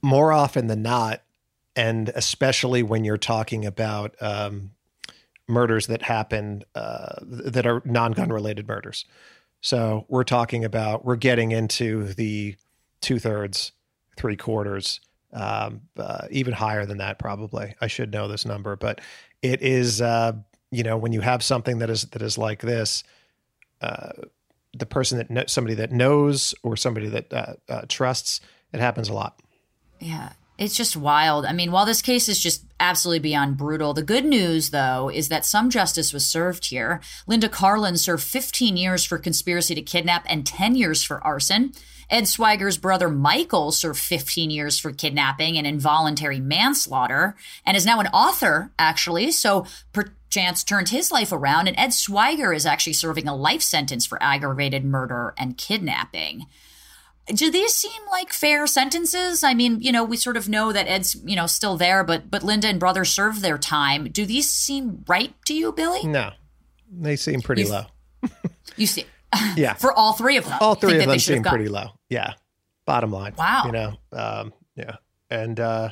More 0.03 0.33
often 0.33 0.67
than 0.67 0.83
not. 0.83 1.23
And 1.75 2.11
especially 2.11 2.83
when 2.83 3.05
you're 3.05 3.17
talking 3.17 3.67
about 3.67 4.15
um, 4.21 4.73
murders 5.49 5.87
that 5.89 6.03
happen 6.03 6.63
uh, 6.75 7.17
that 7.23 7.67
are 7.67 7.83
non 7.85 8.13
gun 8.13 8.31
related 8.31 8.67
murders. 8.67 9.05
So 9.61 10.05
we're 10.09 10.25
talking 10.25 10.65
about, 10.65 11.05
we're 11.05 11.17
getting 11.17 11.53
into 11.53 12.13
the 12.15 12.57
two 13.01 13.19
thirds, 13.19 13.73
three 14.17 14.37
quarters, 14.37 15.01
um, 15.33 15.83
uh, 15.97 16.27
even 16.31 16.53
higher 16.53 16.87
than 16.87 16.99
that, 16.99 17.19
probably. 17.19 17.75
I 17.81 17.87
should 17.87 18.13
know 18.13 18.29
this 18.29 18.45
number, 18.45 18.77
but 18.77 19.01
it 19.43 19.63
is 19.63 20.01
uh, 20.01 20.33
you 20.75 20.83
know 20.83 20.97
when 20.97 21.13
you 21.13 21.21
have 21.21 21.43
something 21.43 21.79
that 21.79 21.91
is 21.91 22.03
that 22.07 22.23
is 22.23 22.37
like 22.37 22.61
this 22.61 23.05
uh, 23.81 24.13
the 24.77 24.87
person 24.87 25.19
that 25.19 25.31
know, 25.31 25.45
somebody 25.47 25.75
that 25.75 25.93
knows 25.93 26.55
or 26.63 26.77
somebody 26.77 27.09
that 27.09 27.33
uh, 27.33 27.55
uh, 27.69 27.83
trusts 27.89 28.41
it 28.73 28.81
happens 28.81 29.09
a 29.09 29.13
lot 29.13 29.41
yeah 30.01 30.33
it's 30.59 30.77
just 30.77 30.97
wild 30.97 31.45
i 31.45 31.53
mean 31.53 31.73
while 31.73 31.87
this 31.87 32.03
case 32.03 32.29
is 32.29 32.39
just 32.39 32.65
absolutely 32.79 33.19
beyond 33.19 33.57
brutal 33.57 33.93
the 33.93 34.03
good 34.03 34.25
news 34.25 34.71
though 34.71 35.11
is 35.13 35.29
that 35.29 35.45
some 35.45 35.71
justice 35.71 36.13
was 36.13 36.27
served 36.27 36.67
here 36.67 37.01
linda 37.27 37.49
carlin 37.49 37.97
served 37.97 38.23
15 38.23 38.77
years 38.77 39.05
for 39.05 39.19
conspiracy 39.19 39.75
to 39.75 39.83
kidnap 39.83 40.25
and 40.29 40.47
10 40.47 40.75
years 40.77 41.03
for 41.03 41.23
arson 41.25 41.73
Ed 42.11 42.29
Swiger's 42.29 42.79
brother 42.79 43.09
Michael 43.09 43.73
served 43.73 43.99
15 43.99 44.51
years 44.51 44.79
for 44.79 44.93
kidnapping 44.93 45.57
and 45.57 45.67
involuntary 45.67 46.41
manslaughter 46.41 47.35
and 47.65 47.77
is 47.77 47.87
now 47.87 48.01
an 48.01 48.09
author, 48.09 48.71
actually. 48.79 49.31
So 49.31 49.67
perchance 49.93 50.65
turned 50.65 50.91
his 50.91 51.11
life 51.11 51.33
around. 51.33 51.67
And 51.67 51.79
Ed 51.79 51.93
Swiger 51.93 52.53
is 52.53 52.67
actually 52.67 52.93
serving 52.93 53.27
a 53.27 53.35
life 53.35 53.63
sentence 53.63 54.05
for 54.05 54.23
aggravated 54.23 54.85
murder 54.85 55.35
and 55.39 55.57
kidnapping. 55.57 56.47
Do 57.27 57.51
these 57.51 57.75
seem 57.75 58.03
like 58.11 58.33
fair 58.33 58.67
sentences? 58.67 59.43
I 59.43 59.55
mean, 59.55 59.81
you 59.81 59.91
know, 59.93 60.05
we 60.05 60.17
sort 60.17 60.37
of 60.37 60.49
know 60.49 60.73
that 60.73 60.87
Ed's, 60.87 61.17
you 61.25 61.37
know, 61.37 61.47
still 61.47 61.77
there, 61.77 62.05
but 62.05 62.31
but 62.31 62.43
Linda 62.43 62.69
and 62.69 62.79
brother 62.79 63.05
served 63.05 63.41
their 63.41 63.57
time. 63.57 64.11
Do 64.11 64.27
these 64.27 64.51
seem 64.51 65.05
right 65.09 65.35
to 65.47 65.55
you, 65.55 65.73
Billy? 65.73 66.05
No, 66.05 66.33
they 66.91 67.17
seem 67.17 67.41
pretty 67.41 67.63
you, 67.63 67.71
low. 67.71 67.87
you 68.77 68.87
see, 68.87 69.07
yeah. 69.57 69.75
For 69.75 69.93
all 69.93 70.13
three 70.13 70.37
of 70.37 70.45
them. 70.45 70.59
All 70.61 70.75
three 70.75 70.99
of 70.99 71.07
them 71.07 71.19
seem 71.19 71.43
pretty 71.43 71.69
low. 71.69 71.91
Yeah. 72.09 72.35
Bottom 72.87 73.11
line. 73.11 73.35
Wow. 73.37 73.63
You 73.67 73.73
know, 73.73 73.97
um, 74.13 74.53
yeah. 74.77 74.97
And, 75.31 75.59
uh, 75.59 75.91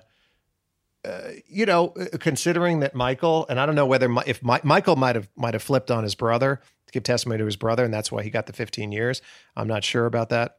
uh, 1.04 1.30
you 1.48 1.66
know, 1.66 1.94
uh, 1.98 2.16
considering 2.18 2.80
that 2.80 2.94
Michael, 2.94 3.46
and 3.48 3.58
I 3.58 3.66
don't 3.66 3.74
know 3.74 3.86
whether 3.86 4.08
if 4.26 4.42
My, 4.42 4.60
Michael 4.62 4.96
might 4.96 5.16
have 5.16 5.28
might 5.36 5.54
have 5.54 5.62
flipped 5.62 5.90
on 5.90 6.04
his 6.04 6.14
brother 6.14 6.60
to 6.86 6.92
give 6.92 7.02
testimony 7.02 7.38
to 7.38 7.44
his 7.44 7.56
brother, 7.56 7.84
and 7.84 7.92
that's 7.92 8.12
why 8.12 8.22
he 8.22 8.30
got 8.30 8.46
the 8.46 8.52
15 8.52 8.92
years. 8.92 9.20
I'm 9.56 9.66
not 9.66 9.82
sure 9.82 10.06
about 10.06 10.28
that, 10.28 10.58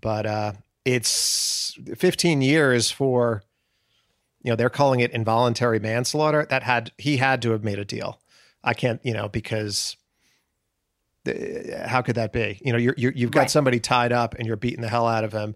but 0.00 0.26
uh, 0.26 0.52
it's 0.84 1.78
15 1.96 2.42
years 2.42 2.90
for, 2.90 3.42
you 4.42 4.50
know, 4.50 4.56
they're 4.56 4.70
calling 4.70 5.00
it 5.00 5.10
involuntary 5.12 5.78
manslaughter. 5.78 6.46
That 6.48 6.62
had 6.62 6.92
he 6.98 7.16
had 7.16 7.42
to 7.42 7.50
have 7.52 7.64
made 7.64 7.78
a 7.78 7.84
deal. 7.84 8.20
I 8.62 8.74
can't, 8.74 9.00
you 9.04 9.12
know, 9.12 9.28
because 9.28 9.96
how 11.86 12.02
could 12.02 12.16
that 12.16 12.32
be? 12.32 12.60
You 12.62 12.72
know, 12.72 12.78
you're, 12.78 12.94
you 12.96 13.26
have 13.26 13.30
got 13.30 13.40
right. 13.40 13.50
somebody 13.50 13.80
tied 13.80 14.12
up 14.12 14.34
and 14.34 14.46
you're 14.46 14.56
beating 14.56 14.82
the 14.82 14.88
hell 14.88 15.06
out 15.06 15.24
of 15.24 15.32
him. 15.32 15.54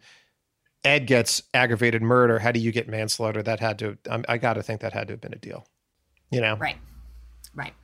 Ed 0.85 1.07
gets 1.07 1.43
aggravated 1.53 2.03
murder. 2.03 2.39
How 2.39 2.53
do 2.53 2.61
you 2.61 2.73
get 2.73 2.89
manslaughter? 2.89 3.43
That 3.43 3.61
had 3.61 3.79
to. 3.81 3.99
I 4.29 4.39
got 4.39 4.55
to 4.55 4.63
think 4.63 4.81
that 4.81 4.93
had 4.93 5.09
to 5.09 5.15
have 5.15 5.21
been 5.21 5.35
a 5.35 5.39
deal. 5.39 5.67
You 6.31 6.41
know, 6.41 6.57
right, 6.57 6.77
right. 7.55 7.75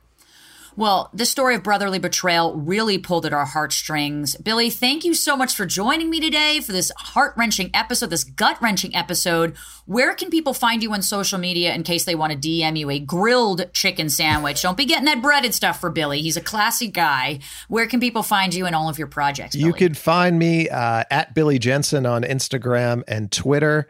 Well, 0.77 1.09
the 1.13 1.25
story 1.25 1.55
of 1.55 1.63
brotherly 1.63 1.99
betrayal 1.99 2.53
really 2.53 2.97
pulled 2.97 3.25
at 3.25 3.31
our 3.31 3.45
heartstrings. 3.45 4.35
Billy, 4.35 4.69
thank 4.69 5.05
you 5.05 5.13
so 5.13 5.37
much 5.37 5.55
for 5.55 5.65
joining 5.65 6.09
me 6.09 6.19
today 6.19 6.59
for 6.59 6.73
this 6.73 6.91
heart 6.97 7.33
wrenching 7.37 7.69
episode, 7.73 8.09
this 8.09 8.25
gut 8.25 8.61
wrenching 8.61 8.93
episode. 8.93 9.55
Where 9.85 10.13
can 10.13 10.29
people 10.29 10.53
find 10.53 10.83
you 10.83 10.91
on 10.91 11.01
social 11.01 11.39
media 11.39 11.73
in 11.73 11.83
case 11.83 12.03
they 12.03 12.15
want 12.15 12.33
to 12.33 12.37
DM 12.37 12.77
you 12.77 12.89
a 12.89 12.99
grilled 12.99 13.71
chicken 13.71 14.09
sandwich? 14.09 14.61
Don't 14.63 14.75
be 14.75 14.83
getting 14.83 15.05
that 15.05 15.21
breaded 15.21 15.53
stuff 15.53 15.79
for 15.79 15.89
Billy. 15.89 16.21
He's 16.21 16.35
a 16.35 16.41
classy 16.41 16.87
guy. 16.87 17.39
Where 17.69 17.87
can 17.87 18.01
people 18.01 18.23
find 18.23 18.53
you 18.53 18.65
and 18.65 18.75
all 18.75 18.89
of 18.89 18.97
your 18.97 19.07
projects? 19.07 19.55
Billy? 19.55 19.67
You 19.67 19.73
can 19.73 19.93
find 19.93 20.37
me 20.37 20.67
uh, 20.67 21.05
at 21.09 21.33
Billy 21.33 21.57
Jensen 21.57 22.05
on 22.05 22.23
Instagram 22.23 23.03
and 23.07 23.31
Twitter. 23.31 23.87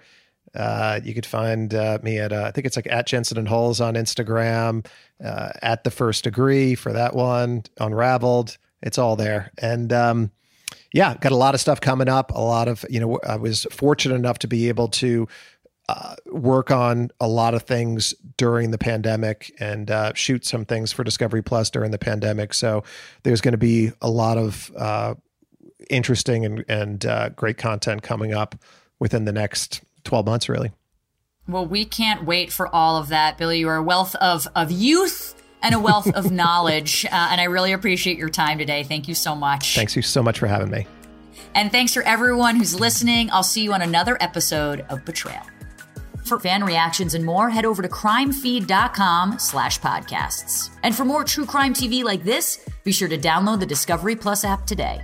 Uh, 0.56 0.99
you 1.03 1.14
could 1.14 1.26
find 1.26 1.74
uh, 1.74 1.99
me 2.01 2.18
at, 2.18 2.32
uh, 2.32 2.43
I 2.43 2.51
think 2.51 2.66
it's 2.66 2.76
like 2.76 2.88
at 2.89 3.08
Jensen 3.08 3.38
and 3.38 3.47
Holes 3.47 3.82
on 3.82 3.95
Instagram, 3.95 4.86
uh, 5.24 5.49
at 5.62 5.84
the 5.84 5.91
first 5.91 6.24
degree 6.24 6.76
for 6.76 6.93
that 6.93 7.16
one, 7.16 7.64
Unraveled. 7.80 8.58
It's 8.82 8.97
all 8.97 9.16
there. 9.16 9.51
And 9.58 9.91
um, 9.91 10.32
yeah, 10.93 11.16
got 11.18 11.32
a 11.32 11.36
lot 11.38 11.56
of 11.56 11.62
stuff 11.62 11.82
coming 11.82 12.08
up. 12.08 12.32
A 12.32 12.39
lot 12.39 12.68
of, 12.68 12.86
you 12.89 12.99
know, 12.99 13.20
I 13.28 13.36
was 13.36 13.68
fortunate 13.72 14.16
enough 14.16 14.39
to 14.39 14.47
be 14.47 14.70
able 14.70 14.88
to 14.89 15.28
uh, 15.89 16.16
work 16.28 16.72
on 16.72 17.10
a 17.20 17.28
lot 17.28 17.53
of 17.53 17.64
things 17.64 18.14
during 18.38 18.72
the 18.72 18.78
pandemic 18.78 19.53
and 19.60 19.91
uh, 19.91 20.14
shoot 20.14 20.45
some 20.45 20.66
things 20.66 20.91
for 20.91 21.03
Discovery 21.03 21.43
Plus 21.43 21.70
during 21.70 21.91
the 21.91 21.97
pandemic. 21.97 22.53
So 22.53 22.84
there's 23.24 23.41
going 23.41 23.51
to 23.51 23.58
be 23.58 23.91
a 24.01 24.10
lot 24.10 24.38
of 24.38 25.18
interesting 25.89 26.45
and, 26.45 26.66
and 26.68 27.36
great 27.36 27.58
content 27.58 28.01
coming 28.01 28.34
up 28.34 28.56
within 28.99 29.26
the 29.26 29.34
next 29.34 29.82
12 30.06 30.26
months, 30.26 30.49
really. 30.49 30.72
Well, 31.47 31.66
we 31.66 31.86
can't 31.86 32.26
wait 32.26 32.51
for 32.51 32.74
all 32.74 32.97
of 32.97 33.10
that, 33.10 33.38
Billy. 33.38 33.60
You 33.60 33.70
are 33.70 33.76
a 33.76 33.84
wealth 33.84 34.16
of 34.16 34.47
of 34.56 34.72
youth 34.72 35.36
and 35.62 35.76
a 35.76 35.80
wealth 35.80 36.08
of 36.16 36.32
knowledge, 36.41 37.06
uh, 37.06 37.10
and 37.32 37.39
I 37.39 37.45
really 37.45 37.72
appreciate 37.72 38.18
your 38.18 38.30
time 38.30 38.58
today. 38.58 38.84
Thank 38.84 39.08
you 39.08 39.14
so 39.14 39.36
much. 39.36 39.76
Thanks 39.76 39.95
you 39.95 40.01
so 40.01 40.24
much 40.24 40.39
for 40.39 40.47
having 40.47 40.72
me. 40.72 40.88
And 41.53 41.72
thanks 41.72 41.93
for 41.93 42.03
everyone 42.03 42.56
who's 42.56 42.80
listening. 42.80 43.30
I'll 43.32 43.43
see 43.43 43.62
you 43.62 43.74
on 43.74 43.82
another 43.82 44.18
episode 44.22 44.86
of 44.89 45.06
Betrayal. 45.06 45.43
For 46.26 46.39
fan 46.39 46.64
reactions 46.64 47.14
and 47.14 47.24
more, 47.24 47.51
head 47.51 47.66
over 47.66 47.84
to 47.84 47.88
crimefeed.com 47.88 49.38
slash 49.38 49.80
podcasts. 49.80 50.72
And 50.82 50.95
for 50.95 51.06
more 51.06 51.24
true 51.24 51.45
crime 51.45 51.74
TV 51.74 52.03
like 52.03 52.24
this, 52.24 52.66
be 52.84 52.91
sure 52.91 53.08
to 53.08 53.18
download 53.18 53.60
the 53.60 53.66
Discovery 53.68 54.16
Plus 54.16 54.43
app 54.43 54.66
today. 54.66 55.03